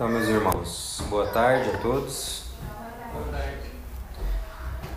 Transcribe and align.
Então, 0.00 0.08
meus 0.08 0.28
irmãos, 0.28 1.02
boa 1.10 1.26
tarde 1.26 1.68
a 1.68 1.76
todos. 1.76 2.44
Boa 3.12 3.26
tarde. 3.26 3.70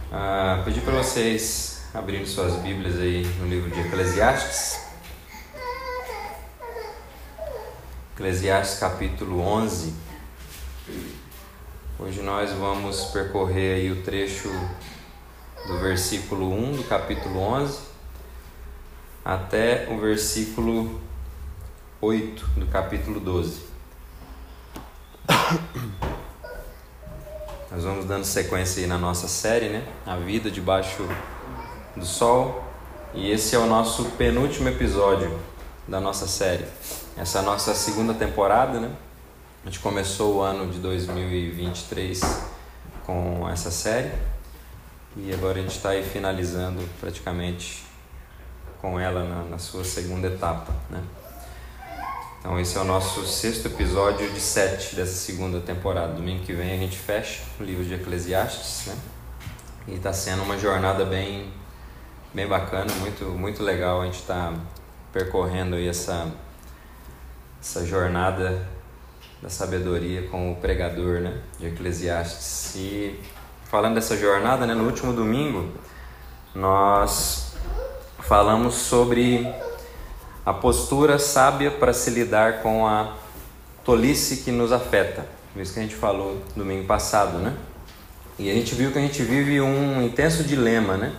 Ah, 0.09 0.61
pedi 0.63 0.79
para 0.79 0.93
vocês 0.93 1.89
abrirem 1.93 2.25
suas 2.25 2.55
Bíblias 2.61 2.97
aí 2.97 3.25
no 3.37 3.45
livro 3.45 3.69
de 3.69 3.81
Eclesiastes. 3.81 4.79
Eclesiastes 8.13 8.79
capítulo 8.79 9.41
11. 9.41 9.93
Hoje 11.99 12.21
nós 12.21 12.51
vamos 12.51 13.03
percorrer 13.07 13.75
aí 13.75 13.91
o 13.91 14.03
trecho 14.03 14.47
do 15.67 15.79
versículo 15.79 16.49
1 16.49 16.77
do 16.77 16.83
capítulo 16.85 17.39
11 17.39 17.77
até 19.25 19.85
o 19.91 19.99
versículo 19.99 21.01
8 21.99 22.45
do 22.51 22.67
capítulo 22.67 23.19
12. 23.19 23.72
Nós 27.71 27.83
vamos 27.83 28.05
dando 28.05 28.23
sequência 28.23 28.81
aí 28.81 28.87
na 28.87 28.97
nossa 28.97 29.27
série, 29.27 29.69
né? 29.69 29.85
A 30.05 30.15
vida 30.15 30.49
debaixo 30.49 31.07
do 31.95 32.05
sol. 32.05 32.63
E 33.13 33.29
esse 33.29 33.55
é 33.55 33.59
o 33.59 33.65
nosso 33.65 34.05
penúltimo 34.11 34.69
episódio 34.69 35.37
da 35.87 35.99
nossa 35.99 36.27
série. 36.27 36.65
Essa 37.17 37.39
é 37.39 37.41
a 37.41 37.43
nossa 37.43 37.75
segunda 37.75 38.13
temporada, 38.13 38.79
né? 38.79 38.91
A 39.63 39.69
gente 39.69 39.79
começou 39.79 40.37
o 40.37 40.41
ano 40.41 40.71
de 40.71 40.79
2023 40.79 42.21
com 43.05 43.47
essa 43.49 43.71
série. 43.71 44.11
E 45.15 45.31
agora 45.33 45.59
a 45.59 45.61
gente 45.61 45.75
está 45.75 45.89
aí 45.89 46.03
finalizando 46.03 46.81
praticamente 46.99 47.85
com 48.81 48.99
ela 48.99 49.23
na, 49.23 49.43
na 49.43 49.57
sua 49.59 49.83
segunda 49.83 50.27
etapa, 50.27 50.73
né? 50.89 51.01
Então 52.43 52.59
esse 52.59 52.77
é 52.77 52.81
o 52.81 52.83
nosso 52.83 53.25
sexto 53.25 53.67
episódio 53.69 54.29
de 54.29 54.41
sete 54.41 54.97
dessa 54.97 55.13
segunda 55.13 55.61
temporada. 55.61 56.11
Domingo 56.11 56.43
que 56.43 56.51
vem 56.51 56.73
a 56.73 56.77
gente 56.77 56.97
fecha 56.97 57.41
o 57.57 57.63
livro 57.63 57.85
de 57.85 57.93
Eclesiastes, 57.93 58.87
né? 58.87 58.97
E 59.87 59.93
está 59.93 60.11
sendo 60.11 60.43
uma 60.43 60.57
jornada 60.57 61.05
bem, 61.05 61.49
bem 62.33 62.45
bacana, 62.45 62.93
muito, 62.95 63.23
muito 63.27 63.63
legal. 63.63 64.01
A 64.01 64.05
gente 64.07 64.19
está 64.19 64.51
percorrendo 65.13 65.77
aí 65.77 65.87
essa, 65.87 66.29
essa 67.61 67.85
jornada 67.85 68.67
da 69.41 69.49
sabedoria 69.49 70.27
com 70.27 70.51
o 70.51 70.57
pregador, 70.57 71.21
né? 71.21 71.39
De 71.57 71.67
Eclesiastes. 71.67 72.75
E 72.75 73.21
falando 73.71 73.95
dessa 73.95 74.17
jornada, 74.17 74.65
né? 74.65 74.73
No 74.73 74.83
último 74.83 75.13
domingo 75.13 75.71
nós 76.53 77.53
falamos 78.19 78.75
sobre 78.75 79.47
a 80.45 80.53
postura 80.53 81.17
sábia 81.17 81.71
para 81.71 81.93
se 81.93 82.09
lidar 82.09 82.61
com 82.61 82.85
a 82.85 83.15
tolice 83.83 84.37
que 84.37 84.51
nos 84.51 84.71
afeta. 84.71 85.25
Isso 85.55 85.73
que 85.73 85.79
a 85.79 85.83
gente 85.83 85.95
falou 85.95 86.41
domingo 86.55 86.85
passado, 86.85 87.37
né? 87.37 87.53
E 88.37 88.49
a 88.49 88.53
gente 88.53 88.73
viu 88.75 88.91
que 88.91 88.97
a 88.97 89.01
gente 89.01 89.21
vive 89.21 89.61
um 89.61 90.01
intenso 90.01 90.43
dilema, 90.43 90.97
né? 90.97 91.13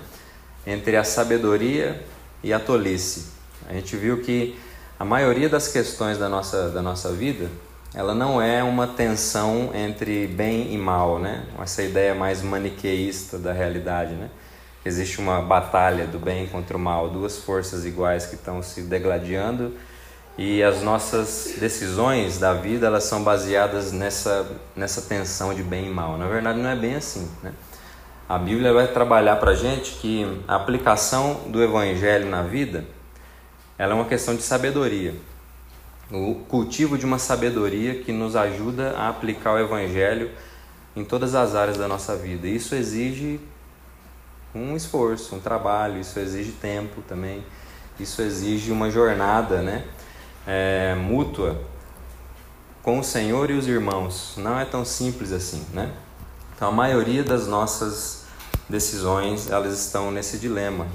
Entre 0.66 0.96
a 0.96 1.04
sabedoria 1.04 2.04
e 2.42 2.52
a 2.52 2.58
tolice. 2.58 3.28
A 3.68 3.72
gente 3.72 3.96
viu 3.96 4.20
que 4.20 4.58
a 4.98 5.04
maioria 5.04 5.48
das 5.48 5.68
questões 5.68 6.18
da 6.18 6.28
nossa, 6.28 6.68
da 6.68 6.82
nossa 6.82 7.12
vida, 7.12 7.48
ela 7.94 8.14
não 8.14 8.42
é 8.42 8.62
uma 8.62 8.88
tensão 8.88 9.70
entre 9.72 10.26
bem 10.26 10.74
e 10.74 10.76
mal, 10.76 11.18
né? 11.18 11.44
Essa 11.62 11.82
ideia 11.82 12.14
mais 12.14 12.42
maniqueísta 12.42 13.38
da 13.38 13.52
realidade, 13.52 14.12
né? 14.14 14.28
Existe 14.84 15.18
uma 15.18 15.40
batalha 15.40 16.06
do 16.06 16.18
bem 16.18 16.46
contra 16.46 16.76
o 16.76 16.80
mal, 16.80 17.08
duas 17.08 17.38
forças 17.38 17.86
iguais 17.86 18.26
que 18.26 18.34
estão 18.34 18.62
se 18.62 18.82
degladiando 18.82 19.72
e 20.36 20.62
as 20.62 20.82
nossas 20.82 21.54
decisões 21.58 22.38
da 22.38 22.52
vida 22.52 22.86
elas 22.86 23.04
são 23.04 23.22
baseadas 23.22 23.92
nessa 23.92 24.46
nessa 24.74 25.02
tensão 25.02 25.54
de 25.54 25.62
bem 25.62 25.86
e 25.86 25.90
mal. 25.90 26.18
Na 26.18 26.26
verdade 26.26 26.58
não 26.58 26.68
é 26.68 26.76
bem 26.76 26.96
assim, 26.96 27.30
né? 27.42 27.52
A 28.28 28.38
Bíblia 28.38 28.72
vai 28.72 28.88
trabalhar 28.88 29.36
para 29.36 29.54
gente 29.54 29.92
que 29.96 30.42
a 30.48 30.56
aplicação 30.56 31.42
do 31.48 31.62
Evangelho 31.62 32.28
na 32.28 32.42
vida 32.42 32.84
ela 33.78 33.92
é 33.92 33.94
uma 33.94 34.06
questão 34.06 34.34
de 34.34 34.42
sabedoria. 34.42 35.14
O 36.10 36.34
cultivo 36.48 36.98
de 36.98 37.06
uma 37.06 37.18
sabedoria 37.18 38.02
que 38.02 38.12
nos 38.12 38.36
ajuda 38.36 38.94
a 38.96 39.08
aplicar 39.08 39.54
o 39.54 39.58
Evangelho 39.58 40.30
em 40.94 41.04
todas 41.04 41.34
as 41.34 41.54
áreas 41.54 41.76
da 41.76 41.88
nossa 41.88 42.14
vida. 42.14 42.46
Isso 42.46 42.74
exige 42.74 43.40
um 44.54 44.76
esforço, 44.76 45.34
um 45.34 45.40
trabalho, 45.40 46.00
isso 46.00 46.18
exige 46.18 46.52
tempo 46.52 47.02
também, 47.02 47.44
isso 47.98 48.22
exige 48.22 48.70
uma 48.70 48.90
jornada 48.90 49.60
né, 49.60 49.84
é, 50.46 50.94
mútua 50.94 51.60
com 52.82 52.98
o 52.98 53.04
Senhor 53.04 53.50
e 53.50 53.54
os 53.54 53.66
irmãos. 53.66 54.34
Não 54.36 54.58
é 54.58 54.64
tão 54.64 54.84
simples 54.84 55.32
assim, 55.32 55.64
né? 55.72 55.90
Então 56.54 56.68
a 56.68 56.72
maioria 56.72 57.24
das 57.24 57.46
nossas 57.46 58.24
decisões 58.68 59.50
elas 59.50 59.78
estão 59.78 60.10
nesse 60.10 60.38
dilema, 60.38 60.86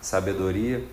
sabedoria 0.00 0.84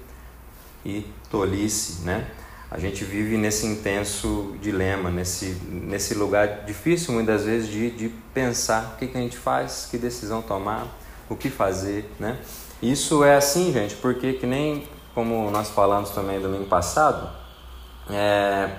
e 0.85 1.05
tolice, 1.29 2.01
né? 2.01 2.29
A 2.69 2.79
gente 2.79 3.03
vive 3.03 3.35
nesse 3.35 3.65
intenso 3.65 4.55
dilema, 4.61 5.09
nesse, 5.09 5.57
nesse 5.69 6.13
lugar 6.13 6.63
difícil 6.65 7.13
muitas 7.13 7.43
vezes 7.43 7.67
de, 7.67 7.91
de 7.91 8.09
pensar 8.33 8.93
o 8.93 8.97
que, 8.97 9.07
que 9.07 9.17
a 9.17 9.21
gente 9.21 9.37
faz, 9.37 9.87
que 9.91 9.97
decisão 9.97 10.41
tomar, 10.41 10.87
o 11.31 11.35
que 11.35 11.49
fazer, 11.49 12.11
né? 12.19 12.37
Isso 12.81 13.23
é 13.23 13.35
assim, 13.35 13.71
gente, 13.71 13.95
porque 13.95 14.33
que 14.33 14.45
nem 14.45 14.87
como 15.15 15.49
nós 15.49 15.69
falamos 15.69 16.09
também 16.09 16.41
domingo 16.41 16.65
passado, 16.65 17.29
é, 18.09 18.69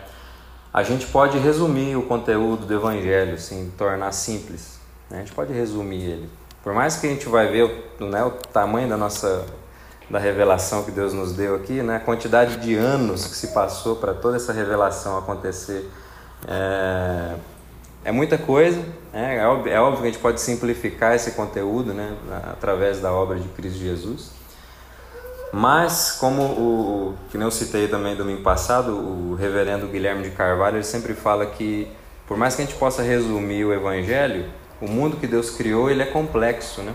a 0.72 0.82
gente 0.82 1.06
pode 1.06 1.38
resumir 1.38 1.96
o 1.96 2.02
conteúdo 2.02 2.66
do 2.66 2.74
Evangelho, 2.74 3.34
assim, 3.34 3.72
tornar 3.76 4.12
simples. 4.12 4.78
Né? 5.10 5.18
A 5.18 5.20
gente 5.20 5.32
pode 5.32 5.52
resumir 5.52 6.02
ele. 6.02 6.30
Por 6.62 6.74
mais 6.74 6.96
que 6.96 7.06
a 7.06 7.10
gente 7.10 7.28
vai 7.28 7.48
ver 7.48 7.94
né, 8.00 8.22
o 8.22 8.30
tamanho 8.30 8.88
da 8.88 8.96
nossa 8.96 9.46
da 10.10 10.18
revelação 10.18 10.82
que 10.82 10.90
Deus 10.90 11.14
nos 11.14 11.32
deu 11.32 11.54
aqui, 11.54 11.82
né? 11.82 11.96
a 11.96 12.00
quantidade 12.00 12.56
de 12.56 12.74
anos 12.74 13.26
que 13.26 13.34
se 13.34 13.48
passou 13.48 13.96
para 13.96 14.12
toda 14.12 14.36
essa 14.36 14.52
revelação 14.52 15.16
acontecer, 15.16 15.90
é, 16.46 17.34
é 18.04 18.10
muita 18.10 18.36
coisa, 18.36 18.80
né? 19.12 19.36
é, 19.38 19.46
óbvio, 19.46 19.72
é 19.72 19.80
óbvio 19.80 20.02
que 20.02 20.08
a 20.08 20.10
gente 20.10 20.20
pode 20.20 20.40
simplificar 20.40 21.14
esse 21.14 21.32
conteúdo 21.32 21.92
né? 21.94 22.16
através 22.50 23.00
da 23.00 23.12
obra 23.12 23.38
de 23.38 23.48
Cristo 23.48 23.78
Jesus. 23.78 24.32
Mas, 25.52 26.12
como 26.12 26.42
o 26.42 27.14
que 27.30 27.36
eu 27.36 27.50
citei 27.50 27.86
também 27.86 28.16
domingo 28.16 28.42
passado, 28.42 28.92
o 28.92 29.34
reverendo 29.34 29.86
Guilherme 29.86 30.22
de 30.22 30.30
Carvalho, 30.30 30.78
ele 30.78 30.84
sempre 30.84 31.12
fala 31.12 31.44
que, 31.44 31.86
por 32.26 32.38
mais 32.38 32.56
que 32.56 32.62
a 32.62 32.64
gente 32.64 32.78
possa 32.78 33.02
resumir 33.02 33.62
o 33.66 33.72
Evangelho, 33.72 34.50
o 34.80 34.88
mundo 34.88 35.18
que 35.18 35.26
Deus 35.26 35.50
criou 35.50 35.90
ele 35.90 36.02
é 36.02 36.06
complexo, 36.06 36.80
né? 36.80 36.94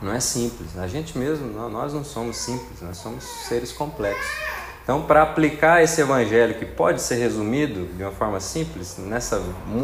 Não 0.00 0.12
é 0.12 0.18
simples. 0.18 0.78
A 0.78 0.86
gente 0.86 1.18
mesmo, 1.18 1.46
nós 1.68 1.92
não 1.92 2.02
somos 2.02 2.38
simples, 2.38 2.80
nós 2.80 2.96
somos 2.96 3.22
seres 3.22 3.70
complexos. 3.70 4.57
Então, 4.88 5.02
para 5.02 5.20
aplicar 5.20 5.84
esse 5.84 6.00
evangelho 6.00 6.54
que 6.54 6.64
pode 6.64 7.02
ser 7.02 7.16
resumido 7.16 7.94
de 7.94 8.02
uma 8.02 8.10
forma 8.10 8.40
simples 8.40 8.96
nessa, 8.96 9.38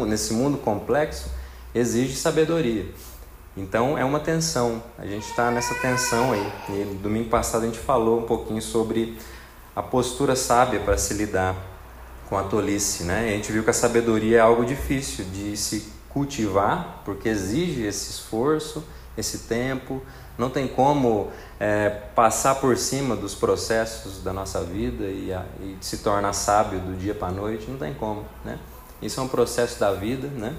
nesse 0.07 0.33
mundo 0.33 0.57
complexo, 0.57 1.29
exige 1.75 2.15
sabedoria. 2.15 2.87
Então, 3.55 3.95
é 3.99 4.03
uma 4.03 4.19
tensão. 4.19 4.81
A 4.97 5.05
gente 5.05 5.29
está 5.29 5.51
nessa 5.51 5.75
tensão 5.75 6.31
aí. 6.31 6.51
E 6.69 6.95
domingo 6.95 7.29
passado 7.29 7.61
a 7.61 7.65
gente 7.67 7.77
falou 7.77 8.21
um 8.21 8.23
pouquinho 8.23 8.63
sobre 8.63 9.15
a 9.75 9.83
postura 9.83 10.35
sábia 10.35 10.79
para 10.79 10.97
se 10.97 11.13
lidar 11.13 11.55
com 12.27 12.35
a 12.35 12.41
tolice, 12.41 13.03
né? 13.03 13.27
E 13.27 13.33
a 13.33 13.35
gente 13.35 13.51
viu 13.51 13.63
que 13.63 13.69
a 13.69 13.73
sabedoria 13.73 14.39
é 14.39 14.41
algo 14.41 14.65
difícil 14.65 15.23
de 15.25 15.55
se 15.55 15.87
cultivar, 16.09 17.03
porque 17.05 17.29
exige 17.29 17.83
esse 17.83 18.09
esforço, 18.09 18.83
esse 19.15 19.37
tempo, 19.41 20.01
não 20.37 20.49
tem 20.49 20.67
como 20.67 21.29
é, 21.59 21.89
passar 22.13 22.55
por 22.55 22.77
cima 22.77 23.15
dos 23.15 23.33
processos 23.33 24.21
da 24.21 24.33
nossa 24.33 24.61
vida 24.61 25.05
e, 25.05 25.33
a, 25.33 25.45
e 25.61 25.77
se 25.79 25.99
tornar 25.99 26.33
sábio 26.33 26.79
do 26.79 26.97
dia 26.97 27.15
para 27.15 27.29
a 27.29 27.31
noite, 27.31 27.69
não 27.69 27.77
tem 27.77 27.93
como, 27.93 28.25
né? 28.43 28.59
Isso 29.01 29.19
é 29.19 29.23
um 29.23 29.27
processo 29.27 29.79
da 29.79 29.91
vida, 29.93 30.27
né? 30.27 30.53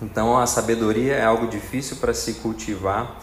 Então 0.00 0.38
a 0.38 0.46
sabedoria 0.46 1.14
é 1.14 1.24
algo 1.24 1.46
difícil 1.46 1.96
para 1.98 2.12
se 2.14 2.34
cultivar 2.34 3.18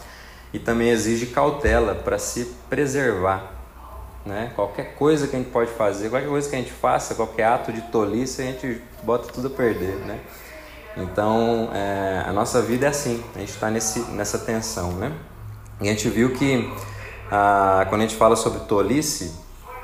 e 0.52 0.58
também 0.58 0.90
exige 0.90 1.26
cautela 1.26 1.94
para 1.94 2.18
se 2.18 2.54
preservar, 2.68 3.52
né? 4.24 4.52
Qualquer 4.54 4.94
coisa 4.94 5.26
que 5.26 5.34
a 5.34 5.38
gente 5.38 5.50
pode 5.50 5.70
fazer, 5.72 6.10
qualquer 6.10 6.28
coisa 6.28 6.48
que 6.48 6.54
a 6.54 6.58
gente 6.58 6.72
faça, 6.72 7.14
qualquer 7.14 7.44
ato 7.44 7.72
de 7.72 7.80
tolice, 7.82 8.42
a 8.42 8.44
gente 8.44 8.80
bota 9.02 9.32
tudo 9.32 9.48
a 9.48 9.50
perder, 9.50 9.96
né? 10.06 10.20
Então 10.96 11.70
é, 11.72 12.22
a 12.26 12.32
nossa 12.32 12.60
vida 12.62 12.86
é 12.86 12.88
assim, 12.90 13.22
a 13.34 13.38
gente 13.38 13.50
está 13.50 13.70
nessa 13.70 14.38
tensão, 14.38 14.92
né? 14.92 15.12
E 15.82 15.88
a 15.88 15.90
gente 15.90 16.08
viu 16.08 16.30
que 16.30 16.72
ah, 17.28 17.84
quando 17.88 18.02
a 18.02 18.04
gente 18.06 18.16
fala 18.16 18.36
sobre 18.36 18.60
tolice 18.60 19.32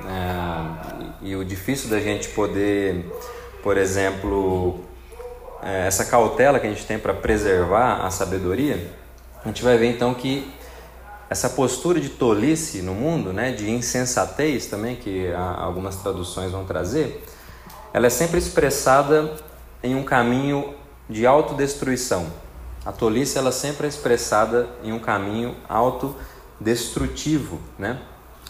é, 0.06 1.16
e 1.22 1.34
o 1.34 1.44
difícil 1.44 1.90
da 1.90 1.98
gente 1.98 2.28
poder, 2.28 3.04
por 3.64 3.76
exemplo, 3.76 4.78
é, 5.60 5.88
essa 5.88 6.04
cautela 6.04 6.60
que 6.60 6.68
a 6.68 6.70
gente 6.70 6.86
tem 6.86 7.00
para 7.00 7.12
preservar 7.12 8.06
a 8.06 8.10
sabedoria, 8.10 8.92
a 9.44 9.48
gente 9.48 9.64
vai 9.64 9.76
ver 9.76 9.90
então 9.90 10.14
que 10.14 10.48
essa 11.28 11.50
postura 11.50 12.00
de 12.00 12.10
tolice 12.10 12.80
no 12.80 12.94
mundo, 12.94 13.32
né, 13.32 13.50
de 13.50 13.68
insensatez 13.68 14.66
também, 14.66 14.94
que 14.94 15.32
algumas 15.34 15.96
traduções 15.96 16.52
vão 16.52 16.64
trazer, 16.64 17.24
ela 17.92 18.06
é 18.06 18.10
sempre 18.10 18.38
expressada 18.38 19.34
em 19.82 19.96
um 19.96 20.04
caminho 20.04 20.74
de 21.10 21.26
autodestruição. 21.26 22.26
A 22.88 22.92
tolice 22.92 23.36
ela 23.36 23.52
sempre 23.52 23.84
é 23.84 23.88
expressada 23.90 24.66
em 24.82 24.94
um 24.94 24.98
caminho 24.98 25.54
autodestrutivo, 25.68 27.60
né? 27.78 28.00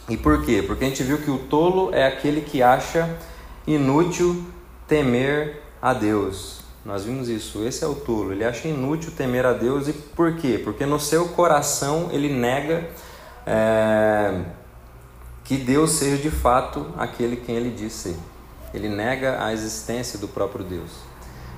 E 0.09 0.17
por 0.17 0.45
quê? 0.45 0.63
Porque 0.65 0.85
a 0.85 0.89
gente 0.89 1.03
viu 1.03 1.19
que 1.19 1.29
o 1.29 1.39
tolo 1.39 1.93
é 1.93 2.07
aquele 2.07 2.43
que 2.43 2.63
acha 2.63 3.19
inútil 3.67 4.45
temer 4.87 5.61
a 5.83 5.93
Deus. 5.93 6.61
Nós 6.85 7.03
vimos 7.03 7.29
isso. 7.29 7.65
Esse 7.65 7.83
é 7.83 7.89
o 7.89 7.97
tolo. 7.97 8.31
Ele 8.31 8.45
acha 8.45 8.69
inútil 8.69 9.11
temer 9.11 9.45
a 9.45 9.53
Deus. 9.53 9.89
E 9.89 9.93
por 9.93 10.37
quê? 10.37 10.61
Porque 10.63 10.87
no 10.87 11.01
seu 11.01 11.31
coração 11.31 12.09
ele 12.13 12.33
nega 12.33 12.89
é, 13.45 14.41
que 15.43 15.57
Deus 15.57 15.91
seja 15.91 16.17
de 16.17 16.31
fato 16.31 16.87
aquele 16.97 17.39
quem 17.39 17.57
ele 17.57 17.71
diz 17.71 17.93
ser. 17.93 18.17
Ele 18.73 18.89
nega 18.89 19.45
a 19.45 19.53
existência 19.53 20.17
do 20.17 20.29
próprio 20.29 20.65
Deus. 20.65 20.93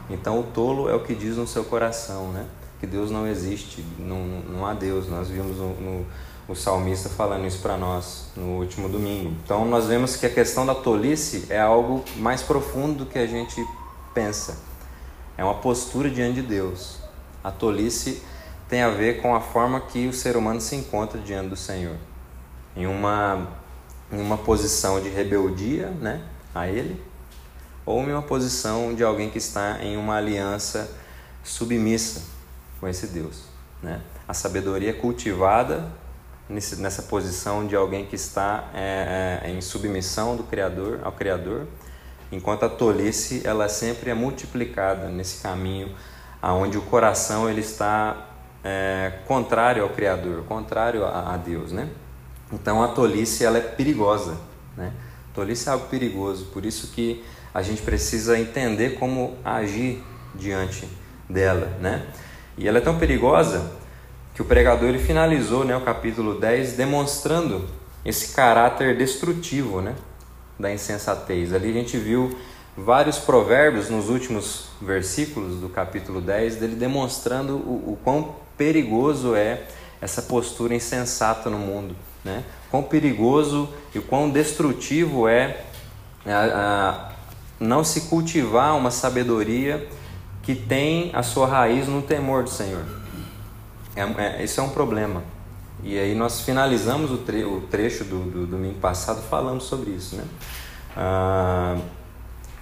Então 0.08 0.40
o 0.40 0.44
tolo 0.44 0.88
é 0.88 0.94
o 0.94 1.00
que 1.00 1.14
diz 1.14 1.36
no 1.36 1.46
seu 1.46 1.62
coração, 1.62 2.32
né? 2.32 2.46
Que 2.80 2.86
Deus 2.86 3.10
não 3.10 3.26
existe, 3.26 3.84
não, 3.98 4.24
não 4.48 4.66
há 4.66 4.72
Deus. 4.72 5.06
Nós 5.08 5.28
vimos 5.28 5.58
no, 5.58 5.74
no 5.74 6.06
o 6.50 6.54
salmista 6.56 7.08
falando 7.08 7.46
isso 7.46 7.60
para 7.60 7.76
nós 7.76 8.24
no 8.36 8.58
último 8.58 8.88
domingo. 8.88 9.32
Então 9.44 9.64
nós 9.64 9.86
vemos 9.86 10.16
que 10.16 10.26
a 10.26 10.30
questão 10.30 10.66
da 10.66 10.74
tolice 10.74 11.46
é 11.48 11.60
algo 11.60 12.04
mais 12.16 12.42
profundo 12.42 13.04
do 13.04 13.06
que 13.06 13.18
a 13.18 13.26
gente 13.26 13.64
pensa. 14.12 14.58
É 15.38 15.44
uma 15.44 15.54
postura 15.54 16.10
diante 16.10 16.40
de 16.40 16.42
Deus. 16.42 16.98
A 17.44 17.52
tolice 17.52 18.22
tem 18.68 18.82
a 18.82 18.90
ver 18.90 19.22
com 19.22 19.32
a 19.34 19.40
forma 19.40 19.80
que 19.80 20.08
o 20.08 20.12
ser 20.12 20.36
humano 20.36 20.60
se 20.60 20.74
encontra 20.74 21.20
diante 21.20 21.50
do 21.50 21.56
Senhor. 21.56 21.96
Em 22.76 22.86
uma, 22.86 23.48
em 24.10 24.20
uma 24.20 24.36
posição 24.36 25.00
de 25.00 25.08
rebeldia 25.08 25.90
né, 26.00 26.20
a 26.52 26.66
Ele, 26.66 27.00
ou 27.86 28.02
em 28.02 28.12
uma 28.12 28.22
posição 28.22 28.92
de 28.92 29.04
alguém 29.04 29.30
que 29.30 29.38
está 29.38 29.78
em 29.82 29.96
uma 29.96 30.16
aliança 30.16 30.90
submissa 31.44 32.39
com 32.80 32.88
esse 32.88 33.08
Deus. 33.08 33.44
Né? 33.82 34.00
A 34.26 34.34
sabedoria 34.34 34.90
é 34.90 34.92
cultivada 34.92 35.84
nesse, 36.48 36.76
nessa 36.76 37.02
posição 37.02 37.66
de 37.66 37.76
alguém 37.76 38.06
que 38.06 38.16
está 38.16 38.70
é, 38.74 39.40
é, 39.44 39.50
em 39.50 39.60
submissão 39.60 40.36
do 40.36 40.42
Criador 40.44 41.00
ao 41.04 41.12
Criador, 41.12 41.66
enquanto 42.32 42.64
a 42.64 42.68
tolice 42.68 43.42
ela 43.44 43.68
sempre 43.68 44.10
é 44.10 44.14
multiplicada 44.14 45.08
nesse 45.08 45.42
caminho 45.42 45.94
aonde 46.42 46.78
o 46.78 46.82
coração 46.82 47.48
ele 47.48 47.60
está 47.60 48.28
é, 48.64 49.12
contrário 49.26 49.82
ao 49.82 49.90
Criador, 49.90 50.44
contrário 50.44 51.04
a, 51.04 51.34
a, 51.34 51.36
Deus, 51.36 51.72
né? 51.72 51.88
Então 52.52 52.82
a 52.82 52.88
tolice 52.88 53.44
ela 53.44 53.58
é 53.58 53.60
perigosa, 53.60 54.36
né? 54.76 54.92
Tolice 55.34 55.68
é 55.68 55.72
algo 55.72 55.86
perigoso, 55.88 56.46
por 56.46 56.64
isso 56.64 56.88
que 56.88 57.24
a 57.54 57.62
gente 57.62 57.82
precisa 57.82 58.38
entender 58.38 58.98
como 58.98 59.36
agir 59.44 60.02
diante 60.34 60.88
dela, 61.28 61.66
né? 61.80 62.06
E 62.60 62.68
ela 62.68 62.76
é 62.76 62.80
tão 62.82 62.98
perigosa 62.98 63.72
que 64.34 64.42
o 64.42 64.44
pregador 64.44 64.90
ele 64.90 64.98
finalizou 64.98 65.64
né, 65.64 65.74
o 65.74 65.80
capítulo 65.80 66.38
10 66.38 66.74
demonstrando 66.74 67.66
esse 68.04 68.34
caráter 68.34 68.96
destrutivo 68.96 69.80
né, 69.80 69.94
da 70.58 70.70
insensatez. 70.70 71.54
Ali 71.54 71.70
a 71.70 71.72
gente 71.72 71.96
viu 71.96 72.38
vários 72.76 73.18
provérbios 73.18 73.88
nos 73.88 74.10
últimos 74.10 74.68
versículos 74.80 75.58
do 75.58 75.70
capítulo 75.70 76.20
10 76.20 76.56
dele 76.56 76.76
demonstrando 76.76 77.54
o, 77.54 77.92
o 77.92 77.98
quão 78.04 78.36
perigoso 78.58 79.34
é 79.34 79.62
essa 79.98 80.20
postura 80.20 80.74
insensata 80.74 81.48
no 81.48 81.58
mundo. 81.58 81.96
Né? 82.22 82.44
Quão 82.70 82.82
perigoso 82.82 83.70
e 83.94 84.00
quão 84.00 84.28
destrutivo 84.28 85.26
é 85.26 85.64
a, 86.26 87.08
a, 87.08 87.12
não 87.58 87.82
se 87.82 88.02
cultivar 88.02 88.76
uma 88.76 88.90
sabedoria 88.90 89.88
que 90.42 90.54
tem 90.54 91.10
a 91.12 91.22
sua 91.22 91.46
raiz 91.46 91.86
no 91.86 92.02
temor 92.02 92.44
do 92.44 92.50
Senhor. 92.50 92.84
É, 93.94 94.02
é, 94.02 94.44
isso 94.44 94.60
é 94.60 94.62
um 94.62 94.70
problema. 94.70 95.22
E 95.82 95.98
aí 95.98 96.14
nós 96.14 96.42
finalizamos 96.42 97.10
o, 97.10 97.18
tre 97.18 97.44
o 97.44 97.62
trecho 97.62 98.04
do, 98.04 98.18
do, 98.30 98.46
domingo 98.46 98.78
passado 98.78 99.22
falando 99.22 99.62
sobre 99.62 99.90
isso, 99.90 100.16
né? 100.16 100.24
Ah, 100.96 101.78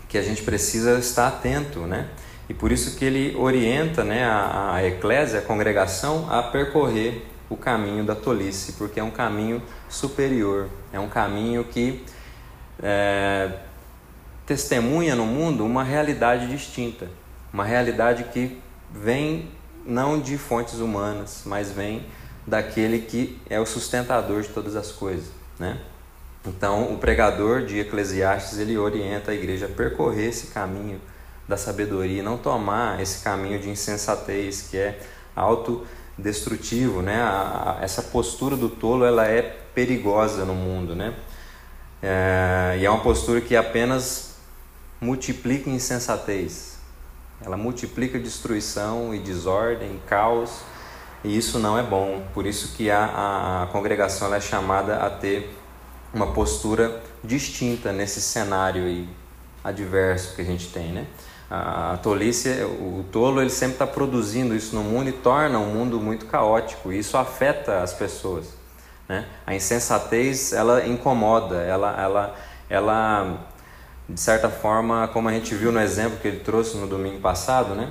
que 0.08 0.16
a 0.16 0.22
gente 0.22 0.42
precisa 0.42 0.98
estar 0.98 1.28
atento, 1.28 1.80
né? 1.80 2.08
E 2.48 2.54
por 2.54 2.72
isso 2.72 2.96
que 2.96 3.04
ele 3.04 3.36
orienta 3.36 4.02
né, 4.02 4.24
a, 4.24 4.74
a 4.74 4.86
eclésia, 4.86 5.40
a 5.40 5.42
congregação, 5.42 6.26
a 6.30 6.42
percorrer 6.42 7.26
o 7.50 7.56
caminho 7.56 8.04
da 8.04 8.14
tolice, 8.14 8.72
porque 8.72 9.00
é 9.00 9.04
um 9.04 9.10
caminho 9.10 9.62
superior, 9.88 10.68
é 10.92 10.98
um 10.98 11.08
caminho 11.08 11.64
que 11.64 12.04
é, 12.82 13.50
testemunha 14.46 15.14
no 15.14 15.26
mundo 15.26 15.64
uma 15.64 15.84
realidade 15.84 16.48
distinta, 16.48 17.10
uma 17.52 17.64
realidade 17.64 18.24
que 18.24 18.60
vem 18.92 19.50
não 19.84 20.20
de 20.20 20.36
fontes 20.36 20.74
humanas, 20.74 21.42
mas 21.46 21.70
vem 21.70 22.04
daquele 22.46 23.00
que 23.00 23.40
é 23.48 23.58
o 23.60 23.66
sustentador 23.66 24.42
de 24.42 24.48
todas 24.48 24.76
as 24.76 24.92
coisas, 24.92 25.26
né? 25.58 25.78
Então, 26.46 26.92
o 26.92 26.98
pregador 26.98 27.62
de 27.64 27.78
Eclesiastes, 27.80 28.58
ele 28.58 28.78
orienta 28.78 29.32
a 29.32 29.34
igreja 29.34 29.66
a 29.66 29.68
percorrer 29.68 30.28
esse 30.28 30.48
caminho 30.48 31.00
da 31.46 31.56
sabedoria, 31.56 32.22
não 32.22 32.38
tomar 32.38 33.00
esse 33.00 33.22
caminho 33.24 33.58
de 33.58 33.68
insensatez, 33.68 34.62
que 34.62 34.76
é 34.76 34.98
autodestrutivo, 35.34 37.02
né? 37.02 37.20
A, 37.20 37.78
a, 37.80 37.84
essa 37.84 38.02
postura 38.02 38.56
do 38.56 38.68
tolo, 38.68 39.04
ela 39.04 39.26
é 39.26 39.42
perigosa 39.74 40.44
no 40.44 40.54
mundo, 40.54 40.94
né? 40.94 41.14
É, 42.02 42.78
e 42.80 42.84
é 42.84 42.90
uma 42.90 43.02
postura 43.02 43.40
que 43.40 43.56
apenas 43.56 44.36
multiplica 45.00 45.70
insensatez, 45.70 46.67
ela 47.44 47.56
multiplica 47.56 48.18
destruição 48.18 49.14
e 49.14 49.18
desordem, 49.18 50.00
caos, 50.06 50.60
e 51.22 51.36
isso 51.36 51.58
não 51.58 51.78
é 51.78 51.82
bom. 51.82 52.22
Por 52.34 52.46
isso 52.46 52.76
que 52.76 52.90
a, 52.90 53.62
a, 53.62 53.66
congregação 53.72 54.32
é 54.34 54.40
chamada 54.40 54.96
a 54.96 55.10
ter 55.10 55.56
uma 56.12 56.28
postura 56.32 57.00
distinta 57.22 57.92
nesse 57.92 58.20
cenário 58.20 58.84
aí 58.84 59.08
adverso 59.62 60.34
que 60.34 60.42
a 60.42 60.44
gente 60.44 60.68
tem, 60.68 60.92
né? 60.92 61.06
A, 61.50 61.98
tolice, 62.02 62.48
o, 62.62 63.00
o 63.00 63.04
tolo, 63.10 63.40
ele 63.40 63.50
sempre 63.50 63.74
está 63.74 63.86
produzindo 63.86 64.54
isso 64.54 64.74
no 64.74 64.82
mundo 64.82 65.08
e 65.08 65.12
torna 65.12 65.58
o 65.58 65.66
mundo 65.66 66.00
muito 66.00 66.26
caótico. 66.26 66.92
E 66.92 66.98
isso 66.98 67.16
afeta 67.16 67.82
as 67.82 67.92
pessoas, 67.92 68.46
né? 69.08 69.26
A 69.46 69.54
insensatez, 69.54 70.52
ela 70.52 70.86
incomoda, 70.86 71.56
ela, 71.62 72.00
ela, 72.00 72.36
ela 72.68 73.48
de 74.08 74.20
certa 74.20 74.48
forma, 74.48 75.06
como 75.08 75.28
a 75.28 75.32
gente 75.32 75.54
viu 75.54 75.70
no 75.70 75.80
exemplo 75.80 76.18
que 76.18 76.28
ele 76.28 76.40
trouxe 76.40 76.76
no 76.76 76.86
domingo 76.86 77.20
passado, 77.20 77.74
né? 77.74 77.90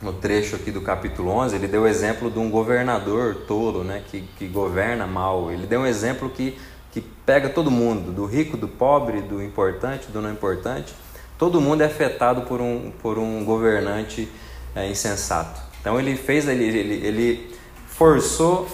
no 0.00 0.12
trecho 0.12 0.54
aqui 0.54 0.70
do 0.70 0.80
capítulo 0.80 1.30
11, 1.30 1.56
ele 1.56 1.66
deu 1.66 1.82
o 1.82 1.86
exemplo 1.86 2.30
de 2.30 2.38
um 2.38 2.48
governador 2.48 3.34
tolo, 3.46 3.82
né? 3.82 4.02
que, 4.08 4.22
que 4.38 4.46
governa 4.46 5.06
mal. 5.06 5.50
Ele 5.50 5.66
deu 5.66 5.80
um 5.80 5.86
exemplo 5.86 6.30
que, 6.30 6.56
que 6.92 7.00
pega 7.00 7.48
todo 7.48 7.70
mundo, 7.70 8.12
do 8.12 8.24
rico, 8.24 8.56
do 8.56 8.68
pobre, 8.68 9.20
do 9.20 9.42
importante, 9.42 10.06
do 10.06 10.22
não 10.22 10.30
importante. 10.30 10.94
Todo 11.36 11.60
mundo 11.60 11.82
é 11.82 11.86
afetado 11.86 12.42
por 12.42 12.60
um, 12.60 12.92
por 13.02 13.18
um 13.18 13.44
governante 13.44 14.28
é, 14.74 14.88
insensato. 14.88 15.60
Então 15.80 15.98
ele 15.98 16.16
fez, 16.16 16.46
ele, 16.46 16.64
ele, 16.64 17.06
ele 17.06 17.56
forçou, 17.88 18.68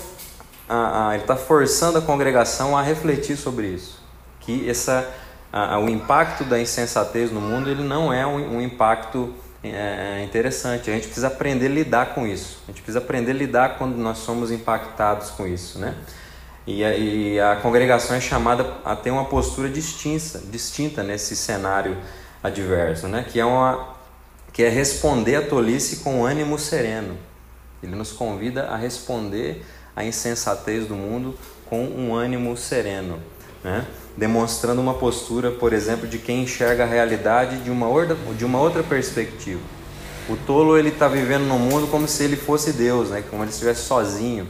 a, 0.68 1.08
a 1.08 1.14
ele 1.14 1.22
está 1.22 1.36
forçando 1.36 1.98
a 1.98 2.02
congregação 2.02 2.76
a 2.76 2.82
refletir 2.82 3.36
sobre 3.36 3.68
isso. 3.68 4.02
Que 4.40 4.68
essa 4.68 5.10
a, 5.56 5.78
o 5.78 5.88
impacto 5.88 6.42
da 6.42 6.60
insensatez 6.60 7.30
no 7.30 7.40
mundo 7.40 7.70
ele 7.70 7.84
não 7.84 8.12
é 8.12 8.26
um, 8.26 8.56
um 8.56 8.60
impacto 8.60 9.32
é, 9.62 10.24
interessante. 10.24 10.90
A 10.90 10.94
gente 10.94 11.06
precisa 11.06 11.28
aprender 11.28 11.66
a 11.66 11.68
lidar 11.68 12.06
com 12.12 12.26
isso. 12.26 12.58
A 12.64 12.72
gente 12.72 12.82
precisa 12.82 12.98
aprender 12.98 13.30
a 13.30 13.34
lidar 13.34 13.78
quando 13.78 13.96
nós 13.96 14.18
somos 14.18 14.50
impactados 14.50 15.30
com 15.30 15.46
isso, 15.46 15.78
né? 15.78 15.94
E 16.66 16.82
e 16.82 17.40
a 17.40 17.54
congregação 17.56 18.16
é 18.16 18.20
chamada 18.20 18.66
a 18.84 18.96
ter 18.96 19.12
uma 19.12 19.26
postura 19.26 19.68
distinta, 19.68 20.40
distinta 20.50 21.04
nesse 21.04 21.36
cenário 21.36 21.96
adverso, 22.42 23.06
né? 23.06 23.24
Que 23.30 23.38
é 23.38 23.44
uma 23.44 23.94
que 24.52 24.62
é 24.64 24.68
responder 24.68 25.36
à 25.36 25.42
tolice 25.42 25.98
com 25.98 26.24
ânimo 26.24 26.58
sereno. 26.58 27.16
Ele 27.80 27.94
nos 27.94 28.10
convida 28.10 28.64
a 28.64 28.76
responder 28.76 29.64
à 29.94 30.04
insensatez 30.04 30.86
do 30.88 30.96
mundo 30.96 31.38
com 31.66 31.84
um 31.84 32.12
ânimo 32.12 32.56
sereno, 32.56 33.20
né? 33.62 33.86
Demonstrando 34.16 34.80
uma 34.80 34.94
postura, 34.94 35.50
por 35.50 35.72
exemplo, 35.72 36.06
de 36.06 36.18
quem 36.18 36.42
enxerga 36.42 36.84
a 36.84 36.86
realidade 36.86 37.58
de 37.58 37.70
uma 37.70 37.86
de 38.36 38.44
uma 38.44 38.60
outra 38.60 38.82
perspectiva. 38.82 39.60
O 40.28 40.36
tolo 40.36 40.78
ele 40.78 40.88
está 40.88 41.06
vivendo 41.08 41.44
no 41.44 41.58
mundo 41.58 41.86
como 41.88 42.08
se 42.08 42.24
ele 42.24 42.36
fosse 42.36 42.72
Deus, 42.72 43.10
né? 43.10 43.22
como 43.28 43.42
ele 43.42 43.50
estivesse 43.50 43.82
sozinho. 43.82 44.48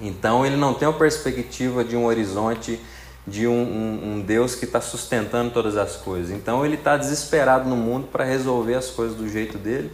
Então 0.00 0.44
ele 0.44 0.56
não 0.56 0.74
tem 0.74 0.86
a 0.86 0.92
perspectiva 0.92 1.82
de 1.82 1.96
um 1.96 2.04
horizonte, 2.04 2.78
de 3.26 3.46
um, 3.46 3.52
um, 3.52 4.12
um 4.12 4.20
Deus 4.20 4.54
que 4.54 4.64
está 4.64 4.80
sustentando 4.80 5.50
todas 5.50 5.76
as 5.76 5.96
coisas. 5.96 6.30
Então 6.30 6.64
ele 6.64 6.76
está 6.76 6.96
desesperado 6.96 7.68
no 7.68 7.76
mundo 7.76 8.06
para 8.06 8.24
resolver 8.24 8.74
as 8.74 8.88
coisas 8.88 9.16
do 9.16 9.28
jeito 9.28 9.58
dele 9.58 9.90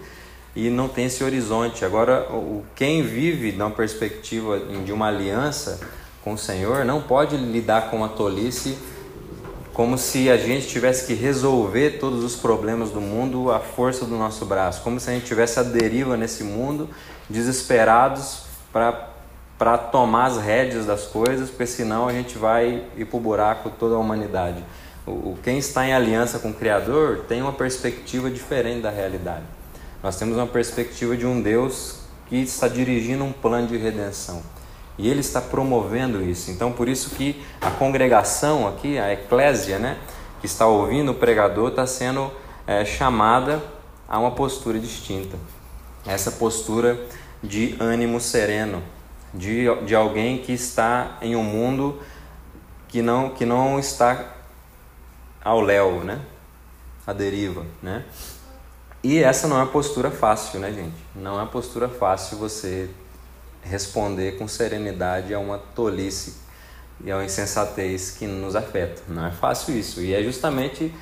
e 0.54 0.68
não 0.68 0.88
tem 0.88 1.06
esse 1.06 1.24
horizonte. 1.24 1.84
Agora, 1.84 2.28
o, 2.30 2.62
quem 2.74 3.02
vive 3.02 3.52
numa 3.52 3.70
perspectiva 3.70 4.58
de 4.58 4.92
uma 4.92 5.06
aliança 5.06 5.80
com 6.22 6.34
o 6.34 6.38
Senhor 6.38 6.84
não 6.84 7.02
pode 7.02 7.36
lidar 7.36 7.90
com 7.90 8.04
a 8.04 8.08
tolice 8.08 8.78
como 9.72 9.96
se 9.96 10.28
a 10.28 10.36
gente 10.36 10.66
tivesse 10.66 11.06
que 11.06 11.14
resolver 11.14 11.98
todos 11.98 12.22
os 12.22 12.36
problemas 12.36 12.90
do 12.90 13.00
mundo 13.00 13.50
à 13.50 13.58
força 13.58 14.04
do 14.04 14.16
nosso 14.16 14.44
braço, 14.44 14.82
como 14.82 15.00
se 15.00 15.08
a 15.08 15.14
gente 15.14 15.24
tivesse 15.24 15.58
a 15.58 15.62
deriva 15.62 16.16
nesse 16.16 16.44
mundo, 16.44 16.90
desesperados 17.28 18.42
para 18.70 19.78
tomar 19.78 20.26
as 20.26 20.36
rédeas 20.36 20.84
das 20.84 21.06
coisas, 21.06 21.48
porque 21.48 21.66
senão 21.66 22.06
a 22.06 22.12
gente 22.12 22.36
vai 22.36 22.84
ir 22.96 23.06
para 23.06 23.16
o 23.16 23.20
buraco 23.20 23.70
toda 23.70 23.94
a 23.94 23.98
humanidade. 23.98 24.62
O, 25.06 25.36
quem 25.42 25.58
está 25.58 25.86
em 25.86 25.94
aliança 25.94 26.38
com 26.38 26.50
o 26.50 26.54
Criador 26.54 27.24
tem 27.26 27.40
uma 27.40 27.52
perspectiva 27.52 28.30
diferente 28.30 28.82
da 28.82 28.90
realidade. 28.90 29.44
Nós 30.02 30.16
temos 30.16 30.36
uma 30.36 30.46
perspectiva 30.46 31.16
de 31.16 31.26
um 31.26 31.40
Deus 31.40 32.00
que 32.28 32.36
está 32.36 32.68
dirigindo 32.68 33.24
um 33.24 33.32
plano 33.32 33.68
de 33.68 33.76
redenção. 33.76 34.42
E 34.98 35.08
ele 35.08 35.20
está 35.20 35.40
promovendo 35.40 36.22
isso. 36.22 36.50
Então, 36.50 36.72
por 36.72 36.88
isso 36.88 37.10
que 37.10 37.42
a 37.60 37.70
congregação 37.70 38.68
aqui, 38.68 38.98
a 38.98 39.12
eclésia, 39.12 39.78
né, 39.78 39.98
que 40.40 40.46
está 40.46 40.66
ouvindo 40.66 41.12
o 41.12 41.14
pregador, 41.14 41.70
está 41.70 41.86
sendo 41.86 42.30
é, 42.66 42.84
chamada 42.84 43.62
a 44.08 44.18
uma 44.18 44.32
postura 44.32 44.78
distinta. 44.78 45.36
Essa 46.06 46.32
postura 46.32 47.00
de 47.42 47.76
ânimo 47.80 48.20
sereno, 48.20 48.82
de, 49.32 49.64
de 49.84 49.94
alguém 49.94 50.38
que 50.38 50.52
está 50.52 51.16
em 51.22 51.34
um 51.34 51.42
mundo 51.42 52.00
que 52.88 53.00
não, 53.00 53.30
que 53.30 53.46
não 53.46 53.78
está 53.78 54.34
ao 55.42 55.60
léu, 55.60 56.04
né? 56.04 56.20
A 57.06 57.12
deriva, 57.12 57.64
né? 57.82 58.04
E 59.02 59.18
essa 59.18 59.48
não 59.48 59.56
é 59.56 59.60
uma 59.60 59.66
postura 59.66 60.10
fácil, 60.10 60.60
né, 60.60 60.70
gente? 60.70 60.94
Não 61.16 61.32
é 61.32 61.42
uma 61.42 61.46
postura 61.46 61.88
fácil 61.88 62.38
você 62.38 62.88
responder 63.62 64.38
com 64.38 64.46
serenidade 64.48 65.32
a 65.32 65.38
uma 65.38 65.58
tolice 65.58 66.34
e 67.04 67.10
a 67.10 67.16
uma 67.16 67.24
insensatez 67.24 68.10
que 68.10 68.26
nos 68.26 68.54
afeta. 68.56 69.02
Não 69.08 69.26
é 69.26 69.30
fácil 69.30 69.76
isso. 69.76 70.00
E 70.00 70.14
é 70.14 70.22
justamente, 70.22 70.92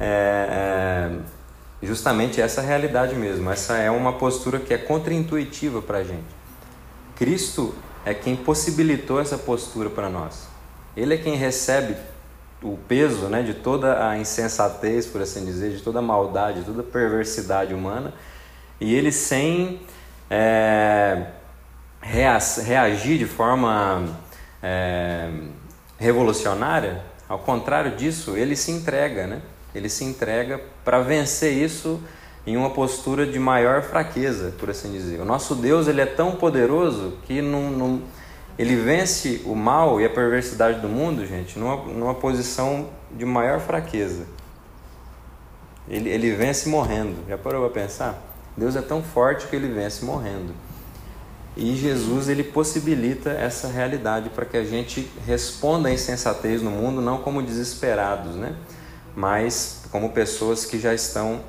é, 0.00 1.10
é, 1.10 1.86
justamente 1.86 2.40
essa 2.40 2.60
realidade 2.60 3.14
mesmo. 3.14 3.50
Essa 3.50 3.76
é 3.76 3.90
uma 3.90 4.14
postura 4.14 4.58
que 4.58 4.74
é 4.74 4.78
contraintuitiva 4.78 5.80
para 5.80 5.98
a 5.98 6.04
gente. 6.04 6.36
Cristo 7.14 7.74
é 8.04 8.12
quem 8.12 8.36
possibilitou 8.36 9.20
essa 9.20 9.38
postura 9.38 9.90
para 9.90 10.08
nós. 10.08 10.48
Ele 10.96 11.14
é 11.14 11.16
quem 11.16 11.36
recebe 11.36 11.96
o 12.62 12.76
peso 12.88 13.26
né, 13.26 13.42
de 13.42 13.54
toda 13.54 14.08
a 14.08 14.18
insensatez, 14.18 15.06
por 15.06 15.20
assim 15.20 15.44
dizer, 15.44 15.72
de 15.72 15.82
toda 15.82 15.98
a 15.98 16.02
maldade, 16.02 16.60
de 16.60 16.66
toda 16.66 16.80
a 16.80 16.84
perversidade 16.84 17.74
humana, 17.74 18.14
e 18.80 18.94
ele 18.94 19.12
sem 19.12 19.80
é, 20.30 21.26
reagir 22.06 23.18
de 23.18 23.26
forma 23.26 24.04
é, 24.62 25.28
revolucionária, 25.98 27.02
ao 27.28 27.38
contrário 27.38 27.96
disso, 27.96 28.36
ele 28.36 28.54
se 28.54 28.70
entrega, 28.70 29.26
né? 29.26 29.42
Ele 29.74 29.88
se 29.88 30.04
entrega 30.04 30.60
para 30.84 31.00
vencer 31.00 31.52
isso 31.52 32.00
em 32.46 32.56
uma 32.56 32.70
postura 32.70 33.26
de 33.26 33.38
maior 33.38 33.82
fraqueza, 33.82 34.54
por 34.58 34.70
assim 34.70 34.92
dizer. 34.92 35.20
O 35.20 35.24
nosso 35.24 35.54
Deus 35.54 35.88
ele 35.88 36.00
é 36.00 36.06
tão 36.06 36.32
poderoso 36.32 37.18
que 37.24 37.42
ele 38.56 38.76
vence 38.76 39.42
o 39.44 39.54
mal 39.54 40.00
e 40.00 40.04
a 40.04 40.08
perversidade 40.08 40.80
do 40.80 40.88
mundo, 40.88 41.26
gente, 41.26 41.58
numa, 41.58 41.76
numa 41.76 42.14
posição 42.14 42.88
de 43.10 43.24
maior 43.24 43.60
fraqueza. 43.60 44.26
Ele, 45.88 46.08
ele 46.08 46.32
vence 46.32 46.68
morrendo. 46.68 47.16
Já 47.28 47.36
parou 47.36 47.68
para 47.68 47.82
pensar? 47.82 48.22
Deus 48.56 48.76
é 48.76 48.82
tão 48.82 49.02
forte 49.02 49.48
que 49.48 49.56
ele 49.56 49.68
vence 49.68 50.04
morrendo. 50.04 50.54
E 51.56 51.74
Jesus 51.74 52.28
ele 52.28 52.44
possibilita 52.44 53.30
essa 53.30 53.68
realidade 53.68 54.28
para 54.28 54.44
que 54.44 54.58
a 54.58 54.64
gente 54.64 55.10
responda 55.26 55.88
à 55.88 55.92
insensatez 55.92 56.60
no 56.60 56.70
mundo 56.70 57.00
não 57.00 57.18
como 57.18 57.42
desesperados, 57.42 58.34
né? 58.34 58.54
Mas 59.14 59.84
como 59.90 60.10
pessoas 60.10 60.66
que 60.66 60.78
já 60.78 60.92
estão 60.92 61.40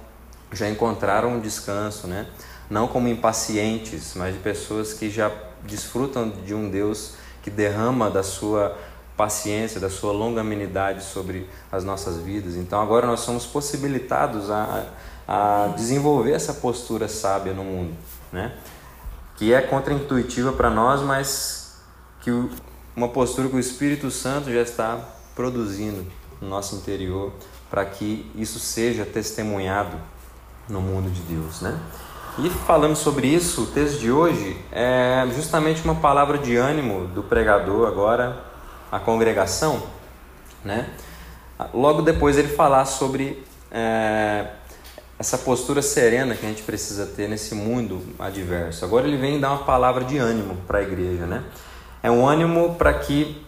já 0.53 0.69
encontraram 0.69 1.33
um 1.33 1.39
descanso, 1.41 2.07
né? 2.07 2.25
Não 2.69 2.87
como 2.87 3.09
impacientes, 3.09 4.13
mas 4.15 4.33
de 4.33 4.39
pessoas 4.39 4.93
que 4.93 5.09
já 5.09 5.29
desfrutam 5.63 6.29
de 6.29 6.53
um 6.53 6.69
Deus 6.69 7.15
que 7.43 7.49
derrama 7.49 8.09
da 8.09 8.23
sua 8.23 8.77
paciência, 9.17 9.79
da 9.79 9.89
sua 9.89 10.13
longanimidade 10.13 11.03
sobre 11.03 11.49
as 11.69 11.83
nossas 11.83 12.17
vidas. 12.17 12.55
Então 12.55 12.81
agora 12.81 13.05
nós 13.05 13.21
somos 13.21 13.45
possibilitados 13.45 14.49
a, 14.49 14.85
a 15.27 15.73
desenvolver 15.75 16.31
essa 16.31 16.53
postura 16.53 17.09
sábia 17.09 17.51
no 17.51 17.63
mundo, 17.63 17.93
né? 18.31 18.53
Que 19.37 19.53
é 19.53 19.61
contraintuitiva 19.61 20.51
para 20.51 20.69
nós, 20.69 21.01
mas 21.01 21.79
que 22.21 22.31
uma 22.95 23.07
postura 23.07 23.47
que 23.47 23.55
o 23.55 23.59
Espírito 23.59 24.11
Santo 24.11 24.51
já 24.51 24.61
está 24.61 24.99
produzindo 25.35 26.05
no 26.41 26.49
nosso 26.49 26.75
interior 26.75 27.31
para 27.69 27.85
que 27.85 28.29
isso 28.35 28.59
seja 28.59 29.05
testemunhado 29.05 29.95
no 30.67 30.81
mundo 30.81 31.09
de 31.09 31.21
Deus, 31.21 31.61
né? 31.61 31.79
E 32.39 32.49
falando 32.49 32.95
sobre 32.95 33.27
isso, 33.27 33.63
o 33.63 33.67
texto 33.67 33.99
de 33.99 34.11
hoje 34.11 34.57
é 34.71 35.27
justamente 35.35 35.83
uma 35.83 35.95
palavra 35.95 36.37
de 36.37 36.55
ânimo 36.55 37.07
do 37.07 37.23
pregador 37.23 37.87
agora 37.87 38.43
à 38.91 38.99
congregação, 38.99 39.81
né? 40.63 40.89
Logo 41.73 42.01
depois 42.01 42.37
ele 42.37 42.49
falar 42.49 42.85
sobre 42.85 43.43
é, 43.71 44.47
essa 45.19 45.37
postura 45.37 45.81
serena 45.81 46.35
que 46.35 46.45
a 46.45 46.49
gente 46.49 46.61
precisa 46.61 47.05
ter 47.05 47.27
nesse 47.27 47.55
mundo 47.55 48.01
adverso. 48.19 48.85
Agora 48.85 49.07
ele 49.07 49.17
vem 49.17 49.39
dar 49.39 49.49
uma 49.49 49.63
palavra 49.63 50.03
de 50.03 50.17
ânimo 50.17 50.55
para 50.67 50.79
a 50.79 50.81
igreja, 50.83 51.25
né? 51.25 51.43
É 52.03 52.11
um 52.11 52.27
ânimo 52.27 52.75
para 52.75 52.93
que 52.93 53.43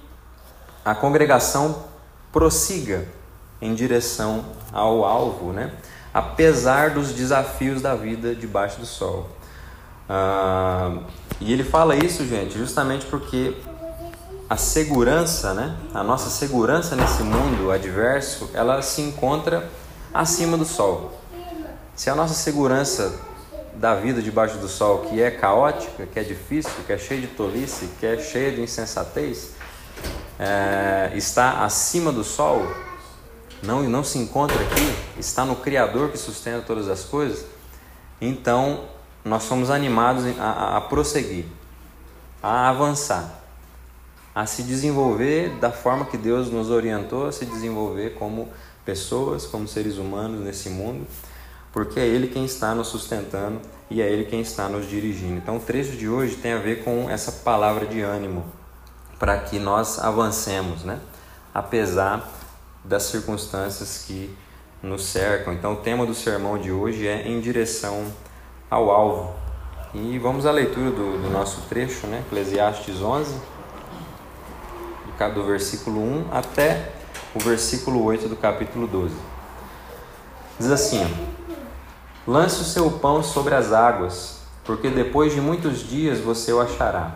a 0.84 0.96
congregação 0.96 1.86
prossiga 2.32 3.06
em 3.62 3.76
direção 3.76 4.46
ao 4.72 5.06
alvo, 5.06 5.52
né? 5.52 5.74
Apesar 6.12 6.92
dos 6.92 7.12
desafios 7.14 7.82
da 7.82 7.94
vida 7.94 8.34
debaixo 8.34 8.80
do 8.80 8.86
sol. 8.86 9.30
Ah, 10.08 11.02
e 11.40 11.54
ele 11.54 11.64
fala 11.64 11.96
isso, 11.96 12.26
gente, 12.26 12.58
justamente 12.58 13.06
porque 13.06 13.56
a 14.50 14.58
segurança, 14.58 15.54
né? 15.54 15.78
A 15.94 16.04
nossa 16.04 16.32
segurança 16.32 16.96
nesse 16.96 17.22
mundo 17.22 17.70
adverso, 17.70 18.50
ela 18.56 18.82
se 18.82 19.02
encontra 19.04 19.70
acima 20.12 20.58
do 20.58 20.66
sol. 20.66 21.19
Se 22.00 22.10
a 22.10 22.16
nossa 22.16 22.34
segurança 22.34 23.14
da 23.76 23.94
vida 23.94 24.22
debaixo 24.22 24.58
do 24.58 24.70
sol, 24.70 25.00
que 25.00 25.22
é 25.22 25.30
caótica, 25.30 26.06
que 26.06 26.18
é 26.18 26.24
difícil, 26.24 26.72
que 26.88 26.94
é 26.94 26.98
cheia 26.98 27.20
de 27.20 27.28
tolice, 27.28 27.90
que 28.00 28.06
é 28.06 28.18
cheia 28.18 28.54
de 28.54 28.62
insensatez, 28.62 29.52
é, 30.40 31.12
está 31.14 31.66
acima 31.66 32.10
do 32.10 32.24
sol, 32.24 32.66
não, 33.62 33.84
não 33.84 34.02
se 34.02 34.18
encontra 34.18 34.56
aqui, 34.62 35.20
está 35.20 35.44
no 35.44 35.58
Criador 35.58 36.10
que 36.10 36.18
sustenta 36.18 36.62
todas 36.62 36.88
as 36.88 37.04
coisas, 37.04 37.46
então 38.22 38.86
nós 39.26 39.44
somos 39.44 39.70
animados 39.70 40.24
a, 40.40 40.78
a 40.78 40.82
prosseguir, 40.82 41.48
a 42.42 42.70
avançar, 42.70 43.42
a 44.34 44.46
se 44.46 44.64
desenvolver 44.64 45.50
da 45.60 45.70
forma 45.70 46.06
que 46.06 46.16
Deus 46.16 46.50
nos 46.50 46.70
orientou 46.70 47.28
a 47.28 47.34
se 47.34 47.46
desenvolver 47.46 48.12
como 48.12 48.48
pessoas, 48.86 49.46
como 49.46 49.68
seres 49.68 49.98
humanos 49.98 50.40
nesse 50.40 50.70
mundo 50.70 51.06
porque 51.72 52.00
é 52.00 52.06
Ele 52.06 52.28
quem 52.28 52.46
está 52.46 52.74
nos 52.74 52.88
sustentando 52.88 53.60
e 53.90 54.02
é 54.02 54.10
Ele 54.10 54.26
quem 54.26 54.42
está 54.42 54.68
nos 54.68 54.88
dirigindo. 54.88 55.38
Então, 55.38 55.58
o 55.58 55.60
trecho 55.60 55.92
de 55.92 56.08
hoje 56.08 56.36
tem 56.36 56.54
a 56.54 56.58
ver 56.58 56.84
com 56.84 57.10
essa 57.10 57.32
palavra 57.32 57.86
de 57.86 58.02
ânimo 58.02 58.46
para 59.18 59.38
que 59.40 59.60
nós 59.60 60.00
avancemos, 60.00 60.84
né? 60.84 61.00
apesar 61.54 62.30
das 62.84 63.04
circunstâncias 63.04 64.06
que 64.08 64.36
nos 64.82 65.06
cercam. 65.06 65.54
Então, 65.54 65.74
o 65.74 65.78
tema 65.78 66.06
do 66.06 66.14
sermão 66.14 66.58
de 66.58 66.72
hoje 66.72 67.08
é 67.08 67.28
em 67.28 67.40
direção 67.42 68.06
ao 68.70 68.90
alvo. 68.90 69.36
E 69.94 70.18
vamos 70.20 70.46
à 70.46 70.52
leitura 70.52 70.92
do, 70.92 71.22
do 71.22 71.30
nosso 71.30 71.62
trecho, 71.68 72.06
né? 72.08 72.24
Eclesiastes 72.28 73.02
11, 73.02 73.36
do 75.34 75.44
versículo 75.44 76.00
1 76.00 76.28
até 76.32 76.94
o 77.36 77.40
versículo 77.40 78.04
8 78.06 78.30
do 78.30 78.38
capítulo 78.38 78.88
12. 78.88 79.14
Diz 80.58 80.72
assim: 80.72 81.04
Lance 82.28 82.62
o 82.62 82.66
seu 82.66 82.92
pão 82.92 83.24
sobre 83.24 83.56
as 83.56 83.72
águas, 83.72 84.40
porque 84.64 84.90
depois 84.90 85.34
de 85.34 85.42
muitos 85.42 85.80
dias 85.80 86.20
você 86.20 86.52
o 86.52 86.62
achará. 86.62 87.12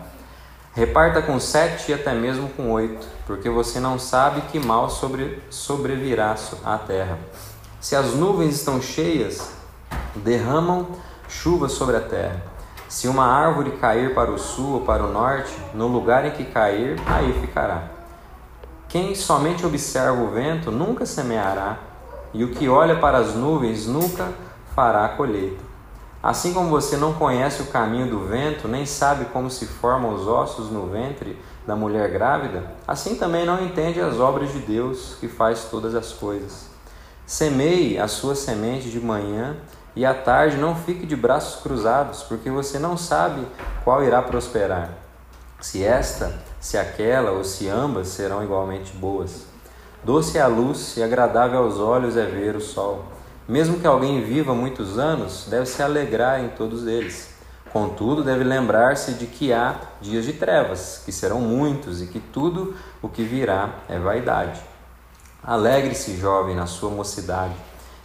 Reparta 0.72 1.22
com 1.22 1.38
sete 1.38 1.92
e 1.92 1.94
até 1.94 2.12
mesmo 2.12 2.48
com 2.48 2.72
oito, 2.72 3.06
porque 3.26 3.48
você 3.48 3.78
não 3.78 3.96
sabe 3.96 4.40
que 4.50 4.58
mal 4.58 4.90
sobre, 4.90 5.40
sobrevirá 5.50 6.34
à 6.64 6.78
terra. 6.78 7.18
Se 7.80 7.94
as 7.94 8.14
nuvens 8.14 8.56
estão 8.56 8.82
cheias, 8.82 9.52
derramam 10.16 10.88
chuva 11.28 11.68
sobre 11.68 11.96
a 11.96 12.00
terra. 12.00 12.42
Se 12.88 13.06
uma 13.06 13.26
árvore 13.26 13.72
cair 13.72 14.14
para 14.14 14.30
o 14.30 14.38
sul 14.38 14.74
ou 14.74 14.80
para 14.80 15.04
o 15.04 15.12
norte, 15.12 15.52
no 15.74 15.86
lugar 15.86 16.24
em 16.24 16.30
que 16.30 16.44
cair, 16.44 17.00
aí 17.06 17.32
ficará. 17.40 17.90
Quem 18.88 19.14
somente 19.14 19.66
observa 19.66 20.22
o 20.22 20.30
vento 20.30 20.70
nunca 20.70 21.04
semeará, 21.06 21.78
e 22.32 22.42
o 22.42 22.50
que 22.50 22.68
olha 22.68 22.96
para 22.96 23.18
as 23.18 23.34
nuvens 23.34 23.86
nunca 23.86 24.28
fará 24.74 25.04
a 25.04 25.08
colheita. 25.10 25.62
Assim 26.22 26.54
como 26.54 26.70
você 26.70 26.96
não 26.96 27.12
conhece 27.12 27.62
o 27.62 27.66
caminho 27.66 28.08
do 28.08 28.20
vento, 28.20 28.66
nem 28.66 28.86
sabe 28.86 29.26
como 29.26 29.50
se 29.50 29.66
formam 29.66 30.14
os 30.14 30.26
ossos 30.26 30.70
no 30.70 30.86
ventre 30.86 31.38
da 31.66 31.76
mulher 31.76 32.10
grávida, 32.10 32.72
assim 32.88 33.16
também 33.16 33.44
não 33.44 33.62
entende 33.62 34.00
as 34.00 34.18
obras 34.18 34.50
de 34.52 34.58
Deus 34.60 35.16
que 35.20 35.28
faz 35.28 35.64
todas 35.70 35.94
as 35.94 36.12
coisas. 36.12 36.66
Semeie 37.26 37.98
a 37.98 38.08
sua 38.08 38.34
semente 38.34 38.90
de 38.90 39.00
manhã 39.00 39.56
e 39.94 40.04
à 40.04 40.14
tarde 40.14 40.56
não 40.56 40.74
fique 40.74 41.06
de 41.06 41.14
braços 41.14 41.62
cruzados, 41.62 42.22
porque 42.22 42.50
você 42.50 42.78
não 42.78 42.96
sabe 42.96 43.46
qual 43.84 44.02
irá 44.02 44.20
prosperar. 44.20 44.90
Se 45.60 45.84
esta, 45.84 46.38
se 46.58 46.76
aquela 46.76 47.30
ou 47.30 47.44
se 47.44 47.68
ambas 47.68 48.08
serão 48.08 48.42
igualmente 48.42 48.92
boas. 48.96 49.44
Doce 50.02 50.36
é 50.36 50.40
a 50.40 50.46
luz 50.46 50.96
e 50.96 51.02
agradável 51.02 51.60
aos 51.60 51.78
olhos 51.78 52.16
é 52.16 52.26
ver 52.26 52.56
o 52.56 52.60
sol. 52.60 53.13
Mesmo 53.46 53.78
que 53.78 53.86
alguém 53.86 54.22
viva 54.22 54.54
muitos 54.54 54.98
anos, 54.98 55.46
deve 55.48 55.66
se 55.66 55.82
alegrar 55.82 56.42
em 56.42 56.48
todos 56.48 56.86
eles. 56.86 57.28
Contudo, 57.70 58.24
deve 58.24 58.44
lembrar-se 58.44 59.14
de 59.14 59.26
que 59.26 59.52
há 59.52 59.80
dias 60.00 60.24
de 60.24 60.32
trevas, 60.32 61.02
que 61.04 61.12
serão 61.12 61.40
muitos, 61.40 62.00
e 62.00 62.06
que 62.06 62.20
tudo 62.20 62.74
o 63.02 63.08
que 63.08 63.22
virá 63.22 63.80
é 63.88 63.98
vaidade. 63.98 64.60
Alegre-se, 65.42 66.16
jovem, 66.16 66.54
na 66.54 66.66
sua 66.66 66.88
mocidade, 66.88 67.54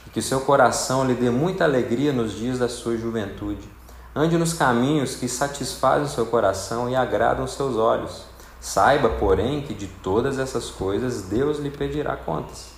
e 0.05 0.09
que 0.09 0.19
o 0.19 0.23
seu 0.23 0.41
coração 0.41 1.05
lhe 1.05 1.13
dê 1.13 1.29
muita 1.29 1.63
alegria 1.63 2.11
nos 2.11 2.33
dias 2.33 2.59
da 2.59 2.67
sua 2.67 2.97
juventude. 2.97 3.69
Ande 4.13 4.37
nos 4.37 4.53
caminhos 4.53 5.15
que 5.15 5.29
satisfazem 5.29 6.05
o 6.05 6.09
seu 6.09 6.25
coração 6.25 6.89
e 6.89 6.95
agradam 6.95 7.45
os 7.45 7.53
seus 7.53 7.77
olhos. 7.77 8.23
Saiba, 8.59 9.07
porém, 9.07 9.61
que 9.61 9.73
de 9.73 9.87
todas 9.87 10.37
essas 10.37 10.69
coisas 10.69 11.21
Deus 11.21 11.59
lhe 11.59 11.69
pedirá 11.69 12.17
contas. 12.17 12.71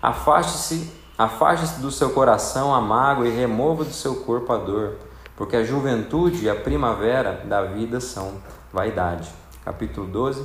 Afaste-se, 0.00 0.92
afaste-se 1.18 1.80
do 1.80 1.90
seu 1.90 2.10
coração 2.10 2.74
a 2.74 2.80
mágoa 2.80 3.26
e 3.26 3.30
remova 3.30 3.84
do 3.84 3.92
seu 3.92 4.16
corpo 4.16 4.52
a 4.52 4.56
dor 4.56 4.96
porque 5.36 5.54
a 5.54 5.62
juventude 5.62 6.46
e 6.46 6.50
a 6.50 6.54
primavera 6.54 7.42
da 7.44 7.62
vida 7.62 8.00
são 8.00 8.32
vaidade. 8.72 9.30
Capítulo 9.64 10.06
12. 10.06 10.44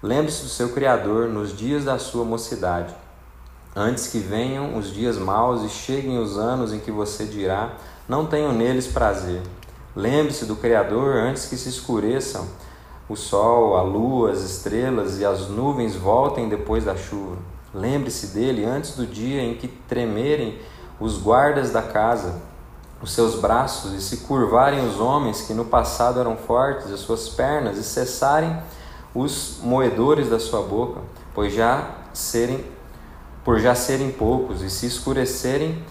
Lembre-se 0.00 0.42
do 0.44 0.48
seu 0.48 0.70
Criador 0.70 1.28
nos 1.28 1.56
dias 1.56 1.84
da 1.84 1.98
sua 1.98 2.24
mocidade, 2.24 2.94
antes 3.74 4.08
que 4.08 4.18
venham 4.18 4.76
os 4.76 4.92
dias 4.92 5.18
maus 5.18 5.62
e 5.64 5.68
cheguem 5.68 6.18
os 6.18 6.38
anos 6.38 6.72
em 6.72 6.78
que 6.78 6.90
você 6.90 7.24
dirá: 7.24 7.72
Não 8.08 8.24
tenho 8.24 8.52
neles 8.52 8.86
prazer. 8.86 9.42
Lembre-se 9.94 10.46
do 10.46 10.56
Criador 10.56 11.16
antes 11.16 11.46
que 11.46 11.56
se 11.56 11.68
escureçam 11.68 12.46
o 13.08 13.16
sol, 13.16 13.76
a 13.76 13.82
lua, 13.82 14.30
as 14.30 14.40
estrelas 14.40 15.18
e 15.18 15.24
as 15.24 15.48
nuvens 15.48 15.96
voltem 15.96 16.48
depois 16.48 16.84
da 16.84 16.96
chuva. 16.96 17.36
Lembre-se 17.74 18.28
dele 18.28 18.64
antes 18.64 18.96
do 18.96 19.06
dia 19.06 19.42
em 19.42 19.54
que 19.54 19.68
tremerem 19.68 20.58
os 21.00 21.18
guardas 21.18 21.70
da 21.70 21.82
casa 21.82 22.40
os 23.02 23.10
seus 23.10 23.34
braços 23.34 23.92
e 23.92 24.00
se 24.00 24.18
curvarem 24.18 24.86
os 24.86 25.00
homens 25.00 25.42
que 25.42 25.52
no 25.52 25.64
passado 25.64 26.20
eram 26.20 26.36
fortes, 26.36 26.90
as 26.92 27.00
suas 27.00 27.28
pernas, 27.28 27.76
e 27.76 27.82
cessarem 27.82 28.56
os 29.12 29.58
moedores 29.60 30.30
da 30.30 30.38
sua 30.38 30.62
boca, 30.62 31.00
pois 31.34 31.52
já 31.52 31.90
serem 32.14 32.64
por 33.44 33.58
já 33.58 33.74
serem 33.74 34.12
poucos, 34.12 34.62
e 34.62 34.70
se 34.70 34.86
escurecerem 34.86 35.84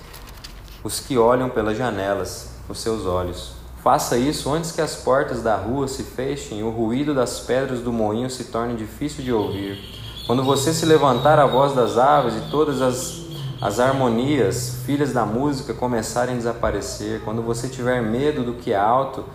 os 0.85 1.01
que 1.01 1.17
olham 1.17 1.49
pelas 1.49 1.77
janelas, 1.77 2.49
os 2.69 2.79
seus 2.79 3.05
olhos. 3.05 3.51
Faça 3.83 4.17
isso 4.17 4.49
antes 4.53 4.71
que 4.71 4.79
as 4.79 4.95
portas 4.95 5.43
da 5.43 5.57
rua 5.57 5.85
se 5.89 6.03
fechem 6.03 6.59
e 6.59 6.63
o 6.63 6.69
ruído 6.69 7.13
das 7.13 7.41
pedras 7.41 7.81
do 7.81 7.91
moinho 7.91 8.29
se 8.29 8.45
torne 8.45 8.75
difícil 8.77 9.21
de 9.21 9.33
ouvir. 9.33 10.00
Quando 10.31 10.45
você 10.45 10.71
se 10.71 10.85
levantar 10.85 11.37
a 11.39 11.45
voz 11.45 11.73
das 11.73 11.97
aves 11.97 12.37
e 12.37 12.49
todas 12.49 12.81
as 12.81 13.19
as 13.61 13.81
harmonias, 13.81 14.77
filhas 14.85 15.11
da 15.11 15.25
música, 15.25 15.73
começarem 15.73 16.35
a 16.35 16.37
desaparecer, 16.37 17.19
quando 17.25 17.41
você 17.41 17.67
tiver 17.67 18.01
medo 18.01 18.41
do 18.41 18.53
que 18.53 18.71
é 18.71 18.77
alto 18.77 19.25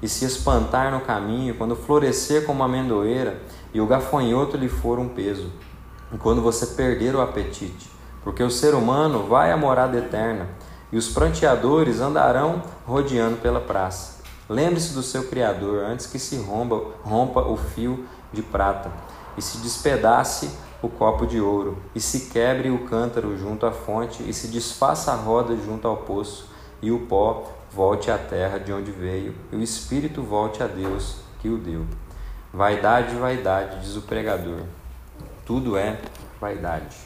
e 0.00 0.08
se 0.08 0.24
espantar 0.24 0.90
no 0.90 1.02
caminho, 1.02 1.56
quando 1.56 1.76
florescer 1.76 2.46
como 2.46 2.62
a 2.62 2.66
amendoeira 2.66 3.38
e 3.74 3.82
o 3.82 3.86
gafanhoto 3.86 4.56
lhe 4.56 4.66
for 4.66 4.98
um 4.98 5.10
peso, 5.10 5.52
e 6.10 6.16
quando 6.16 6.40
você 6.40 6.68
perder 6.68 7.14
o 7.14 7.20
apetite, 7.20 7.90
porque 8.24 8.42
o 8.42 8.50
ser 8.50 8.74
humano 8.74 9.24
vai 9.24 9.52
à 9.52 9.58
morada 9.58 9.98
eterna 9.98 10.48
e 10.90 10.96
os 10.96 11.10
pranteadores 11.10 12.00
andarão 12.00 12.62
rodeando 12.86 13.36
pela 13.36 13.60
praça. 13.60 14.22
Lembre-se 14.48 14.94
do 14.94 15.02
seu 15.02 15.24
Criador 15.24 15.84
antes 15.84 16.06
que 16.06 16.18
se 16.18 16.38
rompa, 16.38 16.80
rompa 17.04 17.40
o 17.42 17.58
fio 17.58 18.06
de 18.32 18.40
prata 18.40 18.90
e 19.36 19.42
se 19.42 19.58
despedace 19.58 20.50
o 20.82 20.88
copo 20.88 21.26
de 21.26 21.40
ouro, 21.40 21.78
e 21.94 22.00
se 22.00 22.30
quebre 22.30 22.70
o 22.70 22.84
cântaro 22.86 23.36
junto 23.36 23.66
à 23.66 23.72
fonte, 23.72 24.22
e 24.22 24.32
se 24.32 24.48
desfaça 24.48 25.12
a 25.12 25.16
roda 25.16 25.56
junto 25.56 25.88
ao 25.88 25.98
poço, 25.98 26.48
e 26.82 26.90
o 26.90 27.00
pó 27.06 27.52
volte 27.72 28.10
à 28.10 28.18
terra 28.18 28.58
de 28.58 28.72
onde 28.72 28.90
veio, 28.90 29.34
e 29.50 29.56
o 29.56 29.62
espírito 29.62 30.22
volte 30.22 30.62
a 30.62 30.66
Deus 30.66 31.16
que 31.40 31.48
o 31.48 31.58
deu. 31.58 31.86
Vaidade, 32.52 33.14
vaidade, 33.16 33.80
diz 33.80 33.96
o 33.96 34.02
pregador. 34.02 34.62
Tudo 35.44 35.76
é 35.76 35.98
vaidade. 36.40 36.96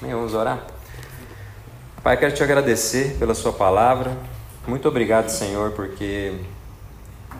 Bem, 0.00 0.12
vamos 0.12 0.34
orar? 0.34 0.66
Pai, 2.02 2.16
quero 2.16 2.34
te 2.34 2.42
agradecer 2.42 3.16
pela 3.18 3.34
Sua 3.34 3.52
palavra. 3.52 4.16
Muito 4.66 4.88
obrigado, 4.88 5.28
Senhor, 5.28 5.72
porque 5.72 6.40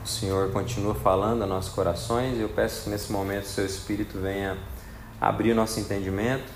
o 0.02 0.06
Senhor 0.06 0.50
continua 0.50 0.94
falando 0.94 1.42
a 1.42 1.46
nossos 1.46 1.72
corações 1.72 2.38
e 2.38 2.40
eu 2.40 2.48
peço 2.48 2.84
que 2.84 2.90
nesse 2.90 3.12
momento 3.12 3.44
o 3.44 3.48
Seu 3.48 3.66
Espírito 3.66 4.18
venha 4.18 4.56
abrir 5.20 5.52
o 5.52 5.54
nosso 5.54 5.78
entendimento, 5.78 6.50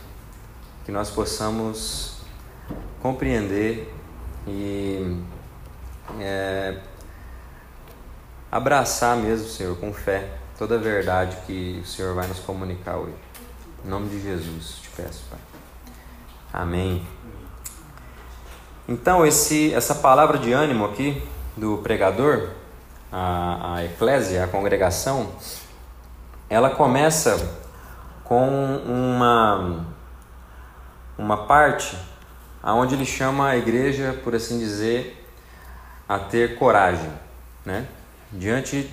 que 0.85 0.91
nós 0.91 1.11
possamos 1.11 2.17
compreender 3.03 3.93
e 4.47 5.23
é, 6.19 6.79
abraçar 8.51 9.17
mesmo, 9.17 9.49
Senhor, 9.49 9.77
com 9.77 9.93
fé, 9.93 10.31
toda 10.59 10.77
a 10.77 10.79
verdade 10.79 11.37
que 11.47 11.81
o 11.83 11.87
Senhor 11.87 12.15
vai 12.15 12.27
nos 12.27 12.39
comunicar 12.39 12.97
hoje. 12.97 13.15
Em 13.85 13.89
nome 13.89 14.09
de 14.09 14.23
Jesus, 14.23 14.79
te 14.83 14.89
peço, 14.97 15.25
Pai. 15.31 15.41
Amém. 16.53 17.07
Então, 18.89 19.27
esse, 19.27 19.75
essa 19.75 19.95
palavra 19.95 20.39
de 20.39 20.53
ânimo 20.53 20.85
aqui 20.85 21.23
do 21.57 21.79
pregador, 21.79 22.51
a, 23.17 23.77
a 23.77 23.85
eclésia, 23.85 24.43
a 24.43 24.49
congregação, 24.49 25.29
ela 26.51 26.69
começa 26.69 27.49
com 28.25 28.77
uma, 28.85 29.87
uma 31.17 31.47
parte 31.47 31.97
aonde 32.61 32.97
ele 32.97 33.07
chama 33.07 33.51
a 33.51 33.57
igreja, 33.57 34.19
por 34.25 34.35
assim 34.35 34.59
dizer, 34.59 35.25
a 36.09 36.19
ter 36.19 36.59
coragem, 36.59 37.09
né? 37.65 37.87
Diante 38.33 38.91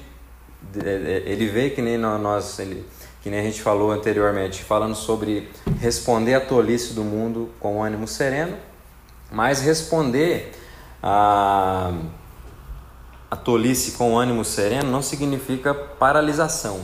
ele 1.25 1.47
vê 1.47 1.71
que 1.71 1.81
nem 1.81 1.97
nós, 1.97 2.59
ele, 2.59 2.85
que 3.23 3.29
nem 3.31 3.39
a 3.39 3.43
gente 3.43 3.59
falou 3.59 3.89
anteriormente, 3.91 4.63
falando 4.63 4.93
sobre 4.93 5.49
responder 5.79 6.35
à 6.35 6.41
tolice 6.41 6.93
do 6.93 7.03
mundo 7.03 7.49
com 7.59 7.81
ânimo 7.81 8.07
sereno, 8.07 8.55
mas 9.31 9.61
responder 9.61 10.53
a, 11.01 11.91
a 13.31 13.35
tolice 13.35 13.93
com 13.93 14.19
ânimo 14.19 14.45
sereno 14.45 14.91
não 14.91 15.01
significa 15.01 15.73
paralisação. 15.73 16.81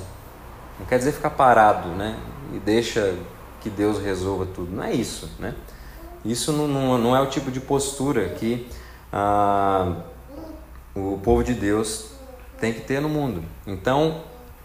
Não 0.80 0.86
quer 0.86 0.98
dizer 0.98 1.12
ficar 1.12 1.32
parado, 1.32 1.90
né? 1.90 2.18
e 2.54 2.60
deixa 2.60 3.16
que 3.62 3.70
Deus 3.70 4.00
resolva 4.00 4.46
tudo. 4.46 4.76
Não 4.76 4.84
é 4.84 4.94
isso, 4.94 5.30
né? 5.40 5.54
Isso 6.24 6.52
não, 6.52 6.68
não, 6.68 6.98
não 6.98 7.16
é 7.16 7.22
o 7.22 7.28
tipo 7.28 7.52
de 7.52 7.60
postura 7.60 8.30
que 8.30 8.68
ah, 9.12 9.96
o 10.96 11.20
povo 11.24 11.44
de 11.44 11.54
Deus 11.54 12.12
tem 12.60 12.74
que 12.74 12.82
ter 12.82 13.02
no 13.02 13.10
mundo. 13.10 13.44
Então, 13.66 14.22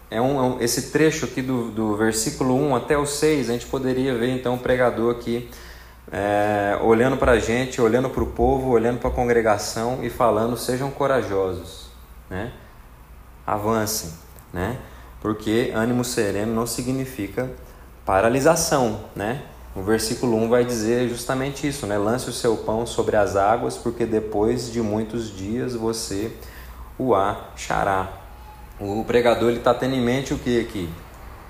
é 0.09 0.19
um, 0.19 0.59
é 0.59 0.63
esse 0.63 0.91
trecho 0.91 1.25
aqui 1.25 1.41
do, 1.41 1.71
do 1.71 1.95
versículo 1.95 2.55
1 2.55 2.75
até 2.75 2.97
o 2.97 3.05
6, 3.05 3.49
a 3.49 3.53
gente 3.53 3.65
poderia 3.67 4.15
ver 4.15 4.29
então 4.29 4.55
o 4.55 4.59
pregador 4.59 5.15
aqui 5.15 5.49
é, 6.13 6.77
olhando 6.83 7.17
para 7.17 7.31
a 7.33 7.39
gente, 7.39 7.81
olhando 7.81 8.07
para 8.07 8.21
o 8.21 8.27
povo, 8.27 8.69
olhando 8.69 8.99
para 8.99 9.09
a 9.09 9.13
congregação 9.13 10.03
e 10.03 10.09
falando: 10.09 10.55
sejam 10.55 10.91
corajosos, 10.91 11.87
né? 12.29 12.53
avancem, 13.45 14.13
né? 14.53 14.77
porque 15.23 15.71
ânimo 15.73 16.03
sereno 16.03 16.53
não 16.53 16.67
significa 16.67 17.49
paralisação, 18.05 19.05
né? 19.15 19.41
O 19.73 19.81
versículo 19.81 20.35
1 20.35 20.49
vai 20.49 20.65
dizer 20.65 21.07
justamente 21.07 21.65
isso, 21.65 21.87
né? 21.87 21.97
Lance 21.97 22.29
o 22.29 22.33
seu 22.33 22.57
pão 22.57 22.85
sobre 22.85 23.15
as 23.15 23.37
águas, 23.37 23.77
porque 23.77 24.05
depois 24.05 24.69
de 24.69 24.81
muitos 24.81 25.35
dias 25.35 25.75
você 25.75 26.29
o 26.99 27.15
achará. 27.15 28.09
O 28.77 29.03
pregador 29.05 29.51
está 29.53 29.73
tendo 29.73 29.95
em 29.95 30.01
mente 30.01 30.33
o 30.33 30.37
que 30.37 30.59
aqui? 30.59 30.89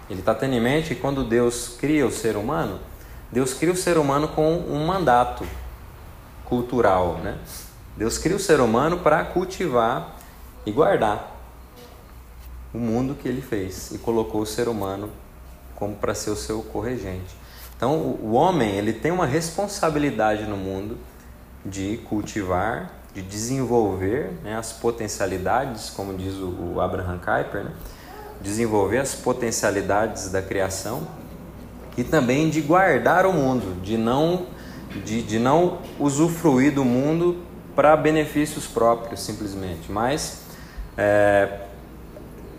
Ele 0.07 0.19
está 0.19 0.35
tendo 0.35 0.53
em 0.53 0.61
mente 0.61 0.89
que 0.89 1.01
quando 1.01 1.23
Deus 1.23 1.75
cria 1.79 2.05
o 2.05 2.11
ser 2.11 2.37
humano, 2.37 2.79
Deus 3.33 3.51
cria 3.51 3.73
o 3.73 3.75
ser 3.75 3.97
humano 3.97 4.27
com 4.27 4.57
um 4.57 4.85
mandato 4.85 5.43
cultural, 6.45 7.15
né? 7.15 7.39
Deus 7.97 8.19
cria 8.19 8.35
o 8.35 8.39
ser 8.39 8.59
humano 8.59 8.99
para 8.99 9.25
cultivar 9.25 10.19
e 10.63 10.71
guardar 10.71 11.35
o 12.71 12.77
mundo 12.77 13.15
que 13.15 13.27
ele 13.27 13.41
fez 13.41 13.89
e 13.89 13.97
colocou 13.97 14.41
o 14.41 14.45
ser 14.45 14.67
humano 14.67 15.09
como 15.75 15.95
para 15.95 16.13
ser 16.13 16.29
o 16.29 16.35
seu 16.35 16.61
corregente. 16.61 17.35
Então, 17.75 17.95
o 17.97 18.33
homem 18.33 18.69
ele 18.75 18.93
tem 18.93 19.11
uma 19.11 19.25
responsabilidade 19.25 20.43
no 20.43 20.55
mundo 20.55 20.99
de 21.65 21.97
cultivar, 22.07 22.91
de 23.15 23.23
desenvolver 23.23 24.31
né, 24.43 24.55
as 24.55 24.73
potencialidades, 24.73 25.89
como 25.89 26.15
diz 26.15 26.35
o, 26.35 26.79
Abraham 26.79 27.17
Kuyper, 27.17 27.63
né, 27.63 27.71
desenvolver 28.39 28.99
as 28.99 29.15
potencialidades 29.15 30.29
da 30.29 30.41
criação 30.41 31.22
e 31.97 32.03
também 32.03 32.49
de 32.49 32.61
guardar 32.61 33.25
o 33.25 33.33
mundo, 33.33 33.81
de 33.81 33.97
não, 33.97 34.47
de, 35.03 35.21
de 35.21 35.39
não 35.39 35.79
usufruir 35.99 36.73
do 36.73 36.83
mundo 36.83 37.37
para 37.75 37.95
benefícios 37.95 38.65
próprios, 38.65 39.21
simplesmente, 39.21 39.91
mas 39.91 40.41
é, 40.97 41.61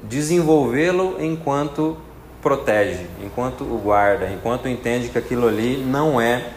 desenvolvê-lo 0.02 1.16
enquanto 1.22 1.96
protege, 2.42 3.06
enquanto 3.22 3.64
o 3.64 3.80
guarda, 3.82 4.28
enquanto 4.30 4.68
entende 4.68 5.08
que 5.08 5.18
aquilo 5.18 5.48
ali 5.48 5.78
não 5.78 6.20
é 6.20 6.50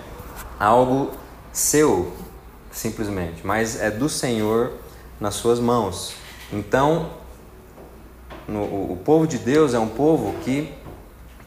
algo 0.60 1.12
seu, 1.52 2.13
simplesmente, 2.72 3.46
mas 3.46 3.82
é 3.82 3.90
do 3.90 4.10
Senhor 4.10 4.74
nas 5.20 5.36
suas 5.36 5.60
mãos. 5.60 6.13
Então, 6.52 7.10
no, 8.48 8.63
o 8.63 9.00
povo 9.04 9.28
de 9.28 9.38
Deus 9.38 9.74
é 9.74 9.80
um 9.80 9.88
povo 9.88 10.34
que 10.44 10.74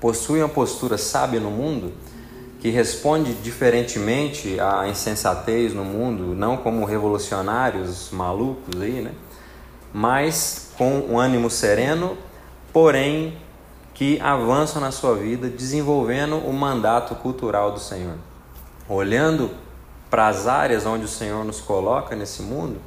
possui 0.01 0.41
uma 0.41 0.49
postura 0.49 0.97
sábia 0.97 1.39
no 1.39 1.51
mundo, 1.51 1.93
que 2.59 2.71
responde 2.71 3.35
diferentemente 3.35 4.59
à 4.61 4.89
insensatez 4.89 5.73
no 5.73 5.85
mundo, 5.85 6.35
não 6.35 6.57
como 6.57 6.85
revolucionários 6.85 8.11
malucos 8.11 8.81
aí, 8.81 9.01
né? 9.01 9.13
Mas 9.93 10.71
com 10.77 11.01
um 11.01 11.19
ânimo 11.19 11.51
sereno, 11.51 12.17
porém 12.73 13.39
que 13.95 14.21
avançam 14.21 14.81
na 14.81 14.91
sua 14.91 15.15
vida 15.15 15.49
desenvolvendo 15.49 16.37
o 16.37 16.53
mandato 16.53 17.15
cultural 17.17 17.73
do 17.73 17.81
Senhor. 17.81 18.17
Olhando 18.89 19.51
para 20.09 20.29
as 20.29 20.47
áreas 20.47 20.87
onde 20.87 21.05
o 21.05 21.09
Senhor 21.09 21.45
nos 21.45 21.61
coloca 21.61 22.17
nesse 22.17 22.43
mundo 22.43 22.81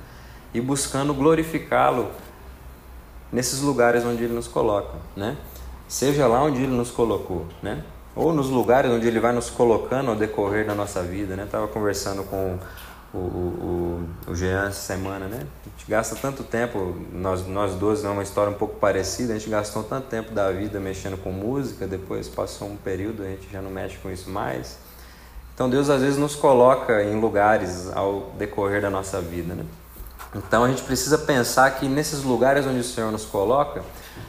e 0.53 0.59
buscando 0.59 1.13
glorificá-lo 1.13 2.09
nesses 3.31 3.61
lugares 3.61 4.03
onde 4.05 4.23
ele 4.23 4.33
nos 4.33 4.47
coloca, 4.47 4.93
né? 5.15 5.37
Seja 5.93 6.25
lá 6.25 6.41
onde 6.41 6.63
ele 6.63 6.75
nos 6.75 6.89
colocou, 6.89 7.45
né? 7.61 7.83
Ou 8.15 8.33
nos 8.33 8.49
lugares 8.49 8.89
onde 8.89 9.07
ele 9.07 9.19
vai 9.19 9.31
nos 9.31 9.51
colocando 9.51 10.09
ao 10.09 10.15
decorrer 10.15 10.65
da 10.65 10.73
nossa 10.73 11.03
vida, 11.03 11.35
né? 11.35 11.47
Tava 11.49 11.67
conversando 11.67 12.23
com 12.23 12.57
o, 13.13 13.17
o, 13.17 13.19
o, 14.27 14.31
o 14.31 14.35
Jean 14.35 14.69
essa 14.69 14.81
semana, 14.81 15.27
né? 15.27 15.45
A 15.63 15.69
gente 15.69 15.85
gasta 15.87 16.15
tanto 16.15 16.43
tempo, 16.43 16.95
nós, 17.13 17.45
nós 17.45 17.75
dois, 17.75 18.03
é 18.03 18.09
uma 18.09 18.23
história 18.23 18.51
um 18.51 18.55
pouco 18.55 18.79
parecida, 18.79 19.33
a 19.33 19.37
gente 19.37 19.51
gastou 19.51 19.83
tanto 19.83 20.07
tempo 20.07 20.31
da 20.31 20.51
vida 20.51 20.79
mexendo 20.79 21.15
com 21.15 21.31
música, 21.31 21.85
depois 21.85 22.27
passou 22.27 22.69
um 22.69 22.75
período, 22.75 23.21
a 23.21 23.27
gente 23.27 23.47
já 23.51 23.61
não 23.61 23.69
mexe 23.69 23.97
com 23.97 24.09
isso 24.09 24.31
mais. 24.31 24.79
Então 25.53 25.69
Deus 25.69 25.91
às 25.91 26.01
vezes 26.01 26.17
nos 26.17 26.33
coloca 26.33 27.03
em 27.03 27.21
lugares 27.21 27.95
ao 27.95 28.31
decorrer 28.35 28.81
da 28.81 28.89
nossa 28.89 29.21
vida, 29.21 29.53
né? 29.53 29.63
Então 30.33 30.63
a 30.63 30.69
gente 30.69 30.81
precisa 30.81 31.19
pensar 31.19 31.69
que 31.69 31.87
nesses 31.87 32.23
lugares 32.23 32.65
onde 32.65 32.79
o 32.79 32.83
Senhor 32.83 33.11
nos 33.11 33.25
coloca, 33.25 33.83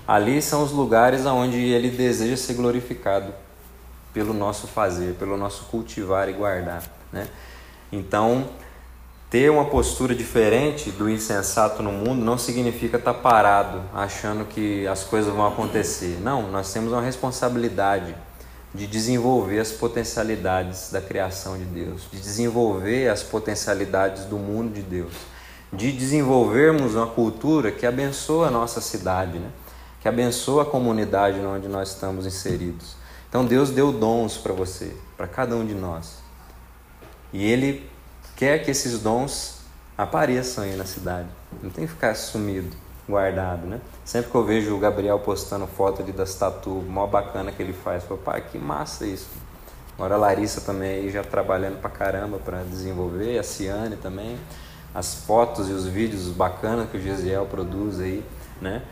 ali 0.07 0.41
são 0.43 0.63
os 0.63 0.73
lugares 0.73 1.27
onde 1.27 1.59
Ele 1.59 1.91
deseja 1.91 2.37
ser 2.37 2.55
glorificado 2.55 3.33
pelo 4.13 4.33
nosso 4.33 4.67
fazer, 4.67 5.15
pelo 5.15 5.37
nosso 5.37 5.65
cultivar 5.65 6.29
e 6.29 6.33
guardar, 6.33 6.83
né? 7.13 7.27
Então 7.91 8.49
ter 9.35 9.51
uma 9.51 9.65
postura 9.65 10.15
diferente 10.15 10.93
do 10.93 11.11
insensato 11.11 11.83
no 11.83 11.91
mundo 11.91 12.25
não 12.25 12.39
significa 12.39 12.99
estar 12.99 13.15
parado 13.15 13.83
achando 13.93 14.45
que 14.45 14.87
as 14.87 15.03
coisas 15.03 15.35
vão 15.35 15.45
acontecer. 15.45 16.21
Não, 16.21 16.49
nós 16.53 16.73
temos 16.73 16.93
uma 16.93 17.03
responsabilidade 17.03 18.15
de 18.73 18.87
desenvolver 18.87 19.59
as 19.59 19.73
potencialidades 19.73 20.91
da 20.93 21.01
criação 21.01 21.59
de 21.59 21.65
Deus, 21.65 22.03
de 22.13 22.21
desenvolver 22.21 23.09
as 23.09 23.25
potencialidades 23.25 24.25
do 24.25 24.37
mundo 24.37 24.73
de 24.73 24.83
Deus, 24.83 25.13
de 25.73 25.91
desenvolvermos 25.91 26.95
uma 26.95 27.09
cultura 27.09 27.73
que 27.73 27.87
abençoa 27.87 28.47
a 28.47 28.51
nossa 28.53 28.81
cidade, 28.81 29.41
né? 29.41 29.51
Que 30.05 30.09
abençoa 30.09 30.65
a 30.65 30.67
comunidade 30.67 31.41
onde 31.41 31.67
nós 31.67 31.89
estamos 31.89 32.27
inseridos. 32.27 32.95
Então 33.27 33.43
Deus 33.43 33.71
deu 33.71 33.91
dons 33.91 34.37
para 34.37 34.53
você, 34.53 34.95
para 35.17 35.27
cada 35.27 35.57
um 35.57 35.65
de 35.65 35.73
nós. 35.73 36.19
E 37.33 37.43
Ele 37.43 37.89
quer 38.37 38.63
que 38.63 38.71
esses 38.71 38.99
dons 38.99 39.61
apareçam 39.97 40.63
aí 40.63 40.77
na 40.77 40.85
cidade. 40.85 41.29
Não 41.63 41.71
tem 41.71 41.87
que 41.87 41.93
ficar 41.95 42.15
sumido, 42.17 42.77
guardado, 43.09 43.67
né? 43.67 43.81
Sempre 44.05 44.31
que 44.31 44.37
eu 44.37 44.45
vejo 44.45 44.77
o 44.77 44.79
Gabriel 44.79 45.19
postando 45.21 45.67
foto 45.67 46.03
ali 46.03 46.13
das 46.13 46.35
tatu, 46.35 46.85
mó 46.87 47.07
bacana 47.07 47.51
que 47.51 47.63
ele 47.63 47.73
faz, 47.73 48.05
eu 48.11 48.19
falo, 48.19 48.43
que 48.43 48.59
massa 48.59 49.07
isso. 49.07 49.29
Agora 49.97 50.17
a 50.17 50.19
Larissa 50.19 50.61
também 50.61 50.97
aí 50.97 51.11
já 51.11 51.25
trabalhando 51.25 51.81
pra 51.81 51.89
caramba 51.89 52.37
para 52.37 52.63
desenvolver, 52.65 53.39
a 53.39 53.43
Ciane 53.43 53.97
também, 53.97 54.39
as 54.95 55.15
fotos 55.15 55.71
e 55.71 55.73
os 55.73 55.87
vídeos 55.87 56.29
bacanas 56.29 56.91
que 56.91 56.99
o 56.99 57.01
Gesiel 57.01 57.47
produz 57.47 58.01
aí, 58.01 58.23
né? 58.61 58.83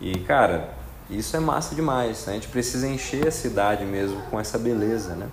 E 0.00 0.18
cara, 0.20 0.70
isso 1.10 1.36
é 1.36 1.40
massa 1.40 1.74
demais. 1.74 2.28
A 2.28 2.32
gente 2.32 2.48
precisa 2.48 2.86
encher 2.86 3.28
a 3.28 3.30
cidade 3.30 3.84
mesmo 3.84 4.20
com 4.30 4.38
essa 4.38 4.58
beleza, 4.58 5.14
né? 5.14 5.28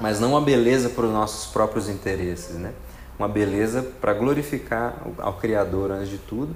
Mas 0.00 0.18
não 0.18 0.36
a 0.36 0.40
beleza 0.40 0.88
para 0.88 1.04
os 1.04 1.12
nossos 1.12 1.52
próprios 1.52 1.88
interesses, 1.88 2.56
né? 2.56 2.72
uma 3.18 3.28
beleza 3.28 3.82
para 4.00 4.12
glorificar 4.12 4.96
ao 5.18 5.34
Criador 5.34 5.90
antes 5.90 6.08
de 6.08 6.18
tudo 6.18 6.54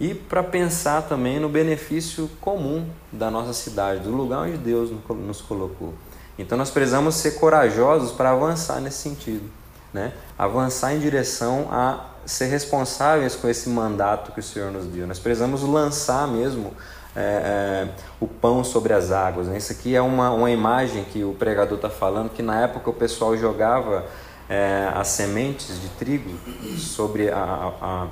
e 0.00 0.14
para 0.14 0.42
pensar 0.42 1.02
também 1.02 1.38
no 1.38 1.48
benefício 1.48 2.28
comum 2.40 2.88
da 3.12 3.30
nossa 3.30 3.52
cidade, 3.52 4.00
do 4.00 4.10
lugar 4.10 4.40
onde 4.40 4.56
Deus 4.56 4.90
nos 5.08 5.40
colocou. 5.40 5.94
Então 6.38 6.56
nós 6.56 6.70
precisamos 6.70 7.16
ser 7.16 7.32
corajosos 7.32 8.12
para 8.12 8.30
avançar 8.30 8.80
nesse 8.80 8.98
sentido, 8.98 9.48
né? 9.92 10.12
avançar 10.38 10.94
em 10.94 11.00
direção 11.00 11.68
a 11.70 12.06
ser 12.28 12.46
responsáveis 12.46 13.34
com 13.34 13.48
esse 13.48 13.70
mandato 13.70 14.32
que 14.32 14.40
o 14.40 14.42
Senhor 14.42 14.70
nos 14.70 14.84
deu. 14.84 15.06
Nós 15.06 15.18
precisamos 15.18 15.62
lançar 15.62 16.28
mesmo 16.28 16.74
é, 17.16 17.20
é, 17.20 17.88
o 18.20 18.26
pão 18.28 18.62
sobre 18.62 18.92
as 18.92 19.10
águas. 19.10 19.46
Né? 19.46 19.56
Isso 19.56 19.72
aqui 19.72 19.96
é 19.96 20.02
uma, 20.02 20.30
uma 20.30 20.50
imagem 20.50 21.04
que 21.04 21.24
o 21.24 21.32
pregador 21.32 21.76
está 21.76 21.88
falando, 21.88 22.28
que 22.28 22.42
na 22.42 22.60
época 22.60 22.90
o 22.90 22.92
pessoal 22.92 23.34
jogava 23.34 24.04
é, 24.48 24.90
as 24.94 25.08
sementes 25.08 25.80
de 25.80 25.88
trigo 25.88 26.30
sobre 26.76 27.30
a, 27.30 27.36
a, 27.36 27.72
a, 27.80 28.06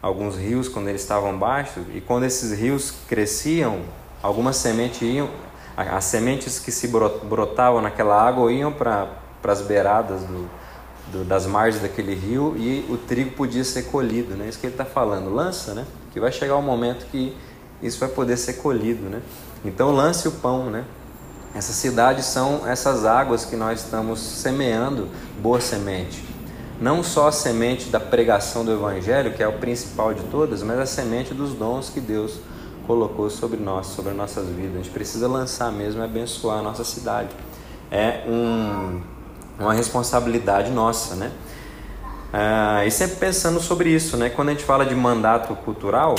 alguns 0.00 0.36
rios 0.36 0.66
quando 0.66 0.88
eles 0.88 1.02
estavam 1.02 1.38
baixos 1.38 1.84
e 1.94 2.00
quando 2.00 2.24
esses 2.24 2.58
rios 2.58 2.94
cresciam, 3.06 3.82
algumas 4.22 4.56
sementes 4.56 5.02
iam, 5.02 5.28
as 5.76 6.04
sementes 6.04 6.58
que 6.58 6.72
se 6.72 6.88
brotavam 6.88 7.82
naquela 7.82 8.20
água 8.20 8.50
iam 8.50 8.72
para 8.72 9.08
as 9.44 9.60
beiradas 9.60 10.22
do, 10.22 10.48
do, 11.12 11.24
das 11.24 11.46
margens 11.46 11.82
daquele 11.82 12.14
rio 12.14 12.54
e 12.56 12.84
o 12.88 12.96
trigo 12.96 13.30
podia 13.32 13.64
ser 13.64 13.84
colhido, 13.84 14.34
né? 14.34 14.48
Isso 14.48 14.58
que 14.58 14.66
ele 14.66 14.74
está 14.74 14.84
falando, 14.84 15.32
lança, 15.32 15.74
né? 15.74 15.86
Que 16.12 16.20
vai 16.20 16.32
chegar 16.32 16.56
um 16.56 16.62
momento 16.62 17.06
que 17.10 17.36
isso 17.82 17.98
vai 17.98 18.08
poder 18.08 18.36
ser 18.36 18.54
colhido, 18.54 19.08
né? 19.08 19.22
Então 19.64 19.90
lance 19.90 20.26
o 20.28 20.32
pão, 20.32 20.70
né? 20.70 20.84
Essas 21.54 21.76
cidades 21.76 22.26
são 22.26 22.66
essas 22.68 23.04
águas 23.04 23.44
que 23.44 23.56
nós 23.56 23.82
estamos 23.82 24.20
semeando 24.20 25.08
boa 25.40 25.60
semente. 25.60 26.22
Não 26.80 27.02
só 27.02 27.28
a 27.28 27.32
semente 27.32 27.88
da 27.88 27.98
pregação 27.98 28.64
do 28.64 28.72
Evangelho, 28.72 29.32
que 29.32 29.42
é 29.42 29.48
o 29.48 29.54
principal 29.54 30.14
de 30.14 30.22
todas, 30.24 30.62
mas 30.62 30.78
a 30.78 30.86
semente 30.86 31.34
dos 31.34 31.54
dons 31.54 31.90
que 31.90 32.00
Deus 32.00 32.38
colocou 32.86 33.28
sobre 33.28 33.58
nós, 33.58 33.88
sobre 33.88 34.12
nossas 34.12 34.48
vidas. 34.48 34.74
A 34.74 34.78
gente 34.78 34.90
precisa 34.90 35.26
lançar 35.26 35.72
mesmo 35.72 36.00
e 36.00 36.04
abençoar 36.04 36.58
a 36.58 36.62
nossa 36.62 36.84
cidade. 36.84 37.30
É 37.90 38.24
um, 38.28 39.00
uma 39.58 39.74
responsabilidade 39.74 40.70
nossa, 40.70 41.14
né? 41.14 41.32
Ah, 42.32 42.84
e 42.86 42.90
sempre 42.90 43.16
pensando 43.16 43.60
sobre 43.60 43.90
isso, 43.90 44.16
né? 44.16 44.28
Quando 44.28 44.50
a 44.50 44.52
gente 44.52 44.64
fala 44.64 44.84
de 44.84 44.94
mandato 44.94 45.54
cultural, 45.56 46.14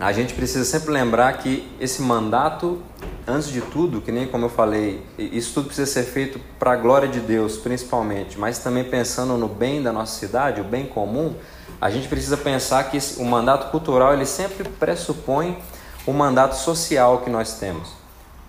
a 0.00 0.12
gente 0.12 0.34
precisa 0.34 0.64
sempre 0.64 0.92
lembrar 0.92 1.32
que 1.38 1.68
esse 1.80 2.00
mandato 2.02 2.80
antes 3.28 3.50
de 3.50 3.60
tudo, 3.60 4.00
que 4.00 4.10
nem 4.10 4.26
como 4.26 4.46
eu 4.46 4.48
falei, 4.48 5.04
isso 5.18 5.52
tudo 5.52 5.66
precisa 5.66 5.90
ser 5.90 6.04
feito 6.04 6.40
para 6.58 6.72
a 6.72 6.76
glória 6.76 7.06
de 7.06 7.20
Deus, 7.20 7.58
principalmente, 7.58 8.38
mas 8.38 8.58
também 8.58 8.84
pensando 8.84 9.36
no 9.36 9.48
bem 9.48 9.82
da 9.82 9.92
nossa 9.92 10.18
cidade, 10.18 10.62
o 10.62 10.64
bem 10.64 10.86
comum, 10.86 11.34
a 11.80 11.90
gente 11.90 12.08
precisa 12.08 12.36
pensar 12.36 12.84
que 12.84 12.98
o 13.18 13.24
mandato 13.24 13.70
cultural 13.70 14.14
ele 14.14 14.24
sempre 14.24 14.66
pressupõe 14.66 15.58
o 16.06 16.12
mandato 16.12 16.56
social 16.56 17.18
que 17.18 17.28
nós 17.28 17.54
temos 17.54 17.90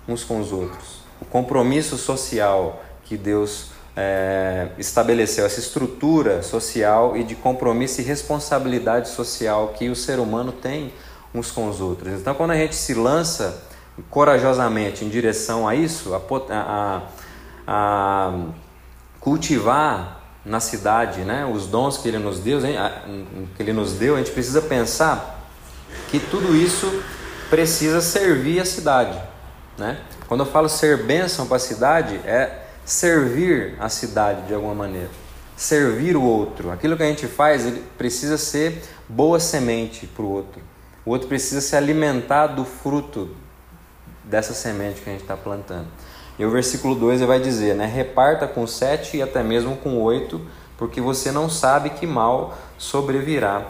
uns 0.07 0.23
com 0.23 0.39
os 0.39 0.51
outros, 0.51 1.01
o 1.21 1.25
compromisso 1.25 1.97
social 1.97 2.81
que 3.03 3.17
Deus 3.17 3.71
é, 4.01 4.69
estabeleceu, 4.77 5.45
essa 5.45 5.59
estrutura 5.59 6.41
social 6.41 7.17
e 7.17 7.23
de 7.25 7.35
compromisso 7.35 7.99
e 7.99 8.03
responsabilidade 8.03 9.09
social 9.09 9.73
que 9.77 9.89
o 9.89 9.95
ser 9.95 10.19
humano 10.19 10.53
tem 10.53 10.93
uns 11.35 11.51
com 11.51 11.67
os 11.67 11.81
outros. 11.81 12.13
Então, 12.13 12.33
quando 12.33 12.51
a 12.51 12.55
gente 12.55 12.75
se 12.75 12.93
lança 12.93 13.61
corajosamente 14.09 15.03
em 15.03 15.09
direção 15.09 15.67
a 15.67 15.75
isso, 15.75 16.13
a, 16.13 16.21
a, 16.49 17.01
a 17.67 18.33
cultivar 19.19 20.21
na 20.45 20.61
cidade 20.61 21.19
né, 21.21 21.45
os 21.45 21.67
dons 21.67 21.97
que 21.97 22.07
ele 22.07 22.19
nos 22.19 22.39
deu, 22.39 22.61
que 23.57 23.61
ele 23.61 23.73
nos 23.73 23.91
deu, 23.95 24.15
a 24.15 24.19
gente 24.19 24.31
precisa 24.31 24.61
pensar 24.61 25.45
que 26.09 26.19
tudo 26.19 26.55
isso 26.55 27.03
precisa 27.49 27.99
servir 27.99 28.61
a 28.61 28.65
cidade. 28.65 29.19
Né? 29.77 29.99
Quando 30.25 30.39
eu 30.39 30.45
falo 30.45 30.69
ser 30.69 31.03
bênção 31.03 31.45
para 31.45 31.57
a 31.57 31.59
cidade, 31.59 32.15
é 32.23 32.68
servir 32.89 33.75
a 33.79 33.87
cidade 33.87 34.47
de 34.47 34.53
alguma 34.53 34.73
maneira. 34.73 35.09
Servir 35.55 36.17
o 36.17 36.23
outro. 36.23 36.71
Aquilo 36.71 36.97
que 36.97 37.03
a 37.03 37.05
gente 37.05 37.27
faz 37.27 37.63
ele 37.65 37.83
precisa 37.95 38.35
ser 38.35 38.81
boa 39.07 39.39
semente 39.39 40.07
para 40.07 40.23
o 40.23 40.31
outro. 40.31 40.59
O 41.05 41.11
outro 41.11 41.27
precisa 41.27 41.61
se 41.61 41.75
alimentar 41.75 42.47
do 42.47 42.65
fruto 42.65 43.29
dessa 44.23 44.55
semente 44.55 45.01
que 45.01 45.09
a 45.09 45.13
gente 45.13 45.21
está 45.21 45.37
plantando. 45.37 45.85
E 46.39 46.43
o 46.43 46.49
versículo 46.49 46.95
2 46.95 47.19
ele 47.19 47.27
vai 47.27 47.39
dizer, 47.39 47.75
né? 47.75 47.85
Reparta 47.85 48.47
com 48.47 48.65
sete 48.65 49.17
e 49.17 49.21
até 49.21 49.43
mesmo 49.43 49.75
com 49.77 50.01
oito, 50.01 50.41
porque 50.75 50.99
você 50.99 51.31
não 51.31 51.47
sabe 51.47 51.91
que 51.91 52.07
mal 52.07 52.57
sobrevirá 52.75 53.67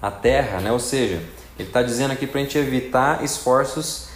à 0.00 0.10
terra, 0.10 0.60
né? 0.60 0.72
Ou 0.72 0.80
seja, 0.80 1.22
ele 1.58 1.68
está 1.68 1.82
dizendo 1.82 2.12
aqui 2.12 2.26
para 2.26 2.40
a 2.40 2.44
gente 2.44 2.56
evitar 2.56 3.22
esforços 3.22 4.08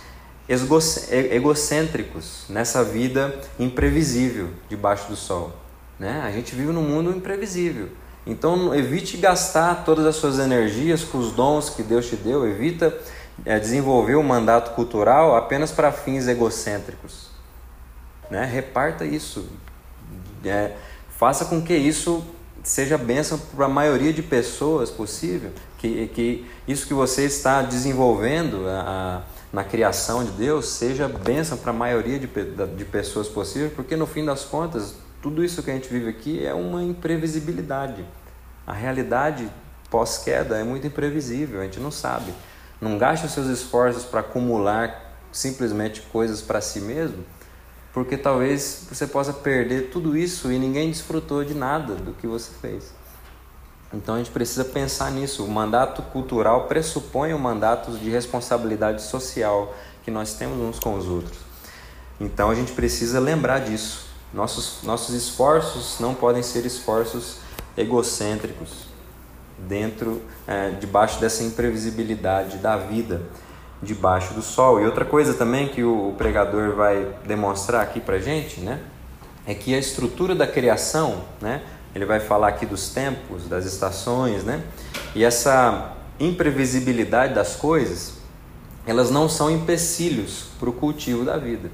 egocêntricos 0.49 2.45
nessa 2.49 2.83
vida 2.83 3.35
imprevisível 3.59 4.49
debaixo 4.69 5.09
do 5.09 5.17
sol. 5.17 5.53
Né? 5.99 6.21
A 6.25 6.31
gente 6.31 6.55
vive 6.55 6.73
num 6.73 6.83
mundo 6.83 7.11
imprevisível. 7.11 7.89
Então 8.27 8.75
evite 8.75 9.17
gastar 9.17 9.85
todas 9.85 10.07
as 10.07 10.17
suas 10.17 10.39
energias 10.39 11.03
com 11.03 11.19
os 11.19 11.33
dons 11.33 11.71
que 11.71 11.83
Deus 11.83 12.09
te 12.09 12.17
deu, 12.17 12.47
evita 12.47 12.97
é, 13.45 13.59
desenvolver 13.59 14.15
o 14.15 14.23
mandato 14.23 14.75
cultural 14.75 15.37
apenas 15.37 15.71
para 15.73 15.91
fins 15.91 16.29
egocêntricos. 16.29 17.29
Né? 18.31 18.45
Reparta 18.45 19.05
isso. 19.05 19.47
É, 20.45 20.73
faça 21.17 21.45
com 21.45 21.63
que 21.63 21.75
isso 21.75 22.25
seja 22.63 22.97
bênção 22.97 23.39
para 23.39 23.67
a 23.67 23.69
maioria 23.69 24.13
de 24.13 24.23
pessoas 24.23 24.91
possível, 24.91 25.51
que, 25.79 26.07
que 26.09 26.47
isso 26.67 26.87
que 26.87 26.95
você 26.95 27.25
está 27.25 27.63
desenvolvendo 27.63 28.69
a, 28.69 28.81
a, 28.81 29.23
na 29.53 29.63
criação 29.63 30.25
de 30.25 30.31
Deus 30.31 30.67
seja 30.69 31.07
bênção 31.07 31.59
para 31.59 31.71
a 31.71 31.75
maioria 31.75 32.19
de, 32.19 32.27
de 32.27 32.85
pessoas 32.87 33.29
possível, 33.29 33.71
porque 33.77 33.95
no 33.97 34.07
fim 34.07 34.25
das 34.25 34.45
contas, 34.45 34.95
tudo 35.21 35.45
isso 35.45 35.63
que 35.63 35.71
a 35.71 35.75
gente 35.75 35.89
vive 35.89 36.09
aqui 36.09 36.45
é 36.45 36.55
uma 36.55 36.83
imprevisibilidade. 36.83 38.05
A 38.67 38.73
realidade 38.73 39.49
pós-queda 39.91 40.57
é 40.57 40.65
muito 40.65 40.87
imprevisível, 40.87 41.61
a 41.61 41.65
gente 41.65 41.79
não 41.79 41.91
sabe. 41.91 42.33
Não 42.81 42.97
gaste 42.97 43.27
os 43.27 43.33
seus 43.33 43.47
esforços 43.49 44.05
para 44.05 44.21
acumular 44.21 45.13
simplesmente 45.31 46.01
coisas 46.01 46.41
para 46.41 46.61
si 46.61 46.81
mesmo, 46.81 47.25
porque 47.93 48.17
talvez 48.17 48.87
você 48.91 49.07
possa 49.07 49.35
perder 49.35 49.91
tudo 49.91 50.17
isso 50.17 50.51
e 50.51 50.59
ninguém 50.59 50.89
desfrutou 50.89 51.45
de 51.45 51.55
nada 51.55 51.95
do 51.95 52.13
que 52.15 52.27
você 52.27 52.51
fez. 52.61 53.02
Então 53.93 54.15
a 54.15 54.19
gente 54.19 54.31
precisa 54.31 54.65
pensar 54.65 55.11
nisso. 55.11 55.45
O 55.45 55.51
mandato 55.51 56.03
cultural 56.03 56.67
pressupõe 56.67 57.33
o 57.33 57.37
um 57.37 57.39
mandato 57.39 57.91
de 57.93 58.11
responsabilidade 58.11 59.03
social 59.03 59.75
que 60.03 60.11
nós 60.11 60.35
temos 60.35 60.59
uns 60.59 60.79
com 60.79 60.95
os 60.95 61.07
outros. 61.07 61.39
Então 62.21 62.51
a 62.51 62.55
gente 62.55 62.73
precisa 62.73 63.21
lembrar 63.21 63.61
disso. 63.61 64.07
Nossos, 64.33 64.83
nossos 64.83 65.15
esforços 65.15 65.99
não 66.01 66.15
podem 66.15 66.43
ser 66.43 66.65
esforços 66.65 67.37
egocêntricos 67.77 68.87
dentro, 69.59 70.23
é, 70.47 70.71
debaixo 70.71 71.21
dessa 71.21 71.43
imprevisibilidade 71.43 72.59
da 72.59 72.77
vida 72.77 73.23
debaixo 73.83 74.33
do 74.35 74.43
sol. 74.43 74.81
E 74.81 74.87
outra 74.87 75.05
coisa 75.05 75.35
também 75.35 75.69
que 75.69 75.83
o 75.83 76.15
pregador 76.17 76.75
vai 76.75 77.09
demonstrar 77.27 77.83
aqui 77.83 78.01
para 78.01 78.19
gente, 78.19 78.61
né, 78.61 78.81
é 79.47 79.55
que 79.55 79.75
a 79.75 79.79
estrutura 79.79 80.35
da 80.35 80.47
criação, 80.47 81.25
né, 81.41 81.63
ele 81.95 82.05
vai 82.05 82.21
falar 82.21 82.49
aqui 82.49 82.67
dos 82.67 82.91
tempos, 82.91 83.49
das 83.49 83.65
estações, 83.65 84.45
né, 84.45 84.63
e 85.15 85.25
essa 85.25 85.93
imprevisibilidade 86.19 87.35
das 87.35 87.57
coisas, 87.57 88.15
elas 88.87 89.11
não 89.11 89.29
são 89.29 89.51
empecilhos 89.51 90.47
para 90.59 90.69
o 90.71 90.73
cultivo 90.73 91.25
da 91.25 91.37
vida, 91.37 91.71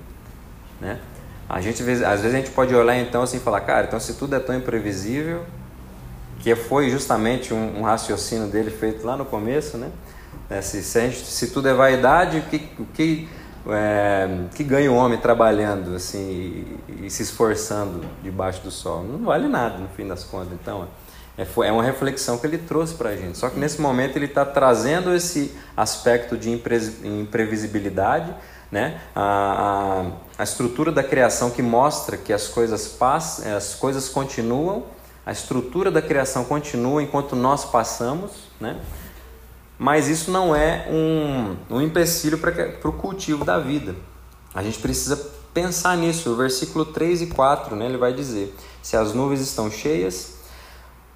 né? 0.80 1.00
A 1.48 1.62
gente 1.62 1.80
às 1.80 1.86
vezes 1.86 2.02
a 2.04 2.30
gente 2.30 2.50
pode 2.50 2.74
olhar 2.74 2.98
então 2.98 3.22
assim 3.22 3.38
e 3.38 3.40
falar, 3.40 3.62
cara, 3.62 3.86
então 3.86 3.98
se 3.98 4.14
tudo 4.14 4.36
é 4.36 4.38
tão 4.38 4.54
imprevisível, 4.54 5.44
que 6.40 6.54
foi 6.54 6.90
justamente 6.90 7.54
um, 7.54 7.80
um 7.80 7.82
raciocínio 7.82 8.48
dele 8.48 8.70
feito 8.70 9.06
lá 9.06 9.16
no 9.16 9.24
começo, 9.24 9.78
né? 9.78 9.90
É, 10.50 10.60
se, 10.60 10.82
se, 10.82 11.00
gente, 11.00 11.24
se, 11.26 11.48
tudo 11.48 11.68
é 11.68 11.74
vaidade, 11.74 12.38
o 12.38 12.42
que, 12.42 12.58
que, 12.94 13.28
é, 13.68 14.46
que 14.54 14.64
ganha 14.64 14.90
o 14.90 14.94
homem 14.94 15.18
trabalhando 15.18 15.94
assim 15.94 16.78
e, 16.88 17.06
e, 17.06 17.10
se 17.10 17.22
esforçando 17.22 18.04
debaixo 18.22 18.62
do 18.62 18.70
sol? 18.70 19.02
Não 19.02 19.24
vale 19.24 19.48
nada 19.48 19.78
no 19.78 19.88
fim 19.88 20.06
das 20.06 20.24
contas. 20.24 20.52
Então, 20.52 20.88
é, 21.36 21.46
é 21.66 21.72
uma 21.72 21.82
reflexão 21.82 22.38
que 22.38 22.46
ele 22.46 22.58
trouxe 22.58 22.94
para 22.94 23.10
a 23.10 23.16
gente. 23.16 23.38
Só 23.38 23.48
que 23.48 23.58
nesse 23.58 23.80
momento 23.80 24.16
ele 24.16 24.26
está 24.26 24.44
trazendo 24.44 25.14
esse 25.14 25.56
aspecto 25.76 26.36
de 26.36 26.50
impre, 26.50 26.76
imprevisibilidade, 27.04 28.34
né? 28.70 29.00
A, 29.14 30.10
a, 30.36 30.42
a, 30.42 30.44
estrutura 30.44 30.92
da 30.92 31.02
criação 31.02 31.50
que 31.50 31.62
mostra 31.62 32.16
que 32.16 32.32
as 32.32 32.48
coisas 32.48 32.88
passam, 32.88 33.56
as 33.56 33.74
coisas 33.74 34.08
continuam, 34.08 34.84
a 35.24 35.32
estrutura 35.32 35.90
da 35.90 36.02
criação 36.02 36.44
continua 36.44 37.02
enquanto 37.02 37.34
nós 37.34 37.64
passamos, 37.64 38.32
né? 38.60 38.76
Mas 39.78 40.08
isso 40.08 40.30
não 40.30 40.54
é 40.54 40.88
um, 40.90 41.56
um 41.70 41.80
empecilho 41.80 42.38
para 42.38 42.88
o 42.88 42.92
cultivo 42.92 43.44
da 43.44 43.58
vida. 43.58 43.94
A 44.52 44.62
gente 44.62 44.78
precisa 44.80 45.16
pensar 45.54 45.96
nisso. 45.96 46.30
O 46.30 46.36
versículo 46.36 46.84
3 46.84 47.22
e 47.22 47.26
4 47.28 47.76
né, 47.76 47.86
ele 47.86 47.96
vai 47.96 48.12
dizer: 48.12 48.54
Se 48.82 48.96
as 48.96 49.14
nuvens 49.14 49.40
estão 49.40 49.70
cheias, 49.70 50.38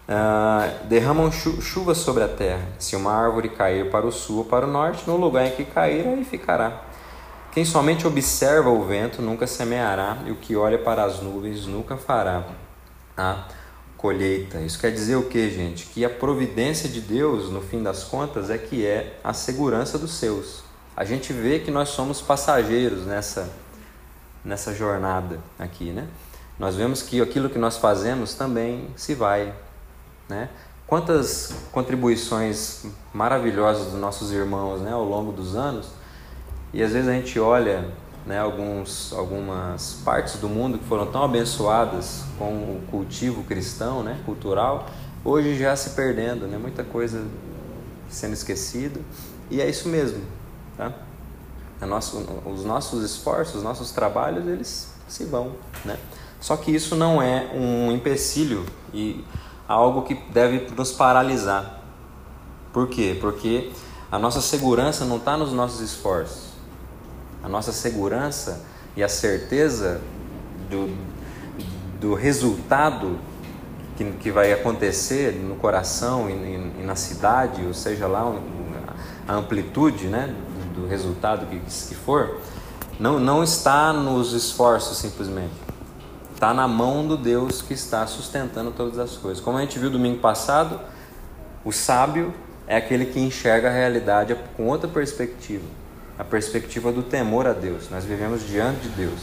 uh, 0.08 0.86
derramam 0.86 1.30
chu 1.32 1.60
chuva 1.60 1.94
sobre 1.94 2.22
a 2.22 2.28
terra. 2.28 2.68
Se 2.78 2.94
uma 2.94 3.12
árvore 3.12 3.48
cair 3.48 3.90
para 3.90 4.06
o 4.06 4.12
sul 4.12 4.38
ou 4.38 4.44
para 4.44 4.66
o 4.66 4.70
norte, 4.70 5.04
no 5.06 5.16
lugar 5.16 5.46
em 5.46 5.50
que 5.50 5.64
cair, 5.64 6.06
aí 6.06 6.24
ficará. 6.24 6.82
Quem 7.50 7.64
somente 7.64 8.06
observa 8.06 8.70
o 8.70 8.84
vento 8.84 9.20
nunca 9.20 9.46
semeará, 9.46 10.18
e 10.24 10.30
o 10.30 10.36
que 10.36 10.56
olha 10.56 10.78
para 10.78 11.04
as 11.04 11.20
nuvens 11.20 11.66
nunca 11.66 11.96
fará. 11.96 12.44
Ah, 13.16 13.44
colheita. 14.02 14.58
Isso 14.60 14.80
quer 14.80 14.90
dizer 14.90 15.14
o 15.14 15.28
que, 15.28 15.48
gente? 15.48 15.86
Que 15.86 16.04
a 16.04 16.10
providência 16.10 16.88
de 16.88 17.00
Deus, 17.00 17.48
no 17.50 17.62
fim 17.62 17.80
das 17.80 18.02
contas, 18.02 18.50
é 18.50 18.58
que 18.58 18.84
é 18.84 19.16
a 19.22 19.32
segurança 19.32 19.96
dos 19.96 20.14
seus. 20.14 20.64
A 20.96 21.04
gente 21.04 21.32
vê 21.32 21.60
que 21.60 21.70
nós 21.70 21.90
somos 21.90 22.20
passageiros 22.20 23.06
nessa, 23.06 23.48
nessa 24.44 24.74
jornada 24.74 25.38
aqui, 25.56 25.92
né? 25.92 26.08
Nós 26.58 26.74
vemos 26.74 27.00
que 27.00 27.20
aquilo 27.20 27.48
que 27.48 27.58
nós 27.58 27.76
fazemos 27.76 28.34
também 28.34 28.88
se 28.96 29.14
vai, 29.14 29.54
né? 30.28 30.50
Quantas 30.84 31.54
contribuições 31.70 32.84
maravilhosas 33.14 33.92
dos 33.92 34.00
nossos 34.00 34.32
irmãos, 34.32 34.82
né, 34.82 34.92
ao 34.92 35.04
longo 35.04 35.32
dos 35.32 35.56
anos, 35.56 35.88
e 36.74 36.82
às 36.82 36.92
vezes 36.92 37.08
a 37.08 37.12
gente 37.12 37.38
olha 37.40 37.88
né, 38.26 38.38
alguns, 38.38 39.12
algumas 39.12 40.00
partes 40.04 40.36
do 40.36 40.48
mundo 40.48 40.78
que 40.78 40.84
foram 40.84 41.06
tão 41.06 41.24
abençoadas 41.24 42.24
com 42.38 42.52
o 42.52 42.82
cultivo 42.90 43.42
cristão, 43.44 44.02
né, 44.02 44.20
cultural, 44.24 44.86
hoje 45.24 45.58
já 45.58 45.74
se 45.74 45.90
perdendo, 45.90 46.46
né, 46.46 46.56
muita 46.56 46.84
coisa 46.84 47.24
sendo 48.08 48.32
esquecida. 48.32 49.00
E 49.50 49.60
é 49.60 49.68
isso 49.68 49.88
mesmo. 49.88 50.22
Tá? 50.76 50.92
É 51.80 51.86
nosso, 51.86 52.24
os 52.46 52.64
nossos 52.64 53.02
esforços, 53.02 53.56
os 53.56 53.62
nossos 53.62 53.90
trabalhos, 53.90 54.46
eles 54.46 54.92
se 55.08 55.24
vão. 55.24 55.52
Né? 55.84 55.98
Só 56.40 56.56
que 56.56 56.70
isso 56.70 56.94
não 56.94 57.20
é 57.20 57.50
um 57.54 57.90
empecilho 57.90 58.64
e 58.94 59.24
algo 59.66 60.02
que 60.02 60.14
deve 60.14 60.72
nos 60.76 60.92
paralisar. 60.92 61.80
Por 62.72 62.88
quê? 62.88 63.16
Porque 63.20 63.72
a 64.10 64.18
nossa 64.18 64.40
segurança 64.40 65.04
não 65.04 65.16
está 65.16 65.36
nos 65.36 65.52
nossos 65.52 65.80
esforços 65.80 66.51
a 67.42 67.48
nossa 67.48 67.72
segurança 67.72 68.60
e 68.96 69.02
a 69.02 69.08
certeza 69.08 70.00
do, 70.70 70.96
do 72.00 72.14
resultado 72.14 73.18
que, 73.96 74.04
que 74.12 74.30
vai 74.30 74.52
acontecer 74.52 75.32
no 75.32 75.56
coração 75.56 76.30
e, 76.30 76.32
e, 76.32 76.72
e 76.80 76.82
na 76.84 76.94
cidade, 76.94 77.64
ou 77.66 77.74
seja 77.74 78.06
lá 78.06 78.34
a 79.26 79.34
amplitude 79.34 80.06
né, 80.06 80.34
do, 80.74 80.82
do 80.82 80.88
resultado 80.88 81.46
que, 81.46 81.58
que 81.58 81.94
for, 81.94 82.40
não, 82.98 83.18
não 83.18 83.42
está 83.42 83.92
nos 83.92 84.32
esforços 84.32 84.98
simplesmente. 84.98 85.52
Está 86.34 86.52
na 86.52 86.66
mão 86.66 87.06
do 87.06 87.16
Deus 87.16 87.62
que 87.62 87.72
está 87.72 88.06
sustentando 88.06 88.72
todas 88.72 88.98
as 88.98 89.16
coisas. 89.16 89.42
Como 89.42 89.58
a 89.58 89.60
gente 89.60 89.78
viu 89.78 89.90
domingo 89.90 90.18
passado, 90.18 90.80
o 91.64 91.70
sábio 91.70 92.34
é 92.66 92.76
aquele 92.76 93.06
que 93.06 93.20
enxerga 93.20 93.68
a 93.68 93.72
realidade 93.72 94.36
com 94.56 94.66
outra 94.66 94.88
perspectiva 94.88 95.81
a 96.22 96.24
perspectiva 96.24 96.92
do 96.92 97.02
temor 97.02 97.48
a 97.48 97.52
Deus. 97.52 97.90
Nós 97.90 98.04
vivemos 98.04 98.46
diante 98.46 98.82
de 98.82 98.90
Deus. 98.90 99.20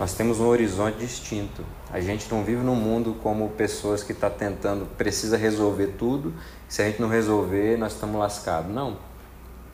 Nós 0.00 0.14
temos 0.14 0.40
um 0.40 0.48
horizonte 0.48 0.98
distinto. 0.98 1.64
A 1.92 2.00
gente 2.00 2.28
não 2.28 2.42
vive 2.42 2.60
num 2.60 2.74
mundo 2.74 3.16
como 3.22 3.48
pessoas 3.50 4.02
que 4.02 4.10
estão 4.10 4.28
tá 4.28 4.36
tentando, 4.36 4.84
precisa 4.98 5.36
resolver 5.36 5.94
tudo. 5.96 6.34
Se 6.68 6.82
a 6.82 6.86
gente 6.86 7.00
não 7.00 7.08
resolver, 7.08 7.78
nós 7.78 7.92
estamos 7.92 8.18
lascados. 8.18 8.68
Não. 8.74 8.96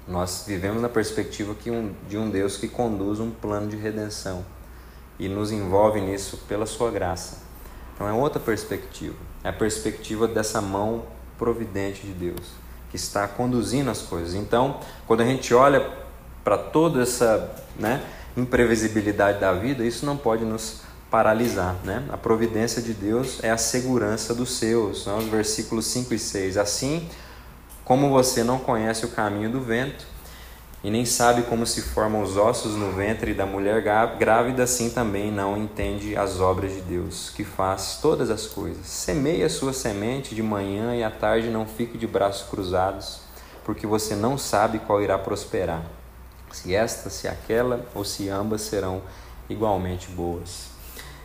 Nós 0.06 0.44
vivemos 0.46 0.82
na 0.82 0.88
perspectiva 0.90 1.54
que 1.54 1.70
um, 1.70 1.94
de 2.06 2.18
um 2.18 2.28
Deus 2.28 2.58
que 2.58 2.68
conduz 2.68 3.20
um 3.20 3.30
plano 3.30 3.68
de 3.68 3.76
redenção 3.76 4.44
e 5.18 5.30
nos 5.30 5.50
envolve 5.50 5.98
nisso 5.98 6.42
pela 6.46 6.66
sua 6.66 6.90
graça. 6.90 7.38
Então 7.94 8.06
é 8.06 8.12
outra 8.12 8.38
perspectiva. 8.38 9.16
É 9.42 9.48
a 9.48 9.52
perspectiva 9.52 10.28
dessa 10.28 10.60
mão 10.60 11.04
providente 11.38 12.06
de 12.06 12.12
Deus 12.12 12.60
que 12.90 12.96
está 12.96 13.26
conduzindo 13.26 13.90
as 13.90 14.02
coisas. 14.02 14.34
Então, 14.34 14.78
quando 15.06 15.22
a 15.22 15.24
gente 15.24 15.54
olha 15.54 16.09
para 16.42 16.56
toda 16.58 17.02
essa 17.02 17.50
né, 17.78 18.02
imprevisibilidade 18.36 19.38
da 19.38 19.52
vida, 19.52 19.84
isso 19.84 20.06
não 20.06 20.16
pode 20.16 20.44
nos 20.44 20.82
paralisar. 21.10 21.76
Né? 21.84 22.04
A 22.10 22.16
providência 22.16 22.80
de 22.80 22.92
Deus 22.92 23.42
é 23.42 23.50
a 23.50 23.56
segurança 23.56 24.34
dos 24.34 24.52
seus. 24.58 25.06
Né? 25.06 25.14
Os 25.14 25.26
versículos 25.26 25.86
5 25.86 26.14
e 26.14 26.18
6. 26.18 26.56
Assim 26.56 27.08
como 27.84 28.10
você 28.10 28.44
não 28.44 28.58
conhece 28.58 29.04
o 29.04 29.08
caminho 29.08 29.50
do 29.50 29.60
vento, 29.60 30.06
e 30.82 30.90
nem 30.90 31.04
sabe 31.04 31.42
como 31.42 31.66
se 31.66 31.82
formam 31.82 32.22
os 32.22 32.38
ossos 32.38 32.74
no 32.74 32.92
ventre 32.92 33.34
da 33.34 33.44
mulher 33.44 33.82
grávida, 34.18 34.62
assim 34.62 34.88
também 34.88 35.30
não 35.30 35.56
entende 35.56 36.16
as 36.16 36.40
obras 36.40 36.72
de 36.72 36.80
Deus, 36.80 37.30
que 37.30 37.44
faz 37.44 37.98
todas 38.00 38.30
as 38.30 38.46
coisas. 38.46 38.86
Semeie 38.86 39.42
a 39.42 39.50
sua 39.50 39.74
semente 39.74 40.34
de 40.34 40.42
manhã 40.42 40.94
e 40.96 41.04
à 41.04 41.10
tarde 41.10 41.50
não 41.50 41.66
fique 41.66 41.98
de 41.98 42.06
braços 42.06 42.48
cruzados, 42.48 43.20
porque 43.64 43.86
você 43.86 44.14
não 44.14 44.38
sabe 44.38 44.78
qual 44.78 45.02
irá 45.02 45.18
prosperar, 45.18 45.82
se 46.52 46.74
esta, 46.74 47.10
se 47.10 47.28
aquela 47.28 47.86
ou 47.94 48.04
se 48.04 48.28
ambas 48.28 48.62
serão 48.62 49.02
igualmente 49.48 50.10
boas. 50.10 50.66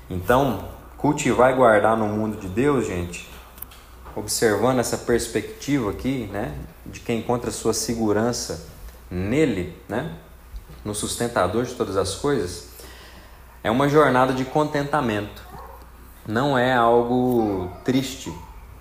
Então, 0.10 0.68
cultivar 0.98 1.52
e 1.52 1.56
guardar 1.56 1.98
no 1.98 2.08
mundo 2.08 2.40
de 2.40 2.48
Deus, 2.48 2.86
gente, 2.86 3.30
observando 4.16 4.80
essa 4.80 4.98
perspectiva 4.98 5.92
aqui, 5.92 6.30
né, 6.32 6.56
de 6.86 7.00
quem 7.00 7.20
encontra 7.20 7.52
sua 7.52 7.74
segurança 7.74 8.68
nele, 9.10 9.76
né, 9.90 10.12
no 10.84 10.94
sustentador 10.94 11.66
de 11.66 11.74
todas 11.74 11.98
as 11.98 12.16
coisas, 12.16 12.70
é 13.64 13.72
uma 13.72 13.90
jornada 13.90 14.34
de 14.34 14.46
contentamento. 14.46 15.44
Não 16.28 16.58
é 16.58 16.74
algo 16.74 17.72
triste. 17.84 18.32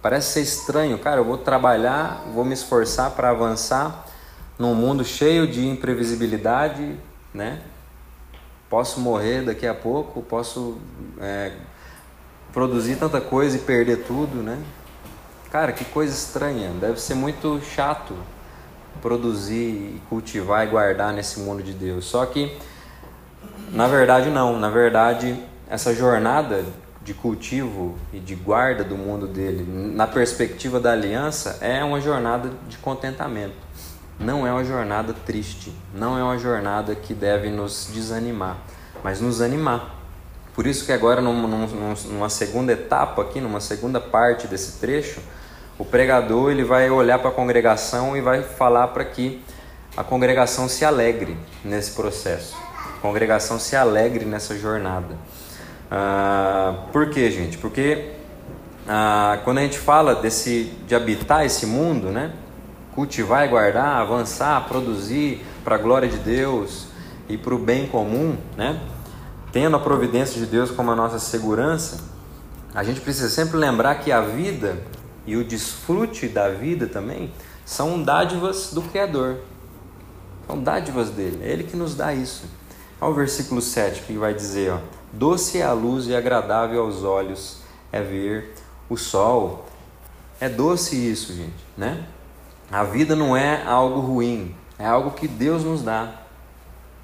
Parece 0.02 0.32
ser 0.32 0.40
estranho, 0.42 0.98
cara. 0.98 1.20
Eu 1.20 1.24
vou 1.24 1.38
trabalhar, 1.38 2.22
vou 2.34 2.44
me 2.44 2.52
esforçar 2.52 3.10
para 3.10 3.30
avançar 3.30 4.03
num 4.58 4.74
mundo 4.74 5.04
cheio 5.04 5.46
de 5.46 5.66
imprevisibilidade, 5.66 6.96
né? 7.32 7.60
Posso 8.68 9.00
morrer 9.00 9.42
daqui 9.42 9.66
a 9.66 9.74
pouco, 9.74 10.22
posso 10.22 10.78
é, 11.20 11.52
produzir 12.52 12.96
tanta 12.96 13.20
coisa 13.20 13.56
e 13.56 13.60
perder 13.60 14.04
tudo, 14.04 14.42
né? 14.42 14.58
Cara, 15.50 15.72
que 15.72 15.84
coisa 15.84 16.12
estranha. 16.12 16.70
Deve 16.80 17.00
ser 17.00 17.14
muito 17.14 17.60
chato 17.62 18.14
produzir, 19.00 20.00
cultivar 20.08 20.66
e 20.66 20.70
guardar 20.70 21.12
nesse 21.12 21.40
mundo 21.40 21.62
de 21.62 21.72
Deus. 21.72 22.06
Só 22.06 22.24
que, 22.26 22.56
na 23.70 23.86
verdade, 23.86 24.30
não. 24.30 24.58
Na 24.58 24.70
verdade, 24.70 25.38
essa 25.68 25.94
jornada 25.94 26.64
de 27.02 27.12
cultivo 27.12 27.96
e 28.12 28.18
de 28.18 28.34
guarda 28.34 28.82
do 28.82 28.96
mundo 28.96 29.26
dele, 29.26 29.64
na 29.94 30.06
perspectiva 30.06 30.80
da 30.80 30.92
aliança, 30.92 31.58
é 31.60 31.84
uma 31.84 32.00
jornada 32.00 32.50
de 32.66 32.78
contentamento. 32.78 33.63
Não 34.18 34.46
é 34.46 34.52
uma 34.52 34.64
jornada 34.64 35.12
triste, 35.12 35.72
não 35.92 36.18
é 36.18 36.22
uma 36.22 36.38
jornada 36.38 36.94
que 36.94 37.12
deve 37.12 37.50
nos 37.50 37.90
desanimar, 37.92 38.58
mas 39.02 39.20
nos 39.20 39.40
animar. 39.40 39.94
Por 40.54 40.68
isso 40.68 40.86
que 40.86 40.92
agora, 40.92 41.20
numa, 41.20 42.28
segunda 42.28 42.72
etapa 42.72 43.22
aqui, 43.22 43.40
numa 43.40 43.58
segunda 43.58 44.00
parte 44.00 44.46
desse 44.46 44.78
trecho, 44.78 45.20
o 45.76 45.84
pregador 45.84 46.52
ele 46.52 46.62
vai 46.62 46.88
olhar 46.90 47.18
para 47.18 47.30
a 47.30 47.32
congregação 47.32 48.16
e 48.16 48.20
vai 48.20 48.42
falar 48.42 48.88
para 48.88 49.04
que 49.04 49.42
a 49.96 50.04
congregação 50.04 50.68
se 50.68 50.84
alegre 50.84 51.36
nesse 51.64 51.90
processo. 51.90 52.56
A 52.98 53.00
congregação 53.00 53.58
se 53.58 53.74
alegre 53.74 54.24
nessa 54.24 54.56
jornada. 54.56 55.16
Ah, 55.90 56.86
por 56.92 57.10
quê, 57.10 57.30
gente? 57.32 57.58
Porque 57.58 58.12
ah, 58.86 59.40
quando 59.42 59.58
a 59.58 59.62
gente 59.62 59.78
fala 59.78 60.14
desse, 60.14 60.72
de 60.86 60.94
habitar 60.94 61.44
esse 61.44 61.66
mundo, 61.66 62.10
né? 62.10 62.32
Cultivar 62.94 63.46
e 63.46 63.48
guardar, 63.48 64.00
avançar, 64.00 64.66
produzir 64.68 65.44
para 65.64 65.74
a 65.74 65.78
glória 65.78 66.08
de 66.08 66.18
Deus 66.18 66.86
e 67.28 67.36
para 67.36 67.54
o 67.54 67.58
bem 67.58 67.86
comum, 67.86 68.36
né? 68.56 68.80
tendo 69.52 69.76
a 69.76 69.80
providência 69.80 70.40
de 70.40 70.46
Deus 70.46 70.70
como 70.70 70.90
a 70.90 70.96
nossa 70.96 71.18
segurança, 71.18 72.00
a 72.74 72.82
gente 72.82 73.00
precisa 73.00 73.30
sempre 73.30 73.56
lembrar 73.56 73.94
que 73.96 74.10
a 74.10 74.20
vida 74.20 74.82
e 75.26 75.36
o 75.36 75.44
desfrute 75.44 76.26
da 76.26 76.48
vida 76.48 76.86
também 76.86 77.32
são 77.64 78.02
dádivas 78.02 78.72
do 78.72 78.82
Criador. 78.82 79.38
São 80.46 80.60
dádivas 80.60 81.10
dele, 81.10 81.38
é 81.42 81.52
ele 81.52 81.64
que 81.64 81.76
nos 81.76 81.94
dá 81.94 82.12
isso. 82.12 82.44
Olha 83.00 83.12
o 83.12 83.14
versículo 83.14 83.62
7 83.62 84.02
que 84.02 84.14
vai 84.14 84.34
dizer: 84.34 84.72
ó, 84.72 84.78
Doce 85.12 85.58
é 85.58 85.62
a 85.62 85.72
luz 85.72 86.08
e 86.08 86.16
agradável 86.16 86.82
aos 86.82 87.04
olhos 87.04 87.58
é 87.92 88.02
ver 88.02 88.54
o 88.88 88.96
sol. 88.96 89.66
É 90.40 90.48
doce 90.48 90.96
isso, 90.96 91.32
gente, 91.32 91.64
né? 91.76 92.04
A 92.74 92.82
vida 92.82 93.14
não 93.14 93.36
é 93.36 93.62
algo 93.62 94.00
ruim, 94.00 94.52
é 94.76 94.84
algo 94.84 95.12
que 95.12 95.28
Deus 95.28 95.62
nos 95.62 95.80
dá, 95.80 96.12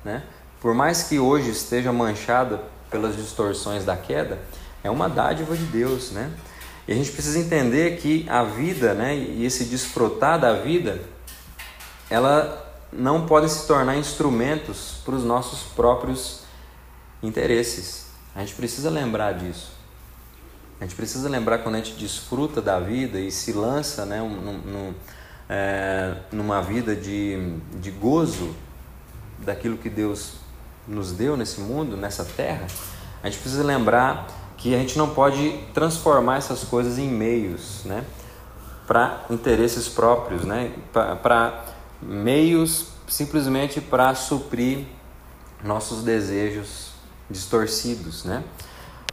né? 0.05 0.25
Por 0.61 0.75
mais 0.75 1.05
que 1.05 1.21
hoje 1.21 1.51
esteja 1.51 1.93
manchada 1.93 2.61
pelas 2.91 3.15
distorções 3.15 3.85
da 3.85 3.97
queda, 3.97 4.41
é 4.83 4.91
uma 4.91 5.09
dádiva 5.09 5.57
de 5.57 5.63
Deus, 5.67 6.11
né? 6.11 6.33
E 6.89 6.93
a 6.93 6.97
gente 6.97 7.13
precisa 7.13 7.39
entender 7.39 7.99
que 7.99 8.29
a 8.29 8.43
vida, 8.43 8.95
né, 8.95 9.15
e 9.15 9.45
esse 9.45 9.67
desfrutar 9.67 10.41
da 10.41 10.55
vida, 10.55 11.01
ela 12.11 12.69
não 12.93 13.25
pode 13.25 13.49
se 13.49 13.69
tornar 13.69 13.97
instrumentos 13.97 15.01
para 15.05 15.15
os 15.15 15.23
nossos 15.23 15.63
próprios 15.75 16.41
interesses. 17.23 18.07
A 18.35 18.41
gente 18.41 18.57
precisa 18.57 18.91
lembrar 18.91 19.35
disso. 19.35 19.71
A 20.81 20.83
gente 20.83 20.97
precisa 20.97 21.29
lembrar 21.29 21.59
quando 21.59 21.77
a 21.77 21.79
gente 21.79 21.93
desfruta 21.93 22.61
da 22.61 22.81
vida 22.81 23.21
e 23.21 23.31
se 23.31 23.53
lança 23.53 24.05
né, 24.05 24.19
num, 24.19 24.59
num, 24.59 24.95
é, 25.53 26.15
numa 26.31 26.63
vida 26.63 26.95
de, 26.95 27.57
de 27.75 27.91
gozo 27.91 28.55
daquilo 29.41 29.77
que 29.77 29.91
Deus 29.91 30.35
nos 30.87 31.11
deu 31.11 31.37
nesse 31.37 31.61
mundo, 31.61 31.97
nessa 31.97 32.25
terra, 32.25 32.69
a 33.21 33.29
gente 33.29 33.41
precisa 33.41 33.65
lembrar 33.65 34.29
que 34.57 34.73
a 34.75 34.79
gente 34.79 34.97
não 34.97 35.09
pode 35.09 35.59
transformar 35.75 36.37
essas 36.37 36.63
coisas 36.63 36.99
em 36.99 37.09
meios, 37.09 37.83
né? 37.85 38.05
Para 38.87 39.25
interesses 39.29 39.89
próprios, 39.89 40.45
né? 40.45 40.71
Para 40.93 41.65
meios 42.01 42.89
simplesmente 43.09 43.81
para 43.81 44.15
suprir 44.15 44.85
nossos 45.65 46.05
desejos 46.05 46.91
distorcidos, 47.29 48.25
né? 48.25 48.45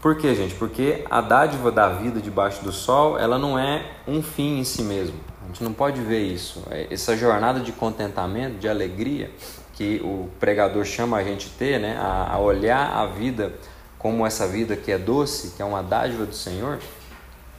Por 0.01 0.17
quê, 0.17 0.35
gente? 0.35 0.53
Porque 0.53 1.03
a 1.09 1.19
dádiva 1.19 1.71
da 1.71 1.89
vida 1.89 2.21
debaixo 2.21 2.63
do 2.63 2.71
sol, 2.71 3.17
ela 3.17 3.39
não 3.39 3.57
é 3.57 3.83
um 4.07 4.21
fim 4.21 4.59
em 4.59 4.63
si 4.63 4.83
mesmo. 4.83 5.19
A 5.47 5.49
gente 5.49 5.63
não 5.63 5.71
pode 5.71 6.01
ver 6.01 6.21
isso. 6.21 6.61
É, 6.69 6.87
essa 6.91 7.15
jornada 7.15 7.61
de 7.61 7.71
contentamento, 7.71 8.57
de 8.57 8.67
alegria, 8.67 9.31
que 9.73 10.01
o 10.03 10.27
pregador 10.39 10.83
chama 10.83 11.17
a 11.17 11.23
gente 11.23 11.49
ter, 11.51 11.79
né? 11.79 11.97
a, 11.99 12.37
olhar 12.37 12.91
a 12.91 13.05
vida 13.05 13.53
como 13.97 14.25
essa 14.25 14.45
vida 14.45 14.75
que 14.75 14.91
é 14.91 14.97
doce, 14.97 15.53
que 15.55 15.61
é 15.61 15.65
uma 15.65 15.81
dádiva 15.81 16.25
do 16.25 16.35
Senhor, 16.35 16.79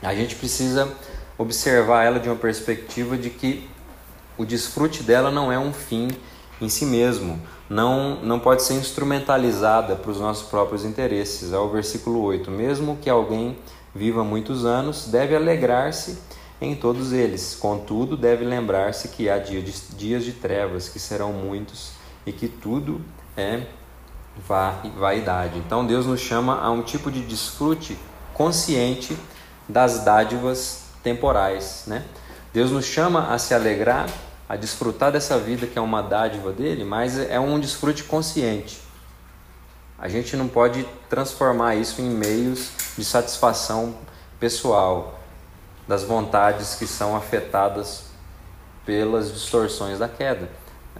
a 0.03 0.14
gente 0.14 0.37
precisa 0.37 0.88
observar 1.38 2.05
ela 2.05 2.20
de 2.20 2.29
uma 2.29 2.37
perspectiva 2.37 3.16
de 3.16 3.31
que 3.31 3.68
o 4.37 4.44
desfrute 4.44 5.03
dela 5.03 5.31
não 5.31 5.51
é 5.51 5.59
um 5.59 5.72
fim 5.72 6.09
em 6.61 6.68
si 6.68 6.85
mesmo, 6.85 7.40
não, 7.70 8.16
não 8.16 8.38
pode 8.38 8.62
ser 8.62 8.74
instrumentalizada 8.74 9.96
para 9.96 10.11
os 10.11 10.20
nossos 10.20 10.48
próprios 10.48 10.85
interesses. 10.85 11.53
É 11.53 11.59
o 11.59 11.68
versículo 11.68 12.22
8: 12.22 12.51
Mesmo 12.51 12.98
que 13.01 13.09
alguém 13.09 13.57
viva 13.94 14.22
muitos 14.22 14.64
anos, 14.64 15.07
deve 15.09 15.35
alegrar-se 15.35 16.18
em 16.61 16.75
todos 16.75 17.12
eles, 17.12 17.55
contudo, 17.55 18.16
deve 18.16 18.44
lembrar-se 18.44 19.09
que 19.09 19.31
há 19.31 19.38
dias 19.38 20.25
de, 20.25 20.33
trevas, 20.33 20.88
que 20.88 20.99
serão 20.99 21.33
muitos, 21.33 21.92
e 22.27 22.33
que 22.33 22.49
tudo 22.49 23.01
é 23.37 23.66
vaidade. 24.97 25.59
Então 25.59 25.87
Deus 25.87 26.07
nos 26.07 26.21
chama 26.21 26.61
a 26.61 26.71
um 26.71 26.83
tipo 26.83 27.11
de 27.11 27.21
desfrute 27.21 27.97
consciente 28.35 29.16
das 29.68 30.05
dádivas 30.05 30.83
temporais, 31.03 31.85
né? 31.87 32.05
Deus 32.53 32.71
nos 32.71 32.85
chama 32.85 33.33
a 33.33 33.38
se 33.38 33.55
alegrar, 33.55 34.09
a 34.49 34.57
desfrutar 34.57 35.12
dessa 35.12 35.38
vida 35.38 35.66
que 35.66 35.79
é 35.79 35.83
uma 35.83 36.03
dádiva 36.03 36.53
dele, 36.53 36.85
mas 36.85 37.18
é 37.18 37.38
um 37.38 37.61
desfrute 37.61 38.05
consciente. 38.05 38.81
A 39.99 40.09
gente 40.09 40.37
não 40.37 40.49
pode 40.49 40.87
transformar 41.09 41.75
isso 41.75 42.01
em 42.01 42.09
meios 42.09 42.71
de 42.97 43.05
satisfação 43.05 43.94
pessoal 44.40 45.17
das 45.88 46.05
vontades 46.05 46.74
que 46.74 46.87
são 46.87 47.16
afetadas 47.16 48.05
pelas 48.87 49.33
distorções 49.33 49.98
da 49.98 50.09
queda. 50.09 50.48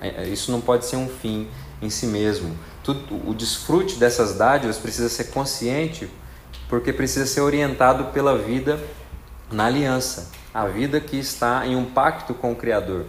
É, 0.01 0.24
isso 0.24 0.51
não 0.51 0.61
pode 0.61 0.87
ser 0.87 0.96
um 0.96 1.09
fim 1.09 1.48
em 1.81 1.90
si 1.90 2.07
mesmo 2.07 2.57
tudo, 2.88 3.29
o 3.29 3.35
desfrute 3.35 3.96
dessas 3.96 4.35
dádivas 4.35 4.79
precisa 4.79 5.11
ser 5.11 5.24
consciente, 5.24 6.08
porque 6.71 6.90
precisa 6.90 7.27
ser 7.27 7.42
orientado 7.42 8.06
pela 8.06 8.38
vida 8.38 8.81
na 9.52 9.67
aliança, 9.67 10.31
a 10.54 10.67
vida 10.67 10.98
que 10.98 11.19
está 11.19 11.67
em 11.67 11.77
um 11.77 11.85
pacto 11.85 12.33
com 12.33 12.52
o 12.52 12.56
Criador, 12.56 13.04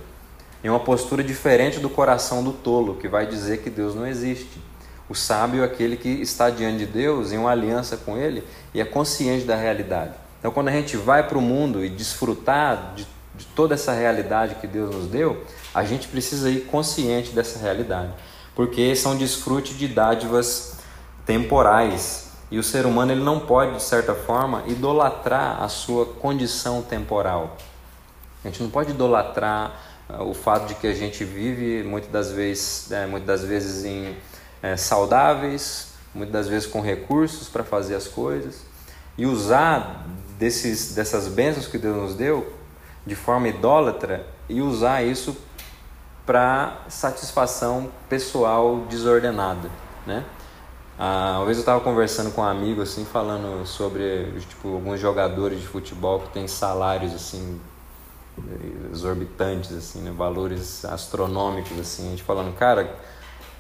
em 0.61 0.69
uma 0.69 0.81
postura 0.81 1.23
diferente 1.23 1.79
do 1.79 1.89
coração 1.89 2.43
do 2.43 2.51
tolo, 2.51 2.95
que 2.95 3.07
vai 3.07 3.25
dizer 3.25 3.61
que 3.61 3.69
Deus 3.69 3.95
não 3.95 4.05
existe. 4.05 4.61
O 5.07 5.15
sábio 5.15 5.63
é 5.63 5.65
aquele 5.65 5.95
que 5.95 6.09
está 6.09 6.49
diante 6.49 6.79
de 6.79 6.85
Deus 6.85 7.31
em 7.31 7.37
uma 7.37 7.51
aliança 7.51 7.95
com 7.95 8.17
Ele 8.17 8.43
e 8.73 8.81
é 8.81 8.85
consciente 8.85 9.45
da 9.45 9.55
realidade. 9.55 10.13
Então, 10.39 10.51
quando 10.51 10.69
a 10.69 10.71
gente 10.71 10.97
vai 10.97 11.27
para 11.27 11.37
o 11.37 11.41
mundo 11.41 11.83
e 11.83 11.89
desfrutar 11.89 12.93
de, 12.95 13.05
de 13.35 13.45
toda 13.47 13.75
essa 13.75 13.93
realidade 13.93 14.55
que 14.55 14.67
Deus 14.67 14.95
nos 14.95 15.07
deu, 15.07 15.45
a 15.75 15.83
gente 15.83 16.07
precisa 16.07 16.49
ir 16.49 16.61
consciente 16.61 17.31
dessa 17.31 17.59
realidade 17.59 18.13
porque 18.59 18.93
são 18.93 19.15
desfrute 19.15 19.73
de 19.73 19.87
dádivas 19.87 20.79
temporais. 21.25 22.31
E 22.51 22.59
o 22.59 22.63
ser 22.63 22.85
humano 22.85 23.13
ele 23.13 23.23
não 23.23 23.39
pode, 23.39 23.75
de 23.77 23.81
certa 23.81 24.13
forma, 24.13 24.65
idolatrar 24.67 25.63
a 25.63 25.69
sua 25.69 26.05
condição 26.05 26.81
temporal. 26.81 27.55
A 28.43 28.49
gente 28.49 28.61
não 28.61 28.69
pode 28.69 28.91
idolatrar 28.91 29.79
uh, 30.09 30.23
o 30.23 30.33
fato 30.33 30.67
de 30.67 30.75
que 30.75 30.87
a 30.87 30.93
gente 30.93 31.23
vive 31.23 31.83
muitas 31.87 32.11
das 32.11 32.31
vezes, 32.31 32.91
é, 32.91 33.05
muitas 33.05 33.27
das 33.27 33.49
vezes 33.49 33.85
em 33.85 34.17
é, 34.61 34.75
saudáveis, 34.75 35.93
muitas 36.13 36.33
das 36.33 36.47
vezes 36.49 36.67
com 36.67 36.81
recursos 36.81 37.47
para 37.47 37.63
fazer 37.63 37.95
as 37.95 38.09
coisas 38.09 38.68
e 39.19 39.25
usar 39.25 40.05
desses, 40.37 40.95
dessas 40.95 41.27
bênçãos 41.27 41.67
que 41.67 41.77
Deus 41.77 41.97
nos 41.97 42.15
deu 42.15 42.53
de 43.05 43.15
forma 43.15 43.49
idólatra 43.49 44.25
e 44.47 44.61
usar 44.61 45.03
isso 45.03 45.35
para 46.25 46.85
satisfação 46.87 47.91
pessoal 48.07 48.85
desordenada, 48.89 49.69
né? 50.07 50.23
Ah, 50.97 51.35
uma 51.37 51.45
vez 51.45 51.57
eu 51.57 51.61
estava 51.61 51.81
conversando 51.81 52.31
com 52.31 52.39
um 52.39 52.45
amigo 52.45 52.81
assim, 52.81 53.03
falando 53.03 53.65
sobre 53.65 54.31
tipo 54.47 54.73
alguns 54.73 55.01
jogadores 55.01 55.59
de 55.59 55.67
futebol 55.67 56.21
que 56.21 56.29
têm 56.29 56.47
salários 56.47 57.13
assim 57.13 57.59
exorbitantes 58.93 59.73
assim, 59.73 59.99
né? 59.99 60.11
valores 60.11 60.85
astronômicos 60.85 61.77
assim, 61.77 62.07
a 62.07 62.09
gente 62.11 62.23
falando, 62.23 62.55
cara, 62.55 62.95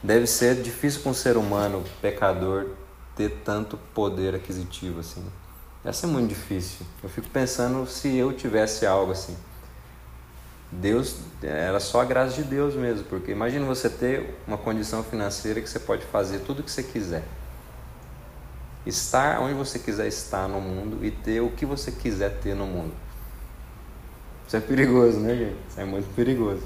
deve 0.01 0.25
ser 0.25 0.61
difícil 0.61 1.01
para 1.01 1.11
um 1.11 1.13
ser 1.13 1.35
humano 1.35 1.83
pecador 2.01 2.67
ter 3.13 3.41
tanto 3.43 3.77
poder 3.93 4.35
aquisitivo 4.35 5.01
assim. 5.01 5.25
Deve 5.83 5.95
ser 5.95 6.07
muito 6.07 6.29
difícil. 6.29 6.85
Eu 7.01 7.09
fico 7.09 7.29
pensando 7.29 7.87
se 7.87 8.15
eu 8.15 8.33
tivesse 8.33 8.85
algo 8.85 9.11
assim. 9.11 9.35
Deus, 10.71 11.15
era 11.41 11.79
só 11.79 12.01
a 12.01 12.05
graça 12.05 12.35
de 12.35 12.43
Deus 12.43 12.75
mesmo, 12.75 13.03
porque 13.05 13.31
imagina 13.31 13.65
você 13.65 13.89
ter 13.89 14.37
uma 14.45 14.57
condição 14.57 15.03
financeira 15.03 15.59
que 15.61 15.69
você 15.69 15.79
pode 15.79 16.05
fazer 16.05 16.39
tudo 16.39 16.59
o 16.59 16.63
que 16.63 16.71
você 16.71 16.83
quiser. 16.83 17.23
Estar 18.85 19.39
onde 19.39 19.53
você 19.53 19.79
quiser 19.79 20.07
estar 20.07 20.47
no 20.47 20.61
mundo 20.61 21.03
e 21.03 21.11
ter 21.11 21.41
o 21.41 21.49
que 21.49 21.65
você 21.65 21.91
quiser 21.91 22.39
ter 22.39 22.55
no 22.55 22.65
mundo. 22.65 22.93
Isso 24.47 24.57
é 24.57 24.59
perigoso, 24.59 25.19
né, 25.19 25.35
gente? 25.35 25.57
Isso 25.69 25.79
é 25.79 25.85
muito 25.85 26.13
perigoso. 26.13 26.63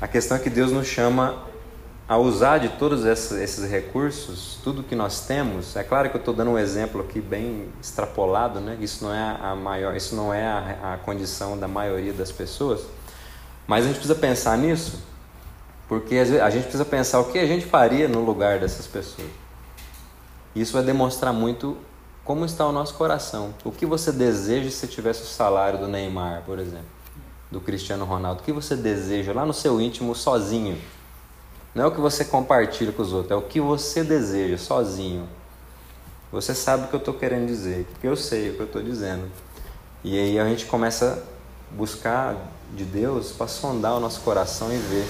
A 0.00 0.08
questão 0.08 0.36
é 0.36 0.40
que 0.40 0.50
Deus 0.50 0.72
nos 0.72 0.86
chama 0.86 1.51
a 2.12 2.18
usar 2.18 2.58
de 2.58 2.68
todos 2.68 3.06
esses 3.06 3.70
recursos, 3.70 4.58
tudo 4.62 4.82
que 4.82 4.94
nós 4.94 5.24
temos, 5.26 5.74
é 5.76 5.82
claro 5.82 6.10
que 6.10 6.16
eu 6.16 6.18
estou 6.18 6.34
dando 6.34 6.50
um 6.50 6.58
exemplo 6.58 7.00
aqui 7.00 7.22
bem 7.22 7.70
extrapolado, 7.80 8.60
né? 8.60 8.76
Isso 8.82 9.02
não 9.02 9.14
é 9.14 9.38
a 9.40 9.56
maior, 9.56 9.96
isso 9.96 10.14
não 10.14 10.32
é 10.32 10.46
a, 10.46 10.92
a 10.92 10.96
condição 10.98 11.56
da 11.56 11.66
maioria 11.66 12.12
das 12.12 12.30
pessoas, 12.30 12.82
mas 13.66 13.84
a 13.84 13.88
gente 13.88 13.94
precisa 13.96 14.14
pensar 14.14 14.58
nisso, 14.58 15.02
porque 15.88 16.16
a 16.16 16.50
gente 16.50 16.64
precisa 16.64 16.84
pensar 16.84 17.18
o 17.18 17.32
que 17.32 17.38
a 17.38 17.46
gente 17.46 17.64
faria 17.64 18.06
no 18.06 18.22
lugar 18.22 18.58
dessas 18.58 18.86
pessoas. 18.86 19.30
Isso 20.54 20.74
vai 20.74 20.82
demonstrar 20.82 21.32
muito 21.32 21.78
como 22.26 22.44
está 22.44 22.66
o 22.66 22.72
nosso 22.72 22.92
coração. 22.92 23.54
O 23.64 23.72
que 23.72 23.86
você 23.86 24.12
deseja 24.12 24.68
se 24.70 24.86
tivesse 24.86 25.22
o 25.22 25.26
salário 25.26 25.78
do 25.78 25.88
Neymar, 25.88 26.42
por 26.44 26.58
exemplo, 26.58 26.84
do 27.50 27.58
Cristiano 27.58 28.04
Ronaldo? 28.04 28.42
O 28.42 28.44
que 28.44 28.52
você 28.52 28.76
deseja 28.76 29.32
lá 29.32 29.46
no 29.46 29.54
seu 29.54 29.80
íntimo 29.80 30.14
sozinho? 30.14 30.76
Não 31.74 31.84
é 31.84 31.86
o 31.86 31.90
que 31.90 32.00
você 32.00 32.24
compartilha 32.24 32.92
com 32.92 33.00
os 33.00 33.12
outros, 33.12 33.30
é 33.30 33.34
o 33.34 33.42
que 33.42 33.60
você 33.60 34.04
deseja 34.04 34.58
sozinho. 34.58 35.26
Você 36.30 36.54
sabe 36.54 36.84
o 36.84 36.88
que 36.88 36.94
eu 36.94 36.98
estou 36.98 37.14
querendo 37.14 37.46
dizer, 37.46 37.86
porque 37.90 38.06
eu 38.06 38.16
sei 38.16 38.50
o 38.50 38.54
que 38.54 38.60
eu 38.60 38.66
estou 38.66 38.82
dizendo. 38.82 39.30
E 40.04 40.18
aí 40.18 40.38
a 40.38 40.44
gente 40.46 40.66
começa 40.66 41.22
a 41.22 41.74
buscar 41.74 42.36
de 42.74 42.84
Deus 42.84 43.32
para 43.32 43.46
sondar 43.46 43.94
o 43.94 44.00
nosso 44.00 44.20
coração 44.20 44.72
e 44.72 44.76
ver 44.76 45.06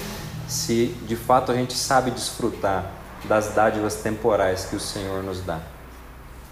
se 0.49 0.87
de 1.07 1.17
fato 1.17 1.51
a 1.51 1.55
gente 1.55 1.75
sabe 1.75 2.11
desfrutar 2.11 2.91
das 3.25 3.49
dádivas 3.55 3.97
temporais 3.97 4.65
que 4.65 4.77
o 4.77 4.81
Senhor 4.81 5.23
nos 5.23 5.41
dá. 5.41 5.61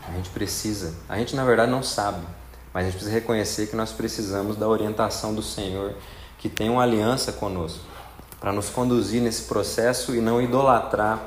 A 0.09 0.13
gente 0.13 0.31
precisa, 0.31 0.95
a 1.09 1.19
gente 1.19 1.37
na 1.37 1.45
verdade 1.45 1.71
não 1.71 1.83
sabe, 1.83 2.25
mas 2.75 2.83
a 2.83 2.85
gente 2.87 2.95
precisa 2.95 3.15
reconhecer 3.15 3.69
que 3.69 3.77
nós 3.77 3.93
precisamos 3.93 4.57
da 4.57 4.67
orientação 4.67 5.35
do 5.35 5.43
Senhor 5.43 5.95
que 6.39 6.49
tem 6.49 6.71
uma 6.71 6.83
aliança 6.83 7.33
conosco 7.33 7.90
para 8.41 8.53
nos 8.53 8.71
conduzir 8.71 9.21
nesse 9.21 9.43
processo 9.43 10.15
e 10.17 10.21
não 10.21 10.41
idolatrar 10.41 11.21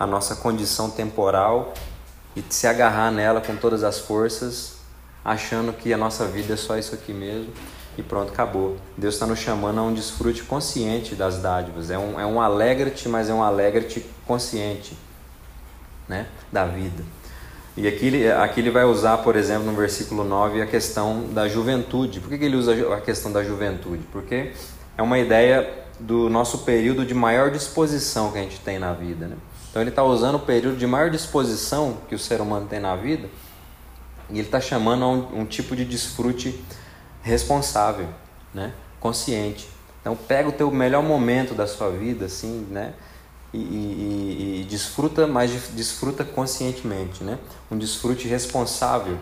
a 0.00 0.06
nossa 0.06 0.34
condição 0.36 0.90
temporal 0.90 1.74
e 2.34 2.42
se 2.48 2.66
agarrar 2.66 3.12
nela 3.12 3.40
com 3.40 3.54
todas 3.54 3.84
as 3.84 3.98
forças, 3.98 4.78
achando 5.24 5.72
que 5.72 5.92
a 5.92 5.96
nossa 5.96 6.26
vida 6.26 6.54
é 6.54 6.56
só 6.56 6.76
isso 6.76 6.94
aqui 6.94 7.12
mesmo 7.12 7.52
e 7.96 8.02
pronto, 8.02 8.32
acabou. 8.32 8.76
Deus 8.96 9.14
está 9.14 9.26
nos 9.26 9.38
chamando 9.38 9.78
a 9.78 9.82
um 9.82 9.94
desfrute 9.94 10.42
consciente 10.42 11.14
das 11.14 11.38
dádivas. 11.38 11.90
É 11.90 11.98
um, 11.98 12.18
é 12.18 12.26
um 12.26 12.40
alegra-te, 12.40 13.08
mas 13.08 13.28
é 13.28 13.34
um 13.34 13.42
alegra-te 13.42 14.04
consciente 14.26 14.96
né, 16.08 16.26
da 16.50 16.64
vida. 16.64 17.04
E 17.76 17.88
aqui 17.88 18.28
aqui 18.28 18.60
ele 18.60 18.70
vai 18.70 18.84
usar, 18.84 19.18
por 19.18 19.36
exemplo, 19.36 19.64
no 19.64 19.76
versículo 19.76 20.24
9, 20.24 20.62
a 20.62 20.66
questão 20.66 21.26
da 21.32 21.48
juventude. 21.48 22.20
Por 22.20 22.28
que, 22.28 22.38
que 22.38 22.44
ele 22.44 22.56
usa 22.56 22.94
a 22.94 23.00
questão 23.00 23.32
da 23.32 23.42
juventude? 23.42 24.02
Porque 24.12 24.52
é 24.96 25.02
uma 25.02 25.18
ideia 25.18 25.83
do 26.04 26.28
nosso 26.28 26.58
período 26.58 27.04
de 27.06 27.14
maior 27.14 27.50
disposição 27.50 28.30
que 28.30 28.38
a 28.38 28.42
gente 28.42 28.60
tem 28.60 28.78
na 28.78 28.92
vida. 28.92 29.26
Né? 29.26 29.36
Então 29.70 29.80
ele 29.80 29.90
está 29.90 30.04
usando 30.04 30.34
o 30.34 30.40
período 30.40 30.76
de 30.76 30.86
maior 30.86 31.10
disposição 31.10 31.96
que 32.08 32.14
o 32.14 32.18
ser 32.18 32.42
humano 32.42 32.66
tem 32.68 32.78
na 32.78 32.94
vida 32.94 33.28
e 34.28 34.34
ele 34.34 34.42
está 34.42 34.60
chamando 34.60 35.04
a 35.04 35.08
um, 35.08 35.40
um, 35.40 35.46
tipo 35.46 35.74
de 35.74 35.84
desfrute 35.84 36.62
responsável, 37.22 38.06
né? 38.52 38.72
consciente. 39.00 39.66
Então 40.00 40.14
pega 40.14 40.48
o 40.48 40.52
teu 40.52 40.70
melhor 40.70 41.02
momento 41.02 41.54
da 41.54 41.66
sua 41.66 41.90
vida, 41.90 42.26
assim, 42.26 42.66
né? 42.70 42.92
E, 43.52 43.58
e, 43.58 44.60
e, 44.62 44.64
desfruta, 44.68 45.26
mas 45.26 45.50
desfruta 45.70 46.24
conscientemente, 46.24 47.22
né? 47.22 47.38
Um 47.70 47.78
desfrute 47.78 48.26
responsável, 48.26 49.16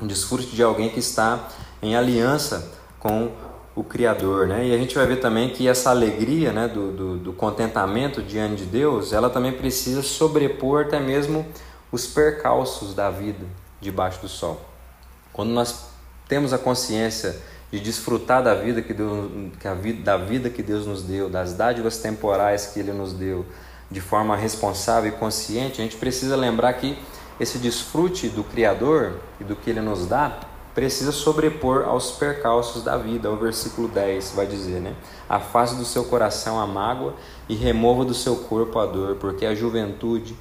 um 0.00 0.06
desfrute 0.06 0.54
de 0.54 0.62
alguém 0.62 0.90
que 0.90 1.00
está 1.00 1.48
em 1.82 1.96
aliança 1.96 2.70
com 3.00 3.32
o 3.74 3.82
Criador, 3.82 4.46
né? 4.46 4.66
E 4.66 4.74
a 4.74 4.78
gente 4.78 4.94
vai 4.94 5.06
ver 5.06 5.16
também 5.16 5.48
que 5.48 5.66
essa 5.66 5.90
alegria, 5.90 6.52
né, 6.52 6.68
do, 6.68 6.92
do, 6.92 7.16
do, 7.16 7.32
contentamento 7.32 8.22
diante 8.22 8.56
de 8.56 8.64
Deus, 8.66 9.12
ela 9.12 9.30
também 9.30 9.52
precisa 9.52 10.02
sobrepor 10.02 10.84
até 10.86 11.00
mesmo 11.00 11.46
os 11.90 12.06
percalços 12.06 12.94
da 12.94 13.10
vida 13.10 13.44
debaixo 13.80 14.20
do 14.20 14.28
sol. 14.28 14.60
Quando 15.32 15.50
nós 15.50 15.86
temos 16.28 16.52
a 16.52 16.58
consciência 16.58 17.40
de 17.70 17.80
desfrutar 17.80 18.42
da 18.42 18.54
vida 18.54 18.82
que 18.82 18.92
Deus, 18.92 19.30
que 19.58 19.66
a 19.66 19.72
vida, 19.72 20.02
da 20.02 20.16
vida 20.18 20.50
que 20.50 20.62
Deus 20.62 20.86
nos 20.86 21.02
deu, 21.02 21.30
das 21.30 21.54
dádivas 21.54 21.96
temporais 21.96 22.66
que 22.66 22.80
Ele 22.80 22.92
nos 22.92 23.14
deu, 23.14 23.46
de 23.90 24.00
forma 24.00 24.36
responsável 24.36 25.10
e 25.10 25.16
consciente, 25.16 25.80
a 25.80 25.84
gente 25.84 25.96
precisa 25.96 26.36
lembrar 26.36 26.74
que 26.74 26.98
esse 27.40 27.58
desfrute 27.58 28.28
do 28.28 28.44
Criador 28.44 29.14
e 29.40 29.44
do 29.44 29.56
que 29.56 29.70
Ele 29.70 29.80
nos 29.80 30.06
dá 30.06 30.40
precisa 30.74 31.12
sobrepor 31.12 31.84
aos 31.86 32.12
percalços 32.12 32.82
da 32.82 32.96
vida. 32.96 33.30
O 33.30 33.36
versículo 33.36 33.88
10 33.88 34.32
vai 34.32 34.46
dizer, 34.46 34.80
né? 34.80 34.94
Afaste 35.28 35.76
do 35.76 35.84
seu 35.84 36.04
coração 36.04 36.60
a 36.60 36.66
mágoa 36.66 37.14
e 37.48 37.54
remova 37.54 38.04
do 38.04 38.14
seu 38.14 38.36
corpo 38.36 38.78
a 38.78 38.86
dor, 38.86 39.16
porque 39.16 39.46
a 39.46 39.54
juventude 39.54 40.36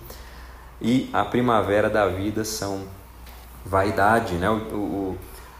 e 0.81 1.09
a 1.13 1.23
primavera 1.23 1.89
da 1.89 2.07
vida 2.07 2.43
são 2.43 2.81
vaidade, 3.65 4.35
né? 4.35 4.49
O, 4.49 4.53
o, 4.53 5.17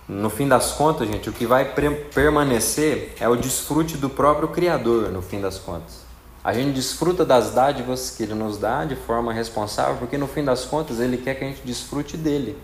no 0.08 0.30
fim 0.30 0.48
das 0.48 0.74
contas, 0.74 1.08
gente, 1.08 1.30
o 1.30 1.34
que 1.34 1.46
vai 1.46 1.74
permanecer 2.14 3.16
é 3.20 3.30
o 3.30 3.36
desfrute 3.36 3.98
do 3.98 4.10
próprio 4.10 4.48
Criador, 4.50 5.10
no 5.10 5.22
fim 5.22 5.40
das 5.40 5.58
contas. 5.58 6.02
A 6.44 6.54
gente 6.54 6.74
desfruta 6.74 7.24
das 7.24 7.52
dádivas 7.52 8.10
que 8.10 8.24
Ele 8.24 8.34
nos 8.34 8.58
dá 8.58 8.84
de 8.84 8.96
forma 8.96 9.32
responsável, 9.32 9.98
porque 9.98 10.18
no 10.18 10.28
fim 10.28 10.44
das 10.44 10.66
contas 10.66 11.00
Ele 11.00 11.18
quer 11.18 11.36
que 11.36 11.46
a 11.46 11.48
gente 11.48 11.62
desfrute 11.64 12.18
dele. 12.18 12.58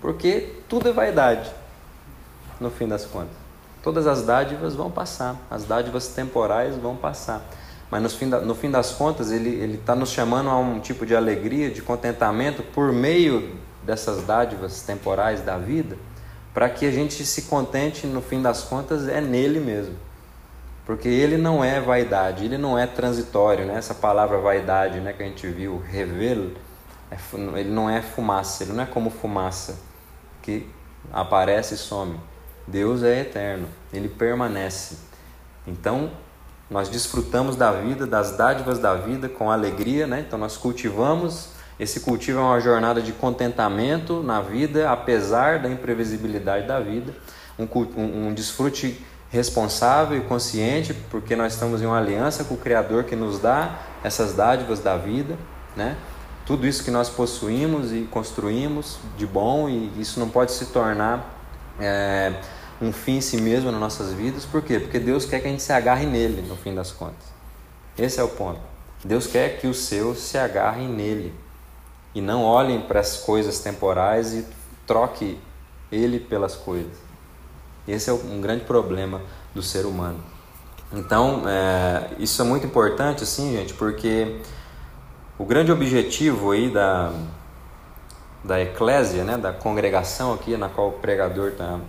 Porque 0.00 0.54
tudo 0.68 0.88
é 0.88 0.92
vaidade, 0.92 1.50
no 2.58 2.70
fim 2.70 2.88
das 2.88 3.04
contas. 3.04 3.40
Todas 3.82 4.06
as 4.06 4.22
dádivas 4.22 4.74
vão 4.74 4.90
passar, 4.90 5.36
as 5.50 5.64
dádivas 5.64 6.08
temporais 6.08 6.76
vão 6.76 6.96
passar. 6.96 7.42
Mas 7.90 8.02
no 8.02 8.08
fim, 8.08 8.28
da, 8.28 8.40
no 8.40 8.54
fim 8.54 8.70
das 8.70 8.92
contas, 8.92 9.32
ele 9.32 9.74
está 9.74 9.94
nos 9.94 10.10
chamando 10.10 10.48
a 10.48 10.56
um 10.56 10.80
tipo 10.80 11.04
de 11.04 11.14
alegria, 11.14 11.70
de 11.70 11.82
contentamento 11.82 12.62
por 12.62 12.92
meio 12.92 13.56
dessas 13.82 14.22
dádivas 14.22 14.82
temporais 14.82 15.40
da 15.40 15.58
vida, 15.58 15.96
para 16.54 16.68
que 16.68 16.86
a 16.86 16.90
gente 16.90 17.24
se 17.24 17.42
contente, 17.42 18.06
no 18.06 18.22
fim 18.22 18.40
das 18.40 18.62
contas, 18.62 19.08
é 19.08 19.20
nele 19.20 19.60
mesmo. 19.60 19.94
Porque 20.86 21.08
ele 21.08 21.36
não 21.36 21.64
é 21.64 21.80
vaidade, 21.80 22.44
ele 22.44 22.58
não 22.58 22.78
é 22.78 22.86
transitório, 22.86 23.66
né? 23.66 23.76
essa 23.76 23.94
palavra 23.94 24.38
vaidade 24.38 25.00
né, 25.00 25.12
que 25.12 25.22
a 25.22 25.26
gente 25.26 25.46
viu, 25.46 25.78
revelo, 25.78 26.52
é 27.10 27.16
ele 27.58 27.70
não 27.70 27.88
é 27.88 28.02
fumaça, 28.02 28.62
ele 28.62 28.72
não 28.72 28.82
é 28.82 28.86
como 28.86 29.10
fumaça 29.10 29.89
que 30.42 30.68
aparece 31.12 31.74
e 31.74 31.78
some. 31.78 32.18
Deus 32.66 33.02
é 33.02 33.20
eterno, 33.20 33.68
ele 33.92 34.08
permanece. 34.08 34.98
Então, 35.66 36.10
nós 36.70 36.88
desfrutamos 36.88 37.56
da 37.56 37.72
vida, 37.72 38.06
das 38.06 38.36
dádivas 38.36 38.78
da 38.78 38.94
vida 38.94 39.28
com 39.28 39.50
alegria, 39.50 40.06
né? 40.06 40.24
Então, 40.26 40.38
nós 40.38 40.56
cultivamos. 40.56 41.48
Esse 41.78 42.00
cultivo 42.00 42.38
é 42.38 42.42
uma 42.42 42.60
jornada 42.60 43.00
de 43.00 43.12
contentamento 43.12 44.22
na 44.22 44.40
vida, 44.40 44.90
apesar 44.90 45.58
da 45.58 45.68
imprevisibilidade 45.68 46.66
da 46.66 46.78
vida. 46.78 47.12
Um, 47.58 47.66
um, 47.96 48.28
um 48.28 48.34
desfrute 48.34 49.04
responsável 49.30 50.18
e 50.18 50.20
consciente, 50.22 50.94
porque 51.10 51.34
nós 51.34 51.54
estamos 51.54 51.80
em 51.82 51.86
uma 51.86 51.98
aliança 51.98 52.44
com 52.44 52.54
o 52.54 52.58
Criador 52.58 53.04
que 53.04 53.16
nos 53.16 53.38
dá 53.38 53.78
essas 54.02 54.34
dádivas 54.34 54.80
da 54.80 54.96
vida, 54.96 55.36
né? 55.76 55.96
Tudo 56.46 56.66
isso 56.66 56.82
que 56.82 56.90
nós 56.90 57.08
possuímos 57.08 57.92
e 57.92 58.08
construímos 58.10 58.98
de 59.16 59.26
bom, 59.26 59.68
e 59.68 59.92
isso 60.00 60.18
não 60.18 60.28
pode 60.28 60.52
se 60.52 60.66
tornar 60.66 61.38
é, 61.78 62.34
um 62.80 62.92
fim 62.92 63.16
em 63.16 63.20
si 63.20 63.40
mesmo 63.40 63.70
nas 63.70 63.80
nossas 63.80 64.12
vidas. 64.12 64.44
Por 64.44 64.62
quê? 64.62 64.80
Porque 64.80 64.98
Deus 64.98 65.24
quer 65.24 65.40
que 65.40 65.46
a 65.46 65.50
gente 65.50 65.62
se 65.62 65.72
agarre 65.72 66.06
nele, 66.06 66.42
no 66.42 66.56
fim 66.56 66.74
das 66.74 66.90
contas. 66.90 67.30
Esse 67.96 68.18
é 68.18 68.22
o 68.22 68.28
ponto. 68.28 68.60
Deus 69.04 69.26
quer 69.26 69.58
que 69.58 69.66
os 69.66 69.78
seus 69.78 70.18
se 70.18 70.36
agarrem 70.36 70.88
nele 70.88 71.34
e 72.14 72.20
não 72.20 72.42
olhem 72.42 72.80
para 72.80 73.00
as 73.00 73.18
coisas 73.18 73.60
temporais 73.60 74.34
e 74.34 74.46
troque 74.86 75.38
ele 75.90 76.18
pelas 76.18 76.54
coisas. 76.54 76.92
Esse 77.86 78.10
é 78.10 78.12
um 78.12 78.40
grande 78.40 78.64
problema 78.64 79.20
do 79.54 79.62
ser 79.62 79.86
humano. 79.86 80.22
Então, 80.92 81.44
é, 81.46 82.10
isso 82.18 82.42
é 82.42 82.44
muito 82.44 82.66
importante, 82.66 83.22
assim, 83.22 83.52
gente, 83.56 83.74
porque 83.74 84.40
o 85.40 85.44
grande 85.46 85.72
objetivo 85.72 86.50
aí 86.50 86.68
da, 86.68 87.14
da 88.44 88.60
eclésia, 88.60 89.24
né, 89.24 89.38
da 89.38 89.54
congregação 89.54 90.34
aqui 90.34 90.54
na 90.54 90.68
qual 90.68 90.88
o 90.88 90.92
pregador 90.92 91.48
está 91.52 91.80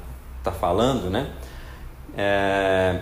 tá 0.41 0.53
falando, 0.53 1.09
né, 1.09 1.33
é, 2.15 3.01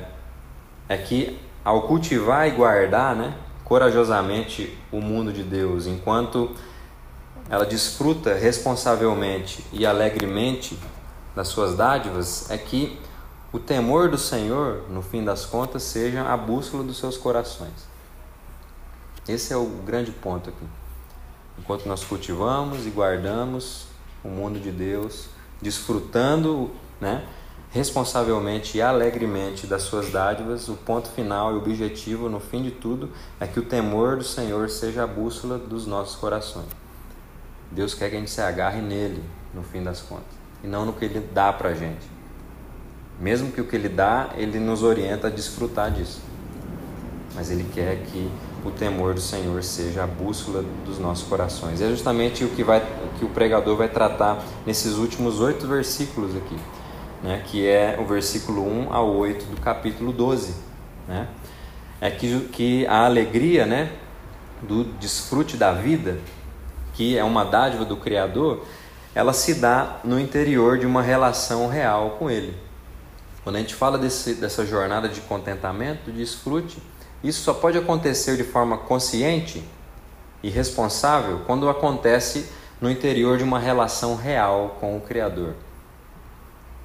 é 0.90 0.98
que 0.98 1.40
ao 1.64 1.84
cultivar 1.84 2.48
e 2.48 2.52
guardar, 2.52 3.16
né, 3.16 3.36
corajosamente 3.64 4.76
o 4.92 5.00
mundo 5.00 5.32
de 5.32 5.44
Deus, 5.44 5.86
enquanto 5.86 6.50
ela 7.48 7.64
desfruta 7.64 8.34
responsavelmente 8.34 9.64
e 9.72 9.86
alegremente 9.86 10.80
das 11.36 11.50
suas 11.50 11.76
dádivas, 11.76 12.50
é 12.50 12.58
que 12.58 13.00
o 13.54 13.60
temor 13.60 14.10
do 14.10 14.18
Senhor, 14.18 14.82
no 14.90 15.04
fim 15.04 15.24
das 15.24 15.46
contas, 15.46 15.84
seja 15.84 16.24
a 16.24 16.36
bússola 16.36 16.84
dos 16.84 16.98
seus 16.98 17.18
corações. 17.18 17.89
Esse 19.30 19.54
é 19.54 19.56
o 19.56 19.66
grande 19.86 20.12
ponto 20.12 20.50
aqui. 20.50 20.66
Enquanto 21.60 21.86
nós 21.86 22.04
cultivamos 22.04 22.88
e 22.88 22.90
guardamos 22.90 23.86
o 24.24 24.28
mundo 24.28 24.60
de 24.60 24.72
Deus, 24.72 25.28
desfrutando, 25.62 26.72
né, 27.00 27.24
responsavelmente 27.70 28.80
e 28.80 28.82
alegremente 28.82 29.68
das 29.68 29.84
suas 29.84 30.10
dádivas, 30.10 30.68
o 30.68 30.74
ponto 30.74 31.10
final 31.10 31.54
e 31.54 31.58
objetivo, 31.58 32.28
no 32.28 32.40
fim 32.40 32.64
de 32.64 32.72
tudo, 32.72 33.12
é 33.40 33.46
que 33.46 33.60
o 33.60 33.64
temor 33.64 34.18
do 34.18 34.24
Senhor 34.24 34.68
seja 34.68 35.04
a 35.04 35.08
bússola 35.08 35.60
dos 35.60 35.86
nossos 35.86 36.16
corações. 36.16 36.66
Deus 37.70 37.94
quer 37.94 38.10
que 38.10 38.16
a 38.16 38.20
gente 38.20 38.32
se 38.32 38.42
agarre 38.42 38.82
nele, 38.82 39.24
no 39.54 39.62
fim 39.62 39.84
das 39.84 40.02
contas, 40.02 40.34
e 40.64 40.68
não 40.68 40.88
no 40.88 40.94
que 40.94 41.06
ele 41.06 41.20
dá 41.20 41.54
para 41.54 41.76
gente. 41.76 42.08
Mesmo 43.20 43.52
que 43.52 43.62
o 43.62 43.68
que 43.68 43.76
ele 43.76 43.90
dá, 43.90 44.32
ele 44.36 44.60
nos 44.60 44.82
orienta 44.82 45.28
a 45.28 45.30
desfrutar 45.30 45.92
disso. 45.92 46.20
Mas 47.36 47.52
ele 47.52 47.70
quer 47.72 48.02
que 48.06 48.32
o 48.70 48.72
temor 48.72 49.14
do 49.14 49.22
Senhor 49.22 49.64
seja 49.64 50.04
a 50.04 50.08
bússola 50.08 50.64
dos 50.86 50.98
nossos 50.98 51.28
corações. 51.28 51.82
É 51.82 51.90
justamente 51.90 52.44
o 52.44 52.50
que, 52.50 52.64
vai, 52.64 52.82
que 53.18 53.26
o 53.26 53.30
pregador 53.30 53.76
vai 53.76 53.90
tratar 53.90 54.44
nesses 54.66 54.96
últimos 54.96 55.42
oito 55.42 55.68
versículos 55.68 56.36
aqui 56.36 56.56
né, 57.22 57.44
que 57.46 57.68
é 57.68 57.98
o 58.00 58.06
versículo 58.06 58.66
1 58.66 58.94
a 58.94 59.02
8 59.02 59.46
do 59.46 59.62
capítulo 59.62 60.12
12. 60.12 60.56
Né? 61.08 61.28
É 62.00 62.10
que, 62.10 62.40
que 62.48 62.88
a 62.88 63.06
alegria 63.06 63.66
né, 63.66 63.92
do 64.62 64.84
desfrute 64.84 65.58
da 65.58 65.74
vida, 65.74 66.18
que 66.94 67.18
é 67.18 67.24
uma 67.24 67.44
dádiva 67.44 67.84
do 67.84 67.98
Criador, 67.98 68.66
ela 69.14 69.34
se 69.34 69.56
dá 69.56 70.00
no 70.04 70.20
interior 70.20 70.78
de 70.78 70.86
uma 70.86 71.02
relação 71.02 71.68
real 71.68 72.12
com 72.12 72.30
Ele. 72.30 72.56
Quando 73.44 73.56
a 73.56 73.60
gente 73.60 73.76
fala 73.76 73.98
desse, 73.98 74.36
dessa 74.36 74.66
jornada 74.66 75.10
de 75.10 75.22
contentamento, 75.22 76.12
de 76.12 76.20
desfrute, 76.20 76.78
isso 77.24 77.42
só 77.42 77.54
pode 77.54 77.78
acontecer 77.78 78.38
de 78.38 78.44
forma 78.44 78.78
consciente 78.78 79.64
e 80.42 80.50
responsável 80.50 81.42
quando 81.46 81.70
acontece 81.70 82.50
no 82.80 82.90
interior 82.90 83.38
de 83.38 83.44
uma 83.44 83.60
relação 83.60 84.16
real 84.16 84.78
com 84.80 84.98
o 84.98 85.02
Criador. 85.02 85.54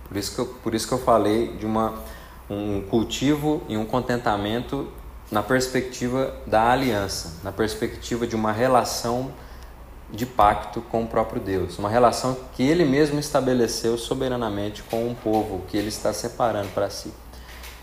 Por 0.08 0.16
isso 0.16 0.34
que 0.34 0.40
eu, 0.40 0.46
por 0.46 0.74
isso 0.74 0.88
que 0.88 0.94
eu 0.94 0.98
falei 0.98 1.56
de 1.56 1.64
uma, 1.64 1.94
um 2.50 2.82
cultivo 2.82 3.62
e 3.68 3.76
um 3.76 3.84
contentamento 3.84 4.88
na 5.30 5.42
perspectiva 5.42 6.34
da 6.46 6.70
aliança, 6.70 7.40
na 7.42 7.52
perspectiva 7.52 8.26
de 8.26 8.36
uma 8.36 8.52
relação 8.52 9.32
de 10.10 10.26
pacto 10.26 10.80
com 10.82 11.02
o 11.02 11.06
próprio 11.06 11.40
Deus, 11.40 11.78
uma 11.78 11.88
relação 11.88 12.36
que 12.54 12.62
ele 12.62 12.84
mesmo 12.84 13.18
estabeleceu 13.18 13.96
soberanamente 13.96 14.82
com 14.82 15.08
um 15.08 15.14
povo 15.14 15.64
que 15.66 15.76
ele 15.76 15.88
está 15.88 16.12
separando 16.12 16.68
para 16.68 16.90
si. 16.90 17.12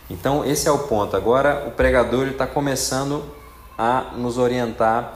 Então, 0.09 0.43
esse 0.43 0.67
é 0.67 0.71
o 0.71 0.79
ponto. 0.79 1.15
Agora, 1.15 1.65
o 1.67 1.71
pregador 1.71 2.27
está 2.27 2.45
começando 2.45 3.23
a 3.77 4.11
nos 4.15 4.37
orientar 4.37 5.13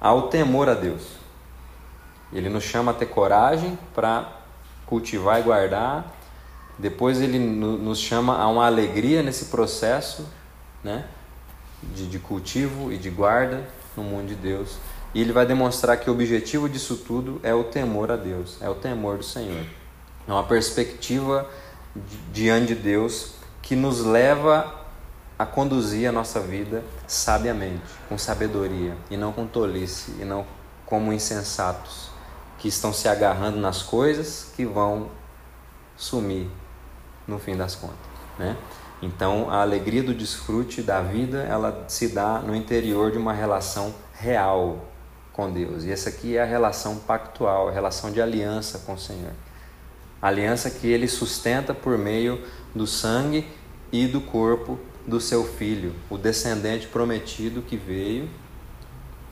ao 0.00 0.28
temor 0.28 0.68
a 0.68 0.74
Deus. 0.74 1.02
Ele 2.32 2.48
nos 2.48 2.64
chama 2.64 2.92
a 2.92 2.94
ter 2.94 3.06
coragem 3.06 3.78
para 3.94 4.32
cultivar 4.86 5.40
e 5.40 5.42
guardar 5.42 6.18
depois 6.78 7.20
ele 7.20 7.38
nos 7.38 7.98
chama 7.98 8.38
a 8.38 8.46
uma 8.46 8.64
alegria 8.64 9.20
nesse 9.22 9.46
processo 9.46 10.24
né, 10.82 11.06
de, 11.82 12.06
de 12.06 12.18
cultivo 12.20 12.92
e 12.92 12.96
de 12.96 13.10
guarda 13.10 13.68
no 13.96 14.04
mundo 14.04 14.28
de 14.28 14.36
Deus. 14.36 14.78
E 15.12 15.20
ele 15.20 15.32
vai 15.32 15.44
demonstrar 15.44 15.96
que 15.96 16.08
o 16.08 16.12
objetivo 16.12 16.68
disso 16.68 16.98
tudo 16.98 17.40
é 17.42 17.52
o 17.52 17.64
temor 17.64 18.12
a 18.12 18.16
Deus, 18.16 18.58
é 18.60 18.68
o 18.68 18.76
temor 18.76 19.16
do 19.18 19.24
Senhor. 19.24 19.66
É 20.26 20.32
uma 20.32 20.44
perspectiva 20.44 21.50
diante 22.32 22.68
de 22.68 22.74
Deus 22.76 23.32
que 23.62 23.76
nos 23.76 24.04
leva 24.04 24.74
a 25.38 25.46
conduzir 25.46 26.08
a 26.08 26.12
nossa 26.12 26.40
vida 26.40 26.82
sabiamente, 27.06 27.82
com 28.08 28.18
sabedoria, 28.18 28.96
e 29.10 29.16
não 29.16 29.32
com 29.32 29.46
tolice, 29.46 30.12
e 30.20 30.24
não 30.24 30.44
como 30.84 31.12
insensatos, 31.12 32.10
que 32.58 32.66
estão 32.66 32.92
se 32.92 33.08
agarrando 33.08 33.58
nas 33.58 33.82
coisas 33.82 34.50
que 34.56 34.64
vão 34.64 35.10
sumir 35.96 36.48
no 37.26 37.38
fim 37.38 37.56
das 37.56 37.74
contas, 37.74 37.96
né? 38.38 38.56
Então, 39.00 39.48
a 39.48 39.62
alegria 39.62 40.02
do 40.02 40.12
desfrute 40.12 40.82
da 40.82 41.00
vida, 41.00 41.38
ela 41.42 41.84
se 41.86 42.08
dá 42.08 42.40
no 42.40 42.54
interior 42.54 43.12
de 43.12 43.18
uma 43.18 43.32
relação 43.32 43.94
real 44.12 44.88
com 45.32 45.52
Deus. 45.52 45.84
E 45.84 45.92
essa 45.92 46.08
aqui 46.08 46.36
é 46.36 46.42
a 46.42 46.44
relação 46.44 46.96
pactual, 46.96 47.68
a 47.68 47.70
relação 47.70 48.10
de 48.10 48.20
aliança 48.20 48.80
com 48.80 48.94
o 48.94 48.98
Senhor. 48.98 49.32
A 50.20 50.26
aliança 50.26 50.68
que 50.68 50.88
ele 50.88 51.06
sustenta 51.06 51.72
por 51.72 51.96
meio 51.96 52.42
do 52.74 52.86
sangue 52.86 53.46
e 53.92 54.06
do 54.06 54.20
corpo 54.20 54.78
do 55.06 55.20
seu 55.20 55.44
filho, 55.44 55.94
o 56.10 56.18
descendente 56.18 56.86
prometido 56.86 57.62
que 57.62 57.76
veio 57.76 58.28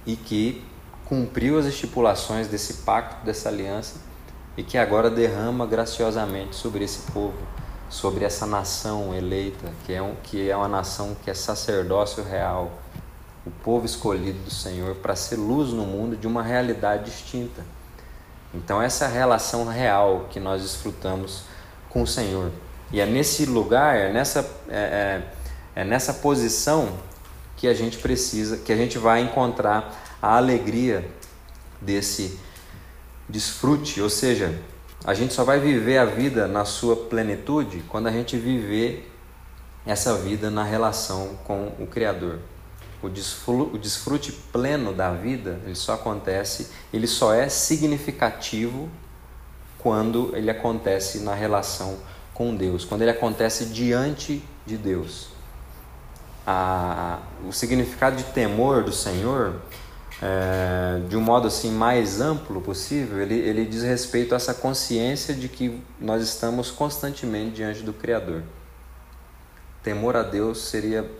e 0.07 0.17
que 0.17 0.65
cumpriu 1.05 1.59
as 1.59 1.67
estipulações 1.67 2.49
desse 2.49 2.83
pacto, 2.85 3.25
dessa 3.25 3.49
aliança 3.49 4.01
e 4.57 4.63
que 4.63 4.79
agora 4.79 5.11
derrama 5.11 5.67
graciosamente 5.67 6.57
sobre 6.57 6.85
esse 6.85 7.11
povo 7.13 7.37
sobre 7.89 8.25
essa 8.25 8.47
nação 8.47 9.15
eleita, 9.15 9.73
que 9.85 9.93
é, 9.93 10.03
um, 10.03 10.15
que 10.23 10.51
é 10.51 10.57
uma 10.57 10.69
nação 10.69 11.17
que 11.23 11.31
é 11.31 11.35
sacerdócio 11.35 12.23
real, 12.25 12.73
o 13.45 13.51
povo 13.51 13.87
escolhido 13.87 14.39
do 14.41 14.51
Senhor 14.51 14.97
para 14.97 15.15
ser 15.15 15.37
luz 15.37 15.71
no 15.71 15.87
mundo 15.87 16.17
de 16.17 16.27
uma 16.27 16.43
realidade 16.43 17.05
distinta. 17.05 17.65
Então, 18.53 18.83
essa 18.83 19.07
relação 19.07 19.67
real 19.67 20.27
que 20.31 20.41
nós 20.41 20.63
desfrutamos 20.63 21.43
com 21.89 22.03
o 22.03 22.07
Senhor. 22.07 22.51
E 22.93 23.01
é 23.01 23.07
nesse 23.07 23.45
lugar, 23.47 23.97
é 23.97 24.13
nessa, 24.13 24.41
é, 24.69 25.23
é, 25.75 25.81
é 25.81 25.85
nessa 25.85 26.15
posição 26.15 26.99
que 27.57 27.67
a 27.67 27.75
gente 27.75 27.99
precisa, 27.99 28.59
que 28.59 28.73
a 28.73 28.77
gente 28.77 28.99
vai 28.99 29.23
encontrar 29.23 30.19
a 30.21 30.37
alegria 30.37 31.09
desse 31.81 32.39
desfrute, 33.29 34.01
ou 34.01 34.11
seja, 34.11 34.59
a 35.05 35.15
gente 35.15 35.35
só 35.35 35.45
vai 35.45 35.59
viver 35.59 35.99
a 35.99 36.05
vida 36.05 36.47
na 36.47 36.65
sua 36.65 36.97
plenitude 36.97 37.83
quando 37.89 38.07
a 38.07 38.13
gente 38.13 38.37
viver 38.37 39.13
essa 39.85 40.17
vida 40.17 40.51
na 40.51 40.65
relação 40.65 41.39
com 41.45 41.73
o 41.79 41.87
Criador. 41.87 42.39
O 43.03 43.09
desfrute, 43.09 43.77
o 43.77 43.79
desfrute 43.79 44.33
pleno 44.33 44.93
da 44.93 45.13
vida, 45.13 45.61
ele 45.65 45.75
só 45.75 45.95
acontece, 45.95 46.71
ele 46.93 47.07
só 47.07 47.33
é 47.33 47.49
significativo 47.49 48.89
quando 49.79 50.35
ele 50.35 50.51
acontece 50.51 51.21
na 51.21 51.35
relação 51.35 51.99
com 52.37 52.55
Deus, 52.55 52.85
quando 52.85 53.03
ele 53.03 53.11
acontece 53.11 53.67
diante 53.67 54.45
de 54.67 54.77
Deus. 54.77 55.29
A, 56.47 57.19
o 57.49 57.53
significado 57.53 58.17
de 58.17 58.25
temor 58.25 58.85
do 58.85 58.93
Senhor 58.93 59.61
é, 60.23 61.01
de 61.09 61.17
um 61.17 61.21
modo 61.21 61.49
assim 61.49 61.71
mais 61.71 62.21
amplo 62.21 62.61
possível, 62.61 63.21
ele, 63.21 63.35
ele 63.35 63.65
diz 63.65 63.83
respeito 63.83 64.35
a 64.35 64.37
essa 64.37 64.53
consciência 64.53 65.35
de 65.35 65.49
que 65.49 65.83
nós 65.99 66.23
estamos 66.23 66.71
constantemente 66.71 67.57
diante 67.57 67.83
do 67.83 67.93
Criador. 67.93 68.43
Temor 69.83 70.15
a 70.15 70.23
Deus 70.23 70.59
seria 70.59 71.11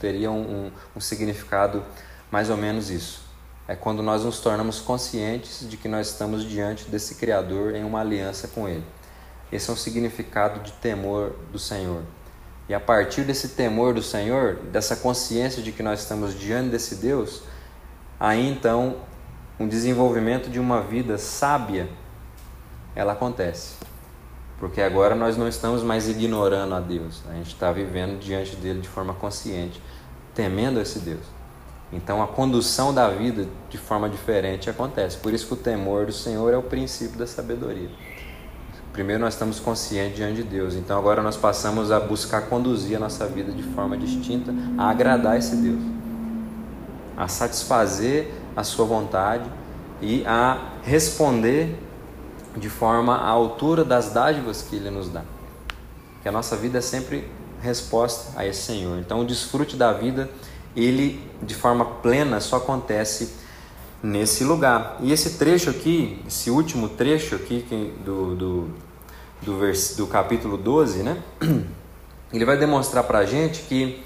teria 0.00 0.30
um, 0.30 0.40
um, 0.40 0.70
um 0.96 1.00
significado 1.00 1.84
mais 2.30 2.48
ou 2.48 2.56
menos 2.56 2.88
isso. 2.88 3.20
É 3.66 3.76
quando 3.76 4.02
nós 4.02 4.24
nos 4.24 4.40
tornamos 4.40 4.80
conscientes 4.80 5.68
de 5.68 5.76
que 5.76 5.88
nós 5.88 6.08
estamos 6.08 6.42
diante 6.42 6.88
desse 6.88 7.16
Criador 7.16 7.74
em 7.74 7.84
uma 7.84 8.00
aliança 8.00 8.48
com 8.48 8.66
Ele. 8.66 8.84
Esse 9.50 9.70
é 9.70 9.72
um 9.72 9.76
significado 9.76 10.60
de 10.60 10.72
temor 10.72 11.34
do 11.50 11.58
Senhor. 11.58 12.02
E 12.68 12.74
a 12.74 12.80
partir 12.80 13.22
desse 13.22 13.50
temor 13.50 13.94
do 13.94 14.02
Senhor, 14.02 14.56
dessa 14.70 14.94
consciência 14.94 15.62
de 15.62 15.72
que 15.72 15.82
nós 15.82 16.00
estamos 16.00 16.38
diante 16.38 16.68
desse 16.68 16.96
Deus, 16.96 17.42
aí 18.20 18.46
então 18.46 18.96
um 19.58 19.66
desenvolvimento 19.66 20.50
de 20.50 20.60
uma 20.60 20.82
vida 20.82 21.16
sábia 21.16 21.88
ela 22.94 23.12
acontece. 23.12 23.76
Porque 24.58 24.82
agora 24.82 25.14
nós 25.14 25.36
não 25.36 25.48
estamos 25.48 25.82
mais 25.82 26.08
ignorando 26.08 26.74
a 26.74 26.80
Deus, 26.80 27.22
a 27.28 27.32
gente 27.34 27.54
está 27.54 27.72
vivendo 27.72 28.18
diante 28.18 28.56
dele 28.56 28.80
de 28.80 28.88
forma 28.88 29.14
consciente, 29.14 29.80
temendo 30.34 30.80
esse 30.80 30.98
Deus. 30.98 31.24
Então 31.92 32.22
a 32.22 32.26
condução 32.26 32.92
da 32.92 33.08
vida 33.08 33.46
de 33.70 33.78
forma 33.78 34.10
diferente 34.10 34.68
acontece. 34.68 35.16
Por 35.16 35.32
isso 35.32 35.46
que 35.46 35.54
o 35.54 35.56
temor 35.56 36.06
do 36.06 36.12
Senhor 36.12 36.52
é 36.52 36.56
o 36.56 36.62
princípio 36.62 37.18
da 37.18 37.26
sabedoria. 37.26 37.88
Primeiro 38.98 39.22
nós 39.22 39.34
estamos 39.34 39.60
conscientes 39.60 40.16
diante 40.16 40.42
de 40.42 40.42
Deus, 40.42 40.74
então 40.74 40.98
agora 40.98 41.22
nós 41.22 41.36
passamos 41.36 41.92
a 41.92 42.00
buscar 42.00 42.48
conduzir 42.48 42.96
a 42.96 42.98
nossa 42.98 43.26
vida 43.26 43.52
de 43.52 43.62
forma 43.62 43.96
distinta, 43.96 44.52
a 44.76 44.90
agradar 44.90 45.38
esse 45.38 45.54
Deus, 45.54 45.80
a 47.16 47.28
satisfazer 47.28 48.28
a 48.56 48.64
sua 48.64 48.84
vontade 48.86 49.48
e 50.02 50.24
a 50.26 50.72
responder 50.82 51.78
de 52.56 52.68
forma 52.68 53.14
à 53.14 53.28
altura 53.28 53.84
das 53.84 54.10
dádivas 54.10 54.62
que 54.62 54.74
Ele 54.74 54.90
nos 54.90 55.08
dá. 55.08 55.22
Que 56.20 56.28
a 56.28 56.32
nossa 56.32 56.56
vida 56.56 56.78
é 56.78 56.80
sempre 56.80 57.30
resposta 57.62 58.32
a 58.36 58.44
esse 58.44 58.62
Senhor. 58.62 58.98
Então, 58.98 59.20
o 59.20 59.24
desfrute 59.24 59.76
da 59.76 59.92
vida, 59.92 60.28
ele 60.74 61.24
de 61.40 61.54
forma 61.54 61.84
plena 61.84 62.40
só 62.40 62.56
acontece 62.56 63.32
nesse 64.02 64.42
lugar. 64.42 64.96
E 64.98 65.12
esse 65.12 65.38
trecho 65.38 65.70
aqui, 65.70 66.20
esse 66.26 66.50
último 66.50 66.88
trecho 66.88 67.36
aqui 67.36 67.64
do, 68.04 68.34
do, 68.34 68.87
do, 69.42 69.58
vers, 69.58 69.96
do 69.96 70.06
capítulo 70.06 70.56
12, 70.56 71.02
né? 71.02 71.22
Ele 72.32 72.44
vai 72.44 72.56
demonstrar 72.56 73.04
para 73.04 73.20
a 73.20 73.24
gente 73.24 73.62
que 73.62 74.04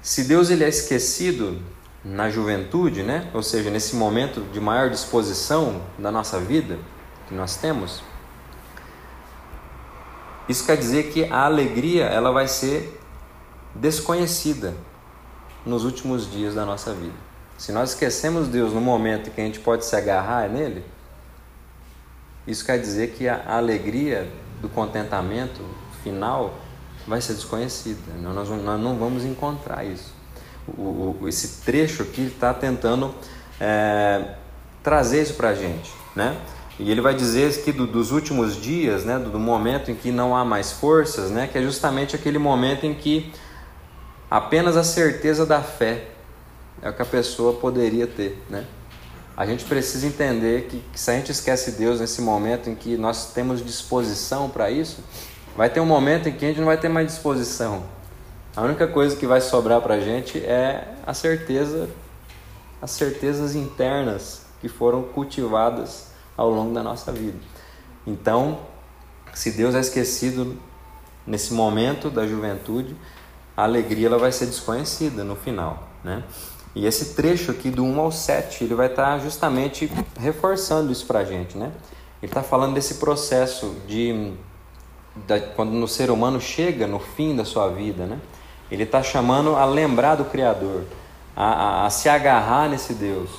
se 0.00 0.24
Deus 0.24 0.50
ele 0.50 0.62
é 0.62 0.68
esquecido 0.68 1.60
na 2.04 2.30
juventude, 2.30 3.02
né? 3.02 3.28
Ou 3.34 3.42
seja, 3.42 3.70
nesse 3.70 3.96
momento 3.96 4.40
de 4.52 4.60
maior 4.60 4.88
disposição 4.88 5.82
da 5.98 6.12
nossa 6.12 6.38
vida, 6.38 6.78
que 7.26 7.34
nós 7.34 7.56
temos, 7.56 8.02
isso 10.48 10.64
quer 10.64 10.76
dizer 10.76 11.10
que 11.10 11.24
a 11.24 11.44
alegria 11.44 12.04
ela 12.04 12.30
vai 12.30 12.46
ser 12.46 12.98
desconhecida 13.74 14.74
nos 15.66 15.84
últimos 15.84 16.30
dias 16.30 16.54
da 16.54 16.64
nossa 16.64 16.94
vida. 16.94 17.14
Se 17.58 17.72
nós 17.72 17.90
esquecemos 17.90 18.48
Deus 18.48 18.72
no 18.72 18.80
momento 18.80 19.30
que 19.30 19.40
a 19.40 19.44
gente 19.44 19.58
pode 19.60 19.84
se 19.84 19.94
agarrar 19.96 20.48
nele, 20.48 20.84
isso 22.48 22.64
quer 22.64 22.78
dizer 22.78 23.10
que 23.10 23.28
a 23.28 23.56
alegria 23.56 24.26
do 24.60 24.68
contentamento 24.68 25.60
final 26.02 26.54
vai 27.06 27.20
ser 27.20 27.34
desconhecida. 27.34 28.00
Nós, 28.22 28.48
não 28.48 28.98
vamos 28.98 29.24
encontrar 29.24 29.84
isso. 29.84 30.14
O, 30.66 31.16
esse 31.26 31.62
trecho 31.62 32.02
aqui 32.02 32.22
está 32.22 32.52
tentando 32.52 33.14
é, 33.60 34.34
trazer 34.82 35.22
isso 35.22 35.34
para 35.34 35.50
a 35.50 35.54
gente, 35.54 35.92
né? 36.16 36.36
E 36.78 36.90
ele 36.90 37.00
vai 37.00 37.14
dizer 37.14 37.64
que 37.64 37.72
do, 37.72 37.86
dos 37.86 38.12
últimos 38.12 38.56
dias, 38.56 39.04
né, 39.04 39.18
do, 39.18 39.30
do, 39.30 39.38
momento 39.38 39.90
em 39.90 39.94
que 39.94 40.12
não 40.12 40.36
há 40.36 40.44
mais 40.44 40.70
forças, 40.70 41.28
né, 41.28 41.48
que 41.50 41.58
é 41.58 41.62
justamente 41.62 42.14
aquele 42.14 42.38
momento 42.38 42.86
em 42.86 42.94
que 42.94 43.32
apenas 44.30 44.76
a 44.76 44.84
certeza 44.84 45.44
da 45.44 45.60
fé 45.60 46.04
é 46.80 46.88
o 46.88 46.92
que 46.92 47.02
a 47.02 47.06
pessoa 47.06 47.54
poderia 47.54 48.06
ter. 48.06 48.40
Né? 48.48 48.64
A 49.38 49.46
gente 49.46 49.64
precisa 49.66 50.04
entender 50.04 50.64
que, 50.64 50.80
que 50.92 50.98
se 50.98 51.12
a 51.12 51.14
gente 51.14 51.30
esquece 51.30 51.70
Deus 51.70 52.00
nesse 52.00 52.20
momento 52.20 52.68
em 52.68 52.74
que 52.74 52.96
nós 52.96 53.32
temos 53.32 53.64
disposição 53.64 54.50
para 54.50 54.68
isso, 54.68 54.98
vai 55.56 55.70
ter 55.70 55.78
um 55.78 55.86
momento 55.86 56.28
em 56.28 56.32
que 56.32 56.44
a 56.44 56.48
gente 56.48 56.58
não 56.58 56.66
vai 56.66 56.76
ter 56.76 56.88
mais 56.88 57.06
disposição. 57.06 57.84
A 58.56 58.62
única 58.62 58.88
coisa 58.88 59.14
que 59.14 59.28
vai 59.28 59.40
sobrar 59.40 59.80
para 59.80 59.94
a 59.94 60.00
gente 60.00 60.38
é 60.38 60.92
a 61.06 61.14
certeza, 61.14 61.88
as 62.82 62.90
certezas 62.90 63.54
internas 63.54 64.42
que 64.60 64.68
foram 64.68 65.04
cultivadas 65.04 66.08
ao 66.36 66.50
longo 66.50 66.74
da 66.74 66.82
nossa 66.82 67.12
vida. 67.12 67.38
Então, 68.04 68.58
se 69.34 69.52
Deus 69.52 69.76
é 69.76 69.78
esquecido 69.78 70.58
nesse 71.24 71.54
momento 71.54 72.10
da 72.10 72.26
juventude, 72.26 72.96
a 73.56 73.62
alegria 73.62 74.08
ela 74.08 74.18
vai 74.18 74.32
ser 74.32 74.46
desconhecida 74.46 75.22
no 75.22 75.36
final, 75.36 75.88
né? 76.02 76.24
E 76.74 76.86
esse 76.86 77.14
trecho 77.14 77.50
aqui 77.50 77.70
do 77.70 77.84
1 77.84 78.00
ao 78.00 78.12
7, 78.12 78.64
ele 78.64 78.74
vai 78.74 78.86
estar 78.86 79.18
justamente 79.18 79.90
reforçando 80.18 80.92
isso 80.92 81.06
para 81.06 81.20
a 81.20 81.24
gente, 81.24 81.56
né? 81.56 81.72
Ele 82.22 82.30
está 82.30 82.42
falando 82.42 82.74
desse 82.74 82.94
processo 82.94 83.74
de, 83.86 84.32
de 85.26 85.40
quando 85.56 85.74
o 85.82 85.88
ser 85.88 86.10
humano 86.10 86.40
chega 86.40 86.86
no 86.86 86.98
fim 86.98 87.34
da 87.34 87.44
sua 87.44 87.68
vida, 87.68 88.06
né? 88.06 88.18
Ele 88.70 88.82
está 88.82 89.02
chamando 89.02 89.56
a 89.56 89.64
lembrar 89.64 90.16
do 90.16 90.24
Criador, 90.24 90.84
a, 91.34 91.44
a, 91.44 91.86
a 91.86 91.90
se 91.90 92.08
agarrar 92.08 92.68
nesse 92.68 92.92
Deus 92.92 93.30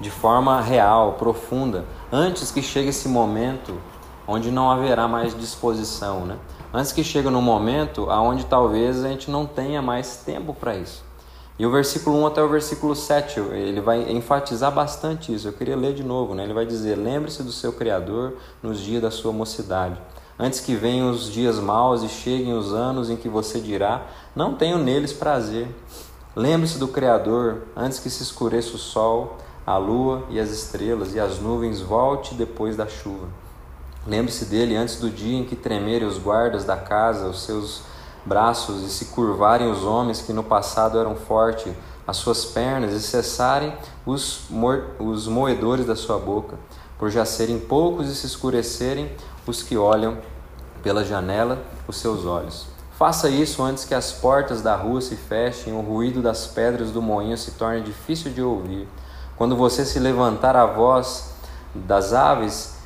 de 0.00 0.10
forma 0.10 0.60
real, 0.60 1.14
profunda, 1.14 1.86
antes 2.12 2.50
que 2.50 2.62
chegue 2.62 2.90
esse 2.90 3.08
momento 3.08 3.80
onde 4.28 4.50
não 4.50 4.70
haverá 4.70 5.08
mais 5.08 5.34
disposição, 5.38 6.26
né? 6.26 6.36
Antes 6.74 6.92
que 6.92 7.02
chegue 7.02 7.30
no 7.30 7.40
momento 7.40 8.10
aonde 8.10 8.44
talvez 8.44 9.02
a 9.02 9.08
gente 9.08 9.30
não 9.30 9.46
tenha 9.46 9.80
mais 9.80 10.18
tempo 10.18 10.52
para 10.52 10.76
isso. 10.76 11.05
E 11.58 11.64
o 11.64 11.70
versículo 11.70 12.18
1 12.18 12.26
até 12.26 12.42
o 12.42 12.48
versículo 12.48 12.94
7, 12.94 13.40
ele 13.40 13.80
vai 13.80 14.10
enfatizar 14.10 14.70
bastante 14.70 15.34
isso. 15.34 15.48
Eu 15.48 15.52
queria 15.54 15.76
ler 15.76 15.94
de 15.94 16.04
novo, 16.04 16.34
né? 16.34 16.44
Ele 16.44 16.52
vai 16.52 16.66
dizer: 16.66 16.96
"Lembre-se 16.96 17.42
do 17.42 17.52
seu 17.52 17.72
criador 17.72 18.34
nos 18.62 18.78
dias 18.78 19.00
da 19.00 19.10
sua 19.10 19.32
mocidade, 19.32 19.98
antes 20.38 20.60
que 20.60 20.74
venham 20.74 21.10
os 21.10 21.32
dias 21.32 21.58
maus 21.58 22.02
e 22.02 22.08
cheguem 22.08 22.52
os 22.52 22.74
anos 22.74 23.08
em 23.08 23.16
que 23.16 23.28
você 23.28 23.58
dirá: 23.58 24.06
não 24.34 24.54
tenho 24.54 24.76
neles 24.76 25.12
prazer. 25.12 25.68
Lembre-se 26.34 26.78
do 26.78 26.88
criador 26.88 27.62
antes 27.74 27.98
que 27.98 28.10
se 28.10 28.22
escureça 28.22 28.76
o 28.76 28.78
sol, 28.78 29.38
a 29.66 29.78
lua 29.78 30.24
e 30.28 30.38
as 30.38 30.50
estrelas 30.50 31.14
e 31.14 31.18
as 31.18 31.38
nuvens 31.38 31.80
volte 31.80 32.34
depois 32.34 32.76
da 32.76 32.86
chuva. 32.86 33.26
Lembre-se 34.06 34.44
dele 34.44 34.76
antes 34.76 35.00
do 35.00 35.08
dia 35.08 35.38
em 35.38 35.44
que 35.44 35.56
tremerem 35.56 36.06
os 36.06 36.18
guardas 36.18 36.64
da 36.64 36.76
casa, 36.76 37.26
os 37.26 37.42
seus 37.42 37.82
braços 38.26 38.82
e 38.82 38.90
se 38.90 39.06
curvarem 39.06 39.70
os 39.70 39.84
homens 39.84 40.20
que 40.20 40.32
no 40.32 40.42
passado 40.42 40.98
eram 40.98 41.14
fortes, 41.14 41.72
as 42.06 42.16
suas 42.16 42.44
pernas 42.44 42.92
e 42.92 43.00
cessarem 43.00 43.72
os, 44.04 44.48
os 44.98 45.26
moedores 45.26 45.86
da 45.86 45.96
sua 45.96 46.18
boca, 46.18 46.58
por 46.98 47.10
já 47.10 47.24
serem 47.24 47.58
poucos 47.58 48.08
e 48.08 48.14
se 48.14 48.26
escurecerem 48.26 49.10
os 49.46 49.62
que 49.62 49.76
olham 49.76 50.18
pela 50.82 51.04
janela 51.04 51.58
os 51.86 51.96
seus 51.96 52.26
olhos. 52.26 52.66
Faça 52.98 53.28
isso 53.28 53.62
antes 53.62 53.84
que 53.84 53.94
as 53.94 54.12
portas 54.12 54.62
da 54.62 54.74
rua 54.74 55.00
se 55.00 55.16
fechem, 55.16 55.72
o 55.72 55.80
ruído 55.80 56.22
das 56.22 56.46
pedras 56.46 56.90
do 56.90 57.02
moinho 57.02 57.36
se 57.36 57.52
torne 57.52 57.82
difícil 57.82 58.32
de 58.32 58.42
ouvir 58.42 58.88
quando 59.36 59.54
você 59.54 59.84
se 59.84 59.98
levantar 59.98 60.56
a 60.56 60.64
voz 60.64 61.30
das 61.74 62.14
aves 62.14 62.76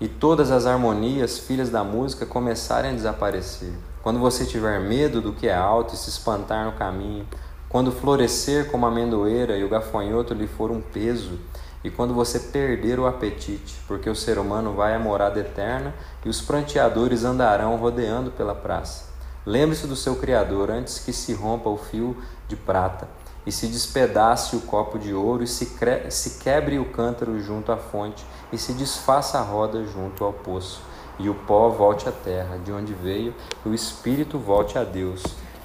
e 0.00 0.08
todas 0.08 0.50
as 0.50 0.64
harmonias, 0.64 1.38
filhas 1.38 1.68
da 1.68 1.84
música, 1.84 2.24
começarem 2.24 2.92
a 2.92 2.94
desaparecer. 2.94 3.74
Quando 4.08 4.20
você 4.20 4.46
tiver 4.46 4.80
medo 4.80 5.20
do 5.20 5.34
que 5.34 5.48
é 5.48 5.54
alto 5.54 5.94
e 5.94 5.98
se 5.98 6.08
espantar 6.08 6.64
no 6.64 6.72
caminho, 6.72 7.28
quando 7.68 7.92
florescer 7.92 8.70
como 8.70 8.86
a 8.86 8.88
amendoeira 8.88 9.58
e 9.58 9.62
o 9.62 9.68
gafanhoto 9.68 10.32
lhe 10.32 10.46
for 10.46 10.70
um 10.70 10.80
peso, 10.80 11.38
e 11.84 11.90
quando 11.90 12.14
você 12.14 12.40
perder 12.40 12.98
o 12.98 13.06
apetite, 13.06 13.78
porque 13.86 14.08
o 14.08 14.14
ser 14.14 14.38
humano 14.38 14.72
vai 14.72 14.94
à 14.94 14.98
morada 14.98 15.38
eterna 15.38 15.94
e 16.24 16.28
os 16.30 16.40
pranteadores 16.40 17.22
andarão 17.22 17.76
rodeando 17.76 18.30
pela 18.30 18.54
praça. 18.54 19.10
Lembre-se 19.44 19.86
do 19.86 19.94
seu 19.94 20.16
Criador 20.16 20.70
antes 20.70 21.00
que 21.00 21.12
se 21.12 21.34
rompa 21.34 21.68
o 21.68 21.76
fio 21.76 22.16
de 22.48 22.56
prata 22.56 23.06
e 23.44 23.52
se 23.52 23.66
despedace 23.66 24.56
o 24.56 24.62
copo 24.62 24.98
de 24.98 25.12
ouro, 25.12 25.42
e 25.42 25.46
se, 25.46 25.70
se 26.08 26.38
quebre 26.38 26.78
o 26.78 26.86
cântaro 26.86 27.38
junto 27.40 27.70
à 27.70 27.76
fonte, 27.76 28.24
e 28.50 28.56
se 28.56 28.72
desfaça 28.72 29.38
a 29.38 29.42
roda 29.42 29.84
junto 29.84 30.24
ao 30.24 30.32
poço, 30.32 30.80
e 31.18 31.28
o 31.28 31.34
pó 31.34 31.68
volte 31.68 32.08
à 32.08 32.12
terra, 32.12 32.58
de 32.58 32.70
onde 32.72 32.94
veio, 32.94 33.34
e 33.64 33.68
o 33.68 33.74
espírito 33.74 34.38
volte 34.38 34.78
a 34.78 34.84
Deus, 34.84 35.22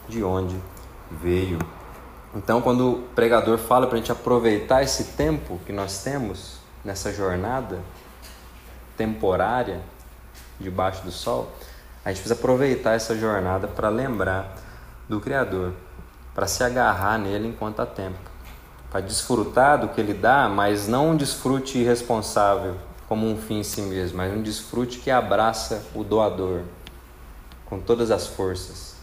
de 0.08 0.24
onde 0.24 0.60
veio. 1.12 1.60
Então, 2.36 2.62
quando 2.62 2.91
o 2.91 3.01
pregador 3.16 3.58
fala 3.58 3.86
para 3.86 3.95
a 3.95 3.99
gente 3.99 4.12
aproveitar 4.12 4.82
esse 4.82 5.16
tempo 5.16 5.60
que 5.66 5.72
nós 5.72 6.04
temos 6.04 6.58
nessa 6.84 7.14
jornada 7.14 7.80
temporária 8.97 9.82
debaixo 10.60 11.04
do 11.04 11.12
sol, 11.12 11.51
a 12.04 12.10
gente 12.10 12.22
precisa 12.22 12.34
aproveitar 12.34 12.93
essa 12.93 13.16
jornada 13.16 13.68
para 13.68 13.89
lembrar 13.89 14.56
do 15.08 15.20
Criador 15.20 15.74
para 16.34 16.47
se 16.47 16.64
agarrar 16.64 17.18
nele 17.18 17.47
enquanto 17.47 17.80
há 17.82 17.86
tempo, 17.86 18.18
para 18.89 19.01
desfrutar 19.01 19.80
do 19.80 19.89
que 19.89 20.01
ele 20.01 20.14
dá, 20.14 20.49
mas 20.49 20.88
não 20.88 21.12
um 21.12 21.16
desfrute 21.16 21.78
irresponsável 21.78 22.76
como 23.14 23.30
um 23.30 23.38
fim 23.38 23.59
em 23.59 23.64
si 23.64 23.80
mesmo, 23.80 24.18
mas 24.18 24.34
um 24.34 24.41
desfrute 24.41 24.97
que 24.97 25.11
abraça 25.11 25.86
o 25.93 26.03
doador 26.03 26.64
com 27.64 27.80
todas 27.80 28.09
as 28.09 28.26
forças. 28.26 28.95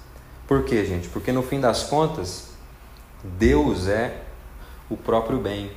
Por 0.48 0.64
quê, 0.64 0.84
gente? 0.84 1.08
Porque 1.08 1.30
no 1.30 1.44
fim 1.44 1.60
das 1.60 1.84
contas, 1.84 2.48
Deus 3.22 3.86
é 3.86 4.20
o 4.90 4.96
próprio 4.96 5.38
bem 5.38 5.70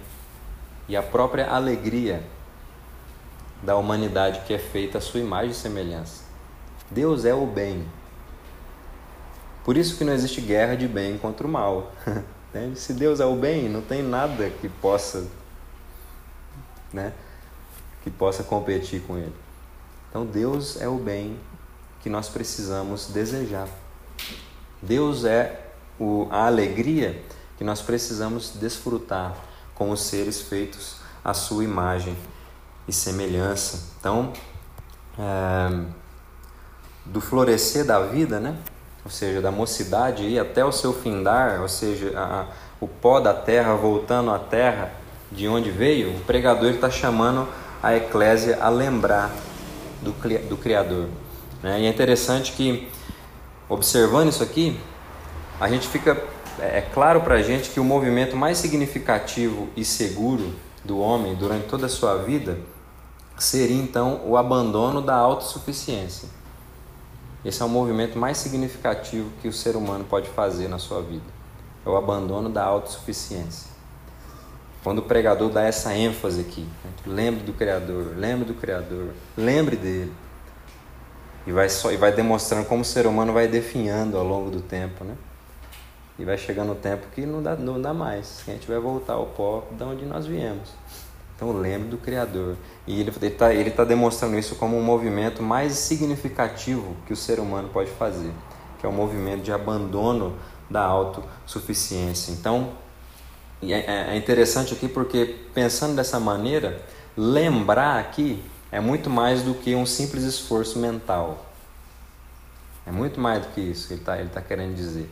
e 0.90 0.98
a 0.98 1.04
própria 1.04 1.48
alegria 1.48 2.24
da 3.62 3.76
humanidade 3.76 4.40
que 4.48 4.54
é 4.56 4.58
feita 4.58 4.98
à 4.98 5.02
sua 5.02 5.20
imagem 5.20 5.52
e 5.52 5.54
semelhança. 5.54 6.24
Deus 6.90 7.26
é 7.26 7.36
o 7.36 7.46
bem, 7.46 7.86
por 9.64 9.78
isso 9.78 9.96
que 9.96 10.04
não 10.04 10.12
existe 10.12 10.42
guerra 10.42 10.74
de 10.74 10.88
bem 10.88 11.20
contra 11.20 11.46
o 11.46 11.50
mal. 11.52 11.92
Se 12.74 12.94
Deus 12.94 13.20
é 13.20 13.26
o 13.28 13.36
bem, 13.36 13.70
não 13.70 13.82
tem 13.84 14.02
nada 14.02 14.50
que 14.50 14.68
possa, 14.68 15.28
né, 16.92 17.14
que 18.04 18.12
possa 18.12 18.44
competir 18.44 19.02
com 19.02 19.18
ele. 19.18 19.34
Então 20.10 20.26
Deus 20.26 20.80
é 20.80 20.88
o 20.88 20.96
bem 20.96 21.40
que 22.02 22.10
nós 22.10 22.30
precisamos 22.30 23.08
desejar. 23.08 23.68
Deus 24.82 25.24
é 25.24 25.72
o, 26.00 26.28
a 26.30 26.46
alegria 26.46 27.24
que 27.58 27.64
nós 27.64 27.82
precisamos 27.82 28.52
desfrutar 28.60 29.36
com 29.74 29.90
os 29.90 30.02
seres 30.02 30.42
feitos 30.42 30.98
à 31.24 31.34
sua 31.34 31.64
imagem 31.64 32.16
e 32.88 32.92
semelhança. 32.92 33.92
Então, 34.00 34.34
é, 35.18 35.86
do 37.06 37.22
florescer 37.22 37.86
da 37.86 38.00
vida, 38.02 38.40
né? 38.40 38.58
ou 39.06 39.12
seja, 39.12 39.42
da 39.42 39.52
mocidade 39.52 40.28
e 40.28 40.40
até 40.40 40.64
o 40.64 40.72
seu 40.72 40.94
findar, 40.94 41.62
ou 41.62 41.68
seja, 41.68 42.18
a, 42.18 42.48
o 42.80 42.88
pó 42.88 43.20
da 43.20 43.34
terra 43.34 43.76
voltando 43.76 44.32
à 44.32 44.40
terra 44.40 44.92
de 45.32 45.48
onde 45.48 45.72
veio, 45.72 46.16
o 46.16 46.20
pregador 46.22 46.72
está 46.72 46.90
chamando 46.90 47.48
a 47.84 47.96
eclésia 47.96 48.58
a 48.62 48.70
lembrar 48.70 49.30
do, 50.02 50.14
do 50.48 50.58
Criador. 50.58 51.10
Né? 51.62 51.82
E 51.82 51.86
é 51.86 51.90
interessante 51.90 52.54
que, 52.54 52.90
observando 53.68 54.30
isso 54.30 54.42
aqui, 54.42 54.80
a 55.60 55.68
gente 55.68 55.88
fica 55.90 56.18
é, 56.60 56.80
é 56.80 56.82
claro 56.82 57.22
para 57.22 57.36
a 57.36 57.42
gente 57.42 57.70
que 57.70 57.80
o 57.80 57.84
movimento 57.84 58.38
mais 58.38 58.58
significativo 58.58 59.68
e 59.76 59.84
seguro 59.84 60.54
do 60.84 61.00
homem 61.00 61.36
durante 61.36 61.68
toda 61.68 61.88
a 61.88 61.90
sua 61.90 62.18
vida 62.18 62.58
seria 63.38 63.82
então 63.82 64.22
o 64.26 64.38
abandono 64.38 65.02
da 65.02 65.16
autossuficiência. 65.16 66.30
Esse 67.44 67.62
é 67.62 67.66
o 67.66 67.70
movimento 67.70 68.18
mais 68.18 68.38
significativo 68.38 69.30
que 69.42 69.48
o 69.50 69.54
ser 69.54 69.76
humano 69.76 70.06
pode 70.06 70.30
fazer 70.30 70.70
na 70.70 70.80
sua 70.80 71.02
vida. 71.02 71.26
É 71.86 71.90
o 71.90 71.98
abandono 71.98 72.50
da 72.50 72.64
autossuficiência. 72.64 73.73
Quando 74.84 75.00
o 75.00 75.04
pregador 75.04 75.50
dá 75.50 75.64
essa 75.64 75.96
ênfase 75.96 76.42
aqui, 76.42 76.68
né? 76.84 76.92
lembre 77.06 77.44
do 77.44 77.54
Criador, 77.54 78.14
lembre 78.18 78.46
do 78.46 78.54
Criador, 78.54 79.14
lembre 79.38 79.78
dele. 79.78 80.12
E 81.48 81.52
vai, 81.52 81.70
só, 81.70 81.92
e 81.92 81.98
vai 81.98 82.12
demonstrando 82.12 82.66
como 82.68 82.82
o 82.82 82.86
ser 82.86 83.08
humano 83.08 83.32
vai 83.34 83.48
definhando 83.48 84.18
ao 84.18 84.26
longo 84.26 84.50
do 84.50 84.62
tempo, 84.62 85.04
né? 85.04 85.16
E 86.20 86.24
vai 86.24 86.38
chegando 86.38 86.74
o 86.74 86.76
tempo 86.76 87.08
que 87.14 87.26
não 87.26 87.42
dá, 87.42 87.56
não 87.56 87.82
dá 87.82 87.94
mais. 87.94 88.42
Que 88.44 88.52
a 88.52 88.54
gente 88.54 88.68
vai 88.68 88.80
voltar 88.80 89.14
ao 89.14 89.26
pó 89.28 89.66
de 89.72 89.84
onde 89.84 90.06
nós 90.06 90.26
viemos. 90.26 90.70
Então 91.36 91.52
lembre 91.52 91.90
do 91.90 91.98
Criador. 91.98 92.56
E 92.86 93.00
ele 93.00 93.10
está 93.22 93.54
ele 93.54 93.72
tá 93.72 93.84
demonstrando 93.84 94.38
isso 94.38 94.56
como 94.56 94.78
um 94.78 94.84
movimento 94.84 95.42
mais 95.42 95.74
significativo 95.74 96.96
que 97.06 97.14
o 97.14 97.16
ser 97.16 97.40
humano 97.40 97.70
pode 97.74 97.90
fazer, 97.92 98.32
que 98.80 98.86
é 98.86 98.90
o 98.90 98.94
movimento 98.94 99.42
de 99.42 99.52
abandono 99.52 100.38
da 100.70 100.84
autossuficiência. 100.84 102.32
Então, 102.32 102.74
é, 103.72 103.86
é, 103.86 104.08
é 104.10 104.18
interessante 104.18 104.74
aqui 104.74 104.88
porque, 104.88 105.36
pensando 105.54 105.96
dessa 105.96 106.20
maneira, 106.20 106.82
lembrar 107.16 108.00
aqui 108.00 108.44
é 108.72 108.80
muito 108.80 109.10
mais 109.10 109.44
do 109.44 109.54
que 109.54 109.76
um 109.76 109.86
simples 109.86 110.24
esforço 110.24 110.80
mental. 110.80 111.46
É 112.86 112.92
muito 112.92 113.20
mais 113.20 113.46
do 113.46 113.54
que 113.54 113.62
isso 113.62 113.88
que 113.88 113.94
ele 113.94 114.02
está 114.02 114.20
ele 114.20 114.30
tá 114.30 114.42
querendo 114.42 114.76
dizer. 114.76 115.10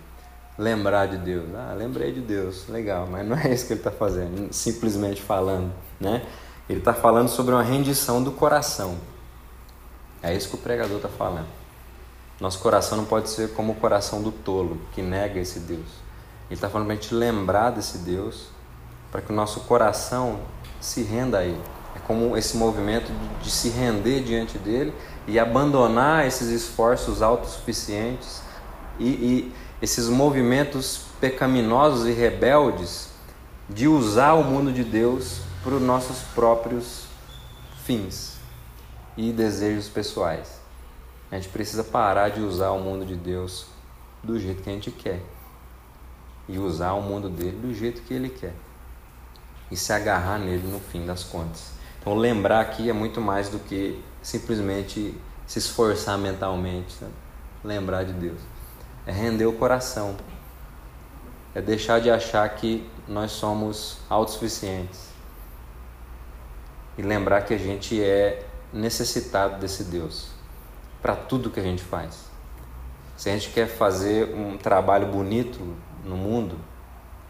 Lembrar 0.57 1.05
de 1.05 1.17
Deus. 1.17 1.45
Ah, 1.55 1.73
lembrei 1.77 2.11
de 2.11 2.19
Deus. 2.19 2.67
Legal, 2.67 3.07
mas 3.09 3.25
não 3.25 3.37
é 3.37 3.53
isso 3.53 3.67
que 3.67 3.73
ele 3.73 3.79
está 3.79 3.91
fazendo, 3.91 4.51
simplesmente 4.51 5.21
falando 5.21 5.71
né? 6.01 6.25
Ele 6.67 6.79
está 6.79 6.93
falando 6.93 7.29
sobre 7.29 7.53
uma 7.53 7.63
rendição 7.63 8.23
do 8.23 8.31
coração. 8.31 8.97
É 10.23 10.35
isso 10.35 10.49
que 10.49 10.55
o 10.55 10.57
pregador 10.57 10.97
está 10.97 11.09
falando. 11.09 11.47
Nosso 12.39 12.59
coração 12.59 12.97
não 12.97 13.05
pode 13.05 13.29
ser 13.29 13.53
como 13.53 13.73
o 13.73 13.75
coração 13.75 14.21
do 14.21 14.31
tolo, 14.31 14.81
que 14.93 15.01
nega 15.01 15.39
esse 15.39 15.59
Deus. 15.59 16.01
Ele 16.51 16.57
está 16.57 16.69
falando 16.69 16.87
para 16.87 16.95
a 16.95 16.97
gente 16.97 17.15
lembrar 17.15 17.69
desse 17.69 17.99
Deus, 17.99 18.47
para 19.09 19.21
que 19.21 19.31
o 19.31 19.33
nosso 19.35 19.61
coração 19.61 20.41
se 20.81 21.01
renda 21.01 21.37
a 21.37 21.45
Ele. 21.45 21.61
É 21.95 21.99
como 21.99 22.35
esse 22.35 22.57
movimento 22.57 23.09
de 23.41 23.49
se 23.49 23.69
render 23.69 24.21
diante 24.21 24.57
dele 24.57 24.93
e 25.25 25.39
abandonar 25.39 26.27
esses 26.27 26.49
esforços 26.49 27.21
autossuficientes 27.21 28.41
e, 28.99 29.07
e 29.07 29.53
esses 29.81 30.09
movimentos 30.09 31.05
pecaminosos 31.21 32.05
e 32.05 32.11
rebeldes 32.11 33.11
de 33.69 33.87
usar 33.87 34.33
o 34.33 34.43
mundo 34.43 34.73
de 34.73 34.83
Deus 34.83 35.39
para 35.63 35.75
os 35.75 35.81
nossos 35.81 36.17
próprios 36.35 37.05
fins 37.85 38.35
e 39.15 39.31
desejos 39.31 39.87
pessoais. 39.87 40.59
A 41.31 41.35
gente 41.35 41.47
precisa 41.47 41.81
parar 41.81 42.27
de 42.27 42.41
usar 42.41 42.71
o 42.71 42.79
mundo 42.81 43.05
de 43.05 43.15
Deus 43.15 43.67
do 44.21 44.37
jeito 44.37 44.61
que 44.61 44.69
a 44.69 44.73
gente 44.73 44.91
quer 44.91 45.21
e 46.51 46.59
usar 46.59 46.93
o 46.93 47.01
mundo 47.01 47.29
dele 47.29 47.57
do 47.57 47.73
jeito 47.73 48.01
que 48.01 48.13
ele 48.13 48.29
quer 48.29 48.53
e 49.71 49.77
se 49.77 49.93
agarrar 49.93 50.37
nele 50.37 50.67
no 50.67 50.79
fim 50.79 51.05
das 51.05 51.23
contas. 51.23 51.71
Então, 51.99 52.13
lembrar 52.13 52.59
aqui 52.59 52.89
é 52.89 52.93
muito 52.93 53.21
mais 53.21 53.47
do 53.47 53.57
que 53.57 54.03
simplesmente 54.21 55.15
se 55.47 55.59
esforçar 55.59 56.17
mentalmente, 56.17 56.93
sabe? 56.93 57.13
lembrar 57.63 58.03
de 58.03 58.13
Deus. 58.13 58.39
É 59.05 59.11
render 59.11 59.45
o 59.45 59.53
coração, 59.53 60.15
é 61.55 61.61
deixar 61.61 62.01
de 62.01 62.09
achar 62.09 62.47
que 62.49 62.87
nós 63.07 63.31
somos 63.31 63.97
autossuficientes 64.09 65.09
e 66.97 67.01
lembrar 67.01 67.41
que 67.41 67.53
a 67.53 67.57
gente 67.57 68.01
é 68.01 68.45
necessitado 68.73 69.59
desse 69.59 69.85
Deus 69.85 70.27
para 71.01 71.15
tudo 71.15 71.49
que 71.49 71.59
a 71.59 71.63
gente 71.63 71.81
faz. 71.81 72.25
Se 73.17 73.29
a 73.29 73.33
gente 73.33 73.49
quer 73.49 73.67
fazer 73.67 74.33
um 74.35 74.57
trabalho 74.57 75.07
bonito 75.07 75.75
no 76.03 76.15
mundo, 76.15 76.57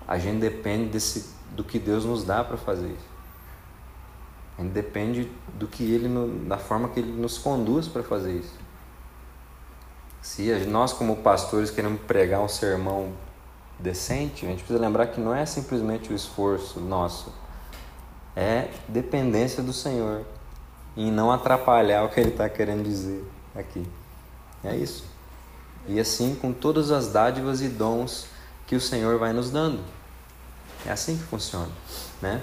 a 0.08 0.18
gente 0.18 0.40
depende 0.40 0.90
desse, 0.90 1.34
do 1.52 1.64
que 1.64 1.80
Deus 1.80 2.06
nos 2.06 2.24
dá 2.24 2.44
para 2.44 2.58
fazer. 2.58 2.98
A 4.58 4.62
gente 4.62 4.74
depende 4.74 5.32
do 5.54 5.68
que 5.68 5.84
Ele, 5.84 6.10
da 6.48 6.58
forma 6.58 6.90
que 6.90 7.00
Ele 7.00 7.12
nos 7.12 7.38
conduz 7.38 7.88
para 7.88 8.04
fazer 8.04 8.34
isso. 8.34 8.60
Se 10.22 10.54
nós, 10.68 10.94
como 10.94 11.18
pastores, 11.18 11.72
queremos 11.72 12.02
pregar 12.02 12.42
um 12.42 12.48
sermão 12.48 13.12
decente, 13.80 14.46
a 14.46 14.50
gente 14.50 14.60
precisa 14.60 14.80
lembrar 14.80 15.08
que 15.08 15.20
não 15.20 15.34
é 15.34 15.46
simplesmente 15.46 16.14
o 16.14 16.16
esforço 16.16 16.80
nosso, 16.80 17.34
é 18.36 18.70
dependência 18.88 19.64
do 19.64 19.74
Senhor 19.74 20.24
em 20.96 21.12
não 21.12 21.32
atrapalhar 21.32 22.04
o 22.04 22.10
que 22.10 22.20
ele 22.20 22.30
está 22.30 22.48
querendo 22.50 22.84
dizer 22.84 23.26
aqui. 23.56 23.86
É 24.64 24.76
isso. 24.76 25.06
E 25.88 26.00
assim 26.00 26.36
com 26.36 26.54
todas 26.54 26.92
as 26.92 27.08
dádivas 27.08 27.62
e 27.62 27.68
dons 27.68 28.28
que 28.72 28.76
o 28.78 28.80
Senhor 28.80 29.20
vai 29.20 29.34
nos 29.34 29.52
dando. 29.52 29.82
É 30.86 30.92
assim 30.94 31.18
que 31.18 31.24
funciona, 31.24 31.68
né? 32.22 32.42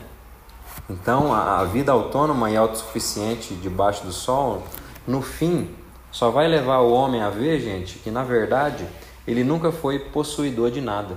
Então, 0.90 1.32
a 1.32 1.64
vida 1.64 1.90
autônoma 1.90 2.50
e 2.50 2.56
autossuficiente 2.56 3.54
debaixo 3.54 4.04
do 4.04 4.12
sol, 4.12 4.62
no 5.06 5.22
fim, 5.22 5.74
só 6.12 6.30
vai 6.30 6.46
levar 6.46 6.80
o 6.80 6.92
homem 6.92 7.22
a 7.22 7.30
ver, 7.30 7.58
gente, 7.60 7.98
que 8.00 8.10
na 8.10 8.22
verdade 8.24 8.86
ele 9.26 9.42
nunca 9.42 9.72
foi 9.72 9.98
possuidor 9.98 10.70
de 10.70 10.82
nada. 10.82 11.16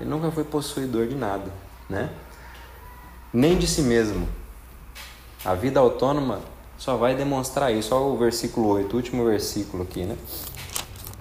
Ele 0.00 0.10
nunca 0.10 0.32
foi 0.32 0.42
possuidor 0.42 1.06
de 1.06 1.14
nada, 1.14 1.48
né? 1.88 2.10
nem 3.32 3.56
de 3.56 3.68
si 3.68 3.82
mesmo. 3.82 4.28
A 5.44 5.54
vida 5.54 5.78
autônoma 5.78 6.40
só 6.76 6.96
vai 6.96 7.14
demonstrar 7.14 7.72
isso. 7.72 7.94
Olha 7.94 8.04
o 8.04 8.18
versículo 8.18 8.70
8, 8.70 8.92
o 8.92 8.96
último 8.96 9.24
versículo 9.24 9.84
aqui, 9.84 10.02
né? 10.02 10.16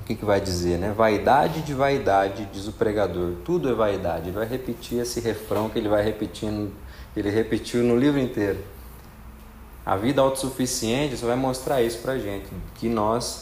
Que, 0.08 0.16
que 0.16 0.24
vai 0.24 0.40
dizer, 0.40 0.78
né? 0.78 0.94
Vaidade 0.96 1.62
de 1.64 1.74
vaidade, 1.74 2.48
diz 2.54 2.66
o 2.66 2.72
pregador. 2.72 3.34
Tudo 3.44 3.70
é 3.70 3.74
vaidade. 3.74 4.30
Ele 4.30 4.38
vai 4.38 4.48
repetir 4.48 5.00
esse 5.00 5.20
refrão 5.20 5.68
que 5.68 5.78
ele 5.78 5.90
vai 5.90 6.02
repetindo, 6.02 6.72
ele 7.14 7.30
repetiu 7.30 7.84
no 7.84 7.98
livro 7.98 8.18
inteiro. 8.18 8.58
A 9.86 9.98
vida 9.98 10.22
autossuficiente 10.22 11.18
só 11.18 11.28
vai 11.28 11.36
mostrar 11.36 11.82
isso 11.82 11.98
pra 11.98 12.18
gente, 12.18 12.48
que 12.76 12.88
nós 12.88 13.42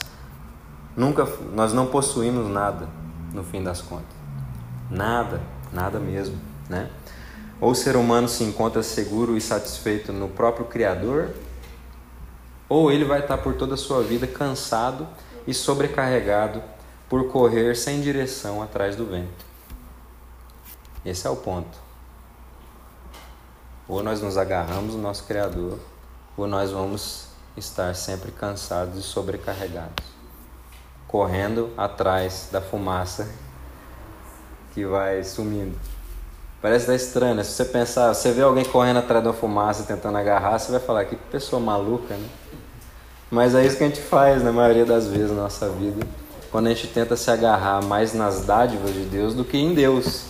nunca 0.97 1.27
nós 1.53 1.71
não 1.71 1.85
possuímos 1.85 2.49
nada 2.49 2.89
no 3.31 3.43
fim 3.43 3.61
das 3.63 3.79
contas. 3.79 4.15
Nada, 4.89 5.41
nada 5.71 5.99
mesmo, 5.99 6.35
né? 6.67 6.89
Ou 7.61 7.71
o 7.71 7.75
ser 7.75 7.95
humano 7.95 8.27
se 8.27 8.43
encontra 8.43 8.81
seguro 8.81 9.37
e 9.37 9.41
satisfeito 9.41 10.11
no 10.11 10.29
próprio 10.29 10.65
Criador, 10.65 11.29
ou 12.67 12.91
ele 12.91 13.05
vai 13.05 13.19
estar 13.19 13.37
por 13.37 13.53
toda 13.53 13.75
a 13.75 13.77
sua 13.77 14.01
vida 14.01 14.25
cansado 14.25 15.07
e 15.47 15.53
sobrecarregado 15.53 16.61
por 17.09 17.29
correr 17.29 17.75
sem 17.75 18.01
direção 18.01 18.61
atrás 18.61 18.95
do 18.95 19.05
vento. 19.05 19.45
Esse 21.05 21.27
é 21.27 21.29
o 21.29 21.35
ponto. 21.35 21.77
Ou 23.87 24.01
nós 24.01 24.21
nos 24.21 24.37
agarramos 24.37 24.95
no 24.95 25.01
nosso 25.01 25.23
Criador, 25.25 25.77
ou 26.35 26.47
nós 26.47 26.71
vamos 26.71 27.27
estar 27.55 27.95
sempre 27.95 28.31
cansados 28.31 28.97
e 28.97 29.03
sobrecarregados, 29.03 30.03
correndo 31.07 31.71
atrás 31.77 32.49
da 32.51 32.59
fumaça 32.59 33.29
que 34.73 34.85
vai 34.85 35.23
sumindo. 35.23 35.77
Parece 36.61 36.87
dar 36.87 36.95
estranho, 36.95 37.35
né? 37.35 37.43
Se 37.43 37.51
você 37.51 37.65
pensar, 37.65 38.13
você 38.13 38.31
vê 38.31 38.41
alguém 38.41 38.65
correndo 38.65 38.97
atrás 38.97 39.23
da 39.23 39.31
fumaça 39.31 39.83
tentando 39.83 40.17
agarrar, 40.17 40.57
você 40.57 40.71
vai 40.71 40.81
falar 40.81 41.05
que 41.05 41.15
pessoa 41.15 41.61
maluca, 41.61 42.15
né? 42.15 42.27
Mas 43.29 43.55
é 43.55 43.65
isso 43.65 43.77
que 43.77 43.83
a 43.83 43.87
gente 43.87 44.01
faz 44.01 44.43
na 44.43 44.51
maioria 44.51 44.85
das 44.85 45.07
vezes 45.07 45.31
na 45.31 45.43
nossa 45.43 45.69
vida, 45.69 46.05
quando 46.51 46.67
a 46.67 46.69
gente 46.69 46.87
tenta 46.87 47.15
se 47.15 47.29
agarrar 47.29 47.83
mais 47.83 48.13
nas 48.13 48.45
dádivas 48.45 48.93
de 48.93 49.01
Deus 49.01 49.33
do 49.33 49.43
que 49.43 49.57
em 49.57 49.73
Deus. 49.73 50.25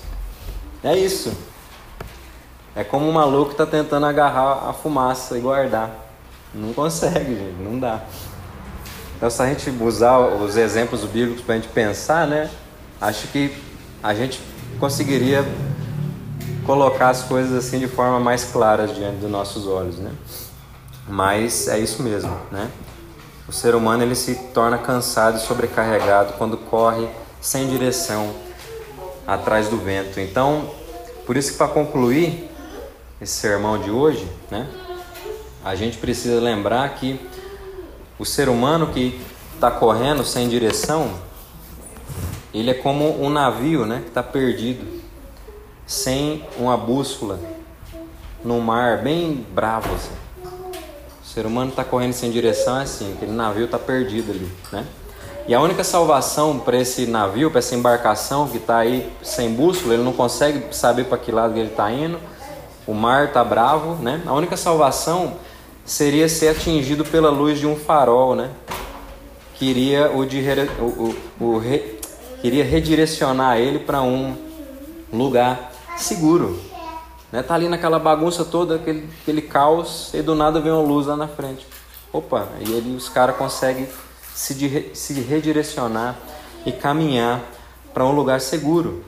É 0.84 0.98
isso. 0.98 1.36
É 2.76 2.84
como 2.84 3.08
um 3.08 3.12
maluco 3.12 3.52
está 3.52 3.66
tentando 3.66 4.06
agarrar 4.06 4.70
a 4.70 4.74
fumaça 4.74 5.38
e 5.38 5.42
guardar. 5.42 5.92
Não 6.54 6.74
consegue, 6.74 7.36
gente, 7.36 7.62
não 7.62 7.80
dá. 7.80 8.02
Então, 9.18 9.30
se 9.30 9.42
a 9.42 9.48
gente 9.48 9.70
usar 9.82 10.18
os 10.20 10.58
exemplos 10.58 11.04
bíblicos 11.06 11.42
para 11.42 11.56
a 11.56 11.58
gente 11.58 11.70
pensar, 11.70 12.28
né? 12.28 12.50
Acho 13.00 13.28
que 13.28 13.56
a 14.04 14.14
gente 14.14 14.42
conseguiria 14.80 15.46
colocar 16.66 17.10
as 17.10 17.24
coisas 17.24 17.54
assim 17.54 17.80
de 17.80 17.88
forma 17.88 18.20
mais 18.20 18.44
clara 18.46 18.88
diante 18.88 19.18
dos 19.18 19.30
nossos 19.30 19.68
olhos, 19.68 19.98
né? 19.98 20.12
Mas 21.08 21.68
é 21.68 21.80
isso 21.80 22.02
mesmo, 22.02 22.36
né? 22.52 22.70
O 23.48 23.52
ser 23.52 23.76
humano 23.76 24.04
ele 24.04 24.16
se 24.16 24.36
torna 24.54 24.78
cansado 24.78 25.38
e 25.38 25.40
sobrecarregado 25.40 26.34
quando 26.34 26.58
corre 26.58 27.08
sem 27.40 27.70
direção 27.70 28.34
atrás 29.28 29.70
do 29.70 29.78
vento. 29.78 30.20
Então, 30.20 30.70
por 31.26 31.38
isso 31.38 31.52
que 31.52 31.58
para 31.58 31.68
concluir 31.68 32.50
esse 33.22 33.34
sermão 33.34 33.78
de 33.80 33.92
hoje, 33.92 34.28
né? 34.50 34.68
A 35.64 35.76
gente 35.76 35.98
precisa 35.98 36.40
lembrar 36.40 36.90
que 36.96 37.20
o 38.18 38.26
ser 38.26 38.50
humano 38.50 38.88
que 38.88 39.20
está 39.54 39.72
correndo 39.72 40.24
sem 40.24 40.50
direção, 40.50 41.12
ele 42.54 42.72
é 42.72 42.74
como 42.74 43.24
um 43.24 43.30
navio, 43.30 43.86
né? 43.86 44.02
Que 44.02 44.10
está 44.10 44.24
perdido, 44.24 45.02
sem 45.86 46.44
uma 46.58 46.78
bússola, 46.78 47.40
no 48.44 48.60
mar 48.60 49.04
bem 49.04 49.46
bravo. 49.54 49.94
Assim. 49.94 50.14
Ser 51.36 51.46
humano 51.46 51.72
está 51.72 51.84
correndo 51.84 52.14
sem 52.14 52.32
direção, 52.32 52.80
é 52.80 52.84
assim, 52.84 53.12
aquele 53.12 53.34
navio 53.34 53.66
está 53.66 53.78
perdido 53.78 54.32
ali, 54.32 54.50
né? 54.72 54.86
E 55.46 55.54
a 55.54 55.60
única 55.60 55.84
salvação 55.84 56.58
para 56.60 56.78
esse 56.78 57.06
navio, 57.06 57.52
para 57.52 57.60
essa 57.60 57.76
embarcação 57.76 58.48
que 58.48 58.56
está 58.56 58.78
aí 58.78 59.12
sem 59.22 59.54
bússola, 59.54 59.96
ele 59.96 60.04
não 60.04 60.14
consegue 60.14 60.74
saber 60.74 61.04
para 61.04 61.18
que 61.18 61.34
lado 61.34 61.60
ele 61.60 61.72
está 61.72 61.92
indo, 61.92 62.22
o 62.88 62.94
mar 62.94 63.26
está 63.26 63.44
bravo, 63.44 64.02
né? 64.02 64.22
A 64.26 64.34
única 64.34 64.56
salvação 64.56 65.34
seria 65.84 66.30
ser 66.30 66.48
atingido 66.48 67.04
pela 67.04 67.30
luz 67.30 67.60
de 67.60 67.68
um 67.68 67.76
farol, 67.76 68.34
né? 68.34 68.52
Que 69.56 69.66
iria, 69.66 70.10
o, 70.16 70.26
de, 70.26 70.42
o, 70.80 71.16
o, 71.42 71.46
o 71.48 71.58
re, 71.58 72.00
queria 72.42 72.64
redirecionar 72.64 73.58
ele 73.58 73.80
para 73.80 74.02
um 74.02 74.38
lugar 75.12 75.74
seguro. 75.98 76.58
Né? 77.36 77.44
Tá 77.44 77.54
ali 77.54 77.68
naquela 77.68 78.00
bagunça 78.00 78.46
toda, 78.46 78.76
aquele, 78.76 79.10
aquele 79.22 79.42
caos, 79.42 80.10
e 80.14 80.22
do 80.22 80.34
nada 80.34 80.62
vem 80.62 80.72
uma 80.72 80.82
luz 80.82 81.06
lá 81.06 81.18
na 81.18 81.28
frente. 81.28 81.68
Opa, 82.14 82.48
e 82.62 82.72
ele, 82.72 82.96
os 82.96 83.10
caras 83.10 83.36
conseguem 83.36 83.90
se, 84.34 84.92
se 84.94 85.14
redirecionar 85.20 86.16
e 86.66 86.72
caminhar 86.72 87.42
para 87.94 88.06
um 88.06 88.14
lugar 88.14 88.40
seguro. 88.40 89.04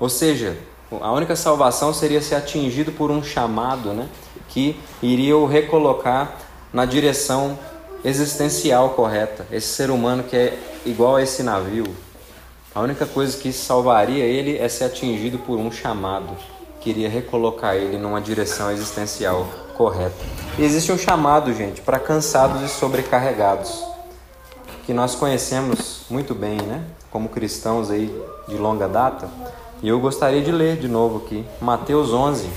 Ou 0.00 0.08
seja, 0.08 0.58
a 1.00 1.12
única 1.12 1.36
salvação 1.36 1.94
seria 1.94 2.20
ser 2.20 2.34
atingido 2.34 2.90
por 2.90 3.08
um 3.08 3.22
chamado 3.22 3.92
né, 3.92 4.08
que 4.48 4.74
iria 5.00 5.36
o 5.36 5.46
recolocar 5.46 6.38
na 6.72 6.84
direção 6.84 7.56
existencial 8.04 8.90
correta. 8.90 9.46
Esse 9.52 9.68
ser 9.68 9.92
humano 9.92 10.24
que 10.24 10.34
é 10.34 10.58
igual 10.84 11.14
a 11.14 11.22
esse 11.22 11.44
navio. 11.44 11.86
A 12.74 12.80
única 12.80 13.06
coisa 13.06 13.38
que 13.38 13.52
salvaria 13.52 14.24
ele 14.24 14.58
é 14.58 14.68
ser 14.68 14.84
atingido 14.84 15.38
por 15.38 15.56
um 15.56 15.70
chamado 15.70 16.36
queria 16.80 17.08
recolocar 17.08 17.76
ele 17.76 17.98
numa 17.98 18.20
direção 18.20 18.70
existencial 18.70 19.46
correta. 19.76 20.16
E 20.58 20.64
existe 20.64 20.90
um 20.90 20.98
chamado, 20.98 21.52
gente, 21.52 21.80
para 21.80 21.98
cansados 21.98 22.62
e 22.62 22.68
sobrecarregados, 22.68 23.84
que 24.86 24.94
nós 24.94 25.14
conhecemos 25.14 26.02
muito 26.10 26.34
bem, 26.34 26.56
né? 26.62 26.84
Como 27.10 27.28
cristãos 27.28 27.90
aí 27.90 28.14
de 28.48 28.56
longa 28.56 28.88
data. 28.88 29.28
E 29.82 29.88
eu 29.88 30.00
gostaria 30.00 30.42
de 30.42 30.50
ler 30.50 30.76
de 30.76 30.88
novo 30.88 31.18
aqui, 31.18 31.44
Mateus 31.60 32.12
11, 32.12 32.48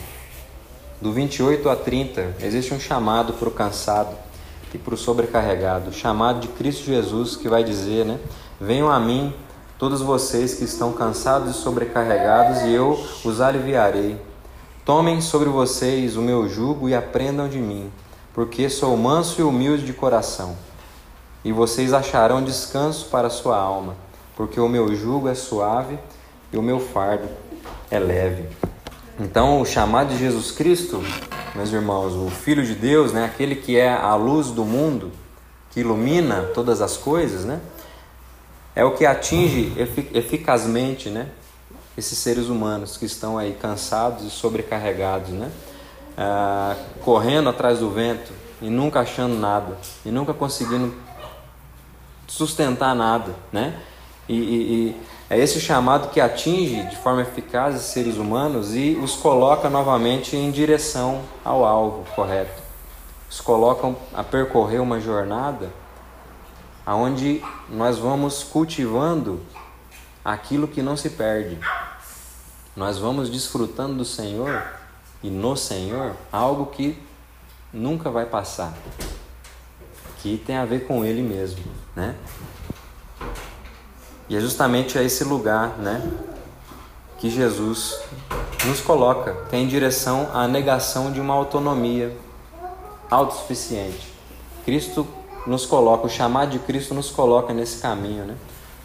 do 1.01 1.11
28 1.11 1.69
a 1.69 1.75
30. 1.75 2.35
Existe 2.41 2.73
um 2.73 2.79
chamado 2.79 3.33
para 3.33 3.47
o 3.47 3.51
cansado 3.51 4.15
e 4.73 4.77
para 4.77 4.93
o 4.93 4.97
sobrecarregado, 4.97 5.93
chamado 5.93 6.39
de 6.39 6.47
Cristo 6.47 6.85
Jesus, 6.85 7.35
que 7.35 7.47
vai 7.47 7.63
dizer, 7.63 8.05
né? 8.05 8.19
Venham 8.59 8.89
a 8.89 8.99
mim 8.99 9.33
todos 9.83 9.99
vocês 9.99 10.53
que 10.53 10.63
estão 10.63 10.93
cansados 10.93 11.53
e 11.53 11.59
sobrecarregados, 11.59 12.61
e 12.61 12.73
eu 12.73 12.97
os 13.25 13.41
aliviarei. 13.41 14.17
Tomem 14.85 15.19
sobre 15.19 15.49
vocês 15.49 16.15
o 16.15 16.21
meu 16.21 16.47
jugo 16.47 16.87
e 16.87 16.95
aprendam 16.95 17.49
de 17.49 17.57
mim, 17.57 17.91
porque 18.33 18.69
sou 18.69 18.95
manso 18.95 19.41
e 19.41 19.43
humilde 19.43 19.83
de 19.83 19.91
coração. 19.91 20.55
E 21.43 21.51
vocês 21.51 21.91
acharão 21.91 22.41
descanso 22.41 23.07
para 23.07 23.27
a 23.27 23.29
sua 23.29 23.57
alma, 23.57 23.97
porque 24.37 24.57
o 24.57 24.69
meu 24.69 24.95
jugo 24.95 25.27
é 25.27 25.35
suave 25.35 25.99
e 26.53 26.57
o 26.57 26.61
meu 26.61 26.79
fardo 26.79 27.27
é 27.91 27.99
leve. 27.99 28.47
Então, 29.19 29.59
o 29.59 29.65
chamado 29.65 30.13
de 30.13 30.17
Jesus 30.17 30.49
Cristo, 30.49 31.03
meus 31.53 31.73
irmãos, 31.73 32.13
o 32.13 32.29
Filho 32.29 32.65
de 32.65 32.73
Deus, 32.73 33.11
né, 33.11 33.25
aquele 33.25 33.55
que 33.55 33.75
é 33.77 33.91
a 33.93 34.15
luz 34.15 34.47
do 34.47 34.63
mundo, 34.63 35.11
que 35.71 35.81
ilumina 35.81 36.51
todas 36.53 36.81
as 36.81 36.95
coisas, 36.95 37.43
né? 37.43 37.59
É 38.75 38.83
o 38.83 38.91
que 38.91 39.05
atinge 39.05 39.73
eficazmente 40.13 41.09
né, 41.09 41.29
esses 41.97 42.17
seres 42.17 42.47
humanos 42.47 42.97
que 42.97 43.05
estão 43.05 43.37
aí 43.37 43.53
cansados 43.53 44.25
e 44.25 44.29
sobrecarregados, 44.29 45.29
né? 45.29 45.51
Ah, 46.17 46.75
correndo 47.03 47.49
atrás 47.49 47.79
do 47.79 47.89
vento 47.89 48.31
e 48.61 48.69
nunca 48.69 49.01
achando 49.01 49.35
nada, 49.35 49.77
e 50.05 50.09
nunca 50.09 50.33
conseguindo 50.33 50.95
sustentar 52.27 52.95
nada. 52.95 53.33
Né? 53.51 53.79
E, 54.27 54.35
e, 54.35 54.37
e 54.37 55.01
é 55.29 55.37
esse 55.37 55.59
chamado 55.59 56.09
que 56.09 56.21
atinge 56.21 56.83
de 56.83 56.95
forma 56.97 57.21
eficaz 57.21 57.75
os 57.75 57.81
seres 57.81 58.17
humanos 58.17 58.75
e 58.75 58.97
os 59.01 59.15
coloca 59.15 59.69
novamente 59.69 60.35
em 60.35 60.51
direção 60.51 61.21
ao 61.43 61.65
alvo 61.65 62.05
correto. 62.15 62.61
Os 63.29 63.41
colocam 63.41 63.95
a 64.13 64.23
percorrer 64.23 64.79
uma 64.79 64.99
jornada 64.99 65.69
aonde 66.85 67.43
nós 67.69 67.97
vamos 67.97 68.43
cultivando 68.43 69.41
aquilo 70.23 70.67
que 70.67 70.81
não 70.81 70.95
se 70.95 71.09
perde. 71.11 71.59
Nós 72.75 72.97
vamos 72.97 73.29
desfrutando 73.29 73.95
do 73.95 74.05
Senhor 74.05 74.63
e 75.21 75.29
no 75.29 75.55
Senhor 75.55 76.15
algo 76.31 76.67
que 76.67 76.97
nunca 77.71 78.09
vai 78.09 78.25
passar, 78.25 78.73
que 80.19 80.37
tem 80.37 80.57
a 80.57 80.65
ver 80.65 80.85
com 80.85 81.03
Ele 81.03 81.21
mesmo, 81.21 81.63
né? 81.95 82.15
E 84.29 84.35
é 84.35 84.39
justamente 84.39 84.97
a 84.97 85.03
esse 85.03 85.23
lugar, 85.23 85.77
né, 85.77 86.01
que 87.19 87.29
Jesus 87.29 88.01
nos 88.65 88.81
coloca, 88.81 89.33
que 89.49 89.55
é 89.55 89.59
em 89.59 89.67
direção 89.67 90.29
à 90.33 90.47
negação 90.47 91.11
de 91.11 91.19
uma 91.19 91.33
autonomia 91.33 92.15
autossuficiente. 93.11 94.13
Cristo 94.65 95.05
nos 95.45 95.65
coloca, 95.65 96.07
o 96.07 96.09
chamado 96.09 96.51
de 96.51 96.59
Cristo 96.59 96.93
nos 96.93 97.09
coloca 97.09 97.53
nesse 97.53 97.81
caminho, 97.81 98.23
né? 98.25 98.35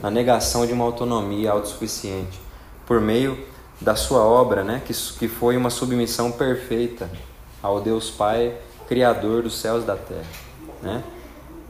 na 0.01 0.11
negação 0.11 0.67
de 0.67 0.73
uma 0.73 0.85
autonomia 0.85 1.53
autossuficiente, 1.53 2.41
por 2.87 3.01
meio 3.01 3.39
da 3.81 3.95
sua 3.95 4.21
obra, 4.21 4.65
né? 4.65 4.83
que, 4.85 4.93
que 4.93 5.29
foi 5.29 5.57
uma 5.57 5.71
submissão 5.71 6.33
perfeita 6.33 7.11
ao 7.63 7.81
Deus 7.81 8.11
Pai, 8.11 8.57
Criador 8.89 9.43
dos 9.43 9.59
céus 9.59 9.85
e 9.85 9.87
da 9.87 9.97
terra. 9.97 10.27
Né? 10.83 11.03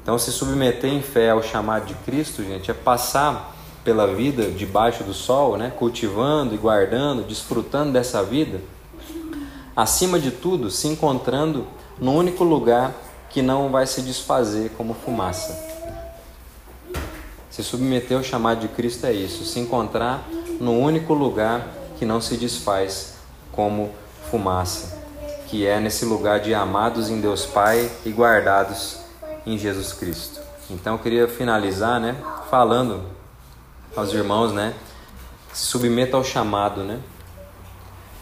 Então, 0.03 0.19
se 0.19 0.33
submeter 0.33 0.93
em 0.93 1.03
fé 1.03 1.31
ao 1.31 1.43
chamado 1.43 1.87
de 1.87 1.95
Cristo, 1.95 2.43
gente, 2.43 2.71
é 2.71 2.75
passar 2.75 3.55
pela 3.85 4.07
vida 4.07 4.51
debaixo 4.51 5.05
do 5.05 5.13
sol, 5.13 5.57
né? 5.57 5.73
cultivando 5.77 6.55
e 6.55 6.59
guardando, 6.59 7.23
desfrutando 7.23 7.93
dessa 7.93 8.23
vida, 8.23 8.61
acima 9.77 10.19
de 10.19 10.31
tudo, 10.31 10.71
se 10.71 10.89
encontrando 10.89 11.67
no 11.99 12.13
único 12.13 12.45
lugar 12.45 12.95
que 13.31 13.43
não 13.43 13.71
vai 13.71 13.87
se 13.87 14.03
desfazer 14.03 14.71
como 14.77 14.95
fumaça. 14.95 15.69
Se 17.51 17.63
submeter 17.63 18.17
ao 18.17 18.23
chamado 18.23 18.61
de 18.61 18.69
Cristo 18.69 19.07
é 19.07 19.13
isso, 19.13 19.45
se 19.45 19.59
encontrar 19.59 20.25
no 20.61 20.79
único 20.79 21.13
lugar 21.13 21.67
que 21.99 22.05
não 22.05 22.21
se 22.21 22.37
desfaz 22.37 23.15
como 23.53 23.93
fumaça, 24.31 24.99
que 25.49 25.67
é 25.67 25.81
nesse 25.81 26.05
lugar 26.05 26.41
de 26.41 26.55
amados 26.55 27.11
em 27.11 27.21
Deus 27.21 27.45
Pai 27.45 27.91
e 28.05 28.11
guardados 28.11 28.99
em 29.45 29.59
Jesus 29.59 29.93
Cristo. 29.93 30.41
Então 30.71 30.95
eu 30.95 30.99
queria 30.99 31.27
finalizar, 31.27 31.99
né, 31.99 32.17
falando 32.51 33.03
aos 33.97 34.13
irmãos, 34.13 34.53
né, 34.53 34.75
se 35.53 35.65
submeta 35.67 36.17
ao 36.17 36.23
chamado, 36.23 36.85
né, 36.85 37.01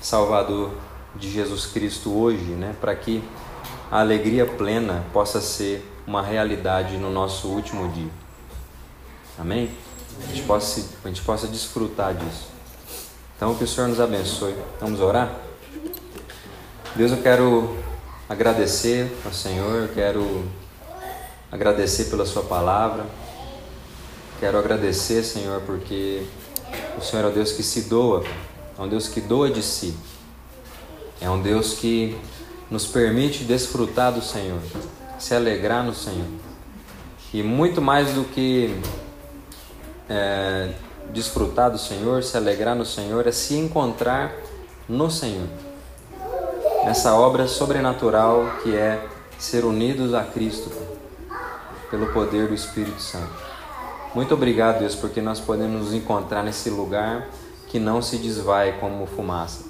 Salvador 0.01 0.71
de 1.15 1.31
Jesus 1.31 1.67
Cristo 1.67 2.17
hoje, 2.17 2.53
né, 2.53 2.75
para 2.81 2.95
que 2.95 3.23
a 3.91 4.01
alegria 4.01 4.47
plena 4.47 5.05
possa 5.13 5.41
ser 5.41 5.87
uma 6.07 6.23
realidade 6.23 6.97
no 6.97 7.11
nosso 7.11 7.49
último 7.49 7.89
dia. 7.89 8.11
Amém? 9.39 9.71
A 10.23 10.27
gente 10.27 10.43
possa, 10.43 10.85
a 11.05 11.09
gente 11.09 11.23
possa 11.23 11.47
desfrutar 11.47 12.15
disso. 12.15 12.49
Então, 13.37 13.55
que 13.55 13.65
o 13.65 13.69
Senhor 13.69 13.89
nos 13.89 14.01
abençoe. 14.01 14.55
Vamos 14.81 15.01
orar? 15.01 15.31
Deus, 16.95 17.13
eu 17.13 17.23
quero 17.23 17.77
agradecer 18.29 19.15
ao 19.25 19.33
Senhor, 19.33 19.83
eu 19.83 19.89
quero 19.89 20.45
agradecer 21.53 22.05
pela 22.07 22.25
Sua 22.25 22.43
palavra. 22.43 23.05
Quero 24.41 24.59
agradecer, 24.59 25.23
Senhor, 25.23 25.61
porque 25.63 26.27
o 26.99 27.01
Senhor 27.01 27.25
é 27.25 27.29
o 27.29 27.33
Deus 27.33 27.53
que 27.53 27.63
se 27.63 27.83
doa, 27.83 28.25
é 28.79 28.83
um 28.83 28.89
Deus 28.89 29.09
que 29.09 29.21
doa 29.21 29.51
de 29.51 29.63
si, 29.63 29.97
é 31.21 31.31
um 31.31 31.41
Deus 31.41 31.75
que 31.75 32.19
nos 32.71 32.87
permite 32.87 33.45
desfrutar 33.45 34.13
do 34.13 34.23
Senhor, 34.23 34.61
se 35.19 35.35
alegrar 35.35 35.85
no 35.85 35.95
Senhor. 35.95 36.27
E 37.33 37.43
muito 37.43 37.83
mais 37.83 38.13
do 38.13 38.25
que 38.25 38.81
é, 40.09 40.71
desfrutar 41.13 41.71
do 41.71 41.79
Senhor, 41.79 42.23
se 42.23 42.37
alegrar 42.37 42.75
no 42.75 42.85
Senhor, 42.85 43.27
é 43.27 43.33
se 43.33 43.55
encontrar 43.55 44.33
no 44.89 45.11
Senhor. 45.11 45.49
Nessa 46.85 47.15
obra 47.15 47.47
sobrenatural 47.47 48.59
que 48.63 48.75
é 48.75 49.05
ser 49.39 49.65
unidos 49.65 50.15
a 50.15 50.23
Cristo 50.23 50.71
pelo 51.91 52.07
poder 52.13 52.49
do 52.49 52.55
Espírito 52.55 53.01
Santo. 53.01 53.31
Muito 54.15 54.33
obrigado, 54.33 54.79
Deus, 54.79 54.95
porque 54.95 55.21
nós 55.21 55.39
podemos 55.39 55.83
nos 55.83 55.93
encontrar 55.93 56.43
nesse 56.43 56.71
lugar 56.71 57.29
que 57.69 57.79
não 57.79 58.01
se 58.01 58.17
desvai 58.17 58.79
como 58.81 59.07
fumaça. 59.07 59.66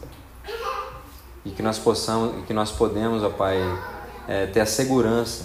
E 1.46 1.50
que 1.52 1.62
nós 1.62 1.78
possamos, 1.78 2.44
que 2.44 2.52
nós 2.52 2.72
podemos, 2.72 3.22
ó 3.22 3.30
Pai, 3.30 3.56
é, 4.26 4.46
ter 4.46 4.60
a 4.60 4.66
segurança 4.66 5.44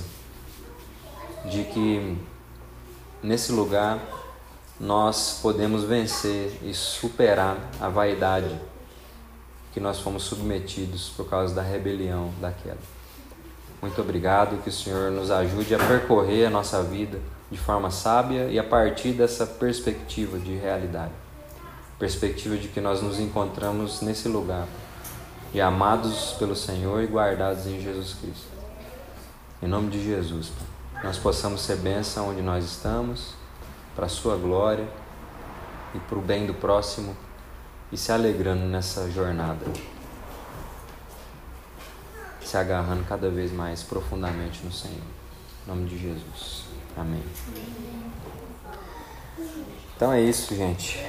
de 1.46 1.64
que 1.64 2.18
nesse 3.22 3.52
lugar 3.52 4.00
nós 4.80 5.40
podemos 5.44 5.84
vencer 5.84 6.58
e 6.64 6.74
superar 6.74 7.56
a 7.80 7.88
vaidade 7.88 8.60
que 9.72 9.80
nós 9.80 10.00
fomos 10.00 10.24
submetidos 10.24 11.10
por 11.10 11.30
causa 11.30 11.54
da 11.54 11.62
rebelião, 11.62 12.32
da 12.42 12.52
queda. 12.52 12.80
Muito 13.80 14.02
obrigado, 14.02 14.62
que 14.64 14.70
o 14.70 14.72
Senhor 14.72 15.12
nos 15.12 15.30
ajude 15.30 15.76
a 15.76 15.78
percorrer 15.78 16.48
a 16.48 16.50
nossa 16.50 16.82
vida 16.82 17.20
de 17.52 17.60
forma 17.60 17.92
sábia 17.92 18.46
e 18.46 18.58
a 18.58 18.64
partir 18.64 19.12
dessa 19.12 19.46
perspectiva 19.46 20.40
de 20.40 20.56
realidade. 20.56 21.14
Perspectiva 22.00 22.58
de 22.58 22.70
que 22.70 22.82
nós 22.82 23.02
nos 23.02 23.20
encontramos 23.20 24.02
nesse 24.02 24.28
lugar, 24.28 24.68
de 25.52 25.60
amados 25.60 26.34
pelo 26.40 26.56
Senhor 26.56 27.04
e 27.04 27.08
guardados 27.08 27.68
em 27.68 27.80
Jesus 27.82 28.14
Cristo. 28.14 28.48
Em 29.62 29.68
nome 29.68 29.90
de 29.90 30.04
Jesus, 30.04 30.52
nós 31.04 31.18
possamos 31.18 31.62
ser 31.62 31.78
bênção 31.78 32.30
onde 32.30 32.42
nós 32.42 32.64
estamos 32.64 33.34
para 33.96 34.06
a 34.06 34.10
Sua 34.10 34.38
glória 34.38 34.88
e 35.94 36.00
para 36.00 36.18
o 36.18 36.22
bem 36.22 36.46
do 36.46 36.54
próximo 36.54 37.16
e 37.92 37.98
se 37.98 38.12
alegrando 38.12 38.64
nessa 38.66 39.12
jornada, 39.12 39.66
se 42.42 42.56
agarrando 42.56 43.04
cada 43.04 43.30
vez 43.30 43.52
mais 43.52 43.84
profundamente 43.84 44.64
no 44.64 44.72
Senhor. 44.72 44.98
Em 45.66 45.70
nome 45.70 45.90
de 45.90 45.98
Jesus. 45.98 46.66
Amém. 46.98 47.24
Então 49.96 50.14
é 50.14 50.22
isso, 50.22 50.56
gente. 50.56 51.06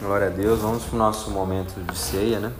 Glória 0.00 0.26
a 0.26 0.30
Deus. 0.30 0.60
Vamos 0.60 0.84
para 0.84 0.94
o 0.94 0.98
nosso 0.98 1.30
momento 1.30 1.78
de 1.80 1.96
ceia, 1.96 2.40
né? 2.40 2.52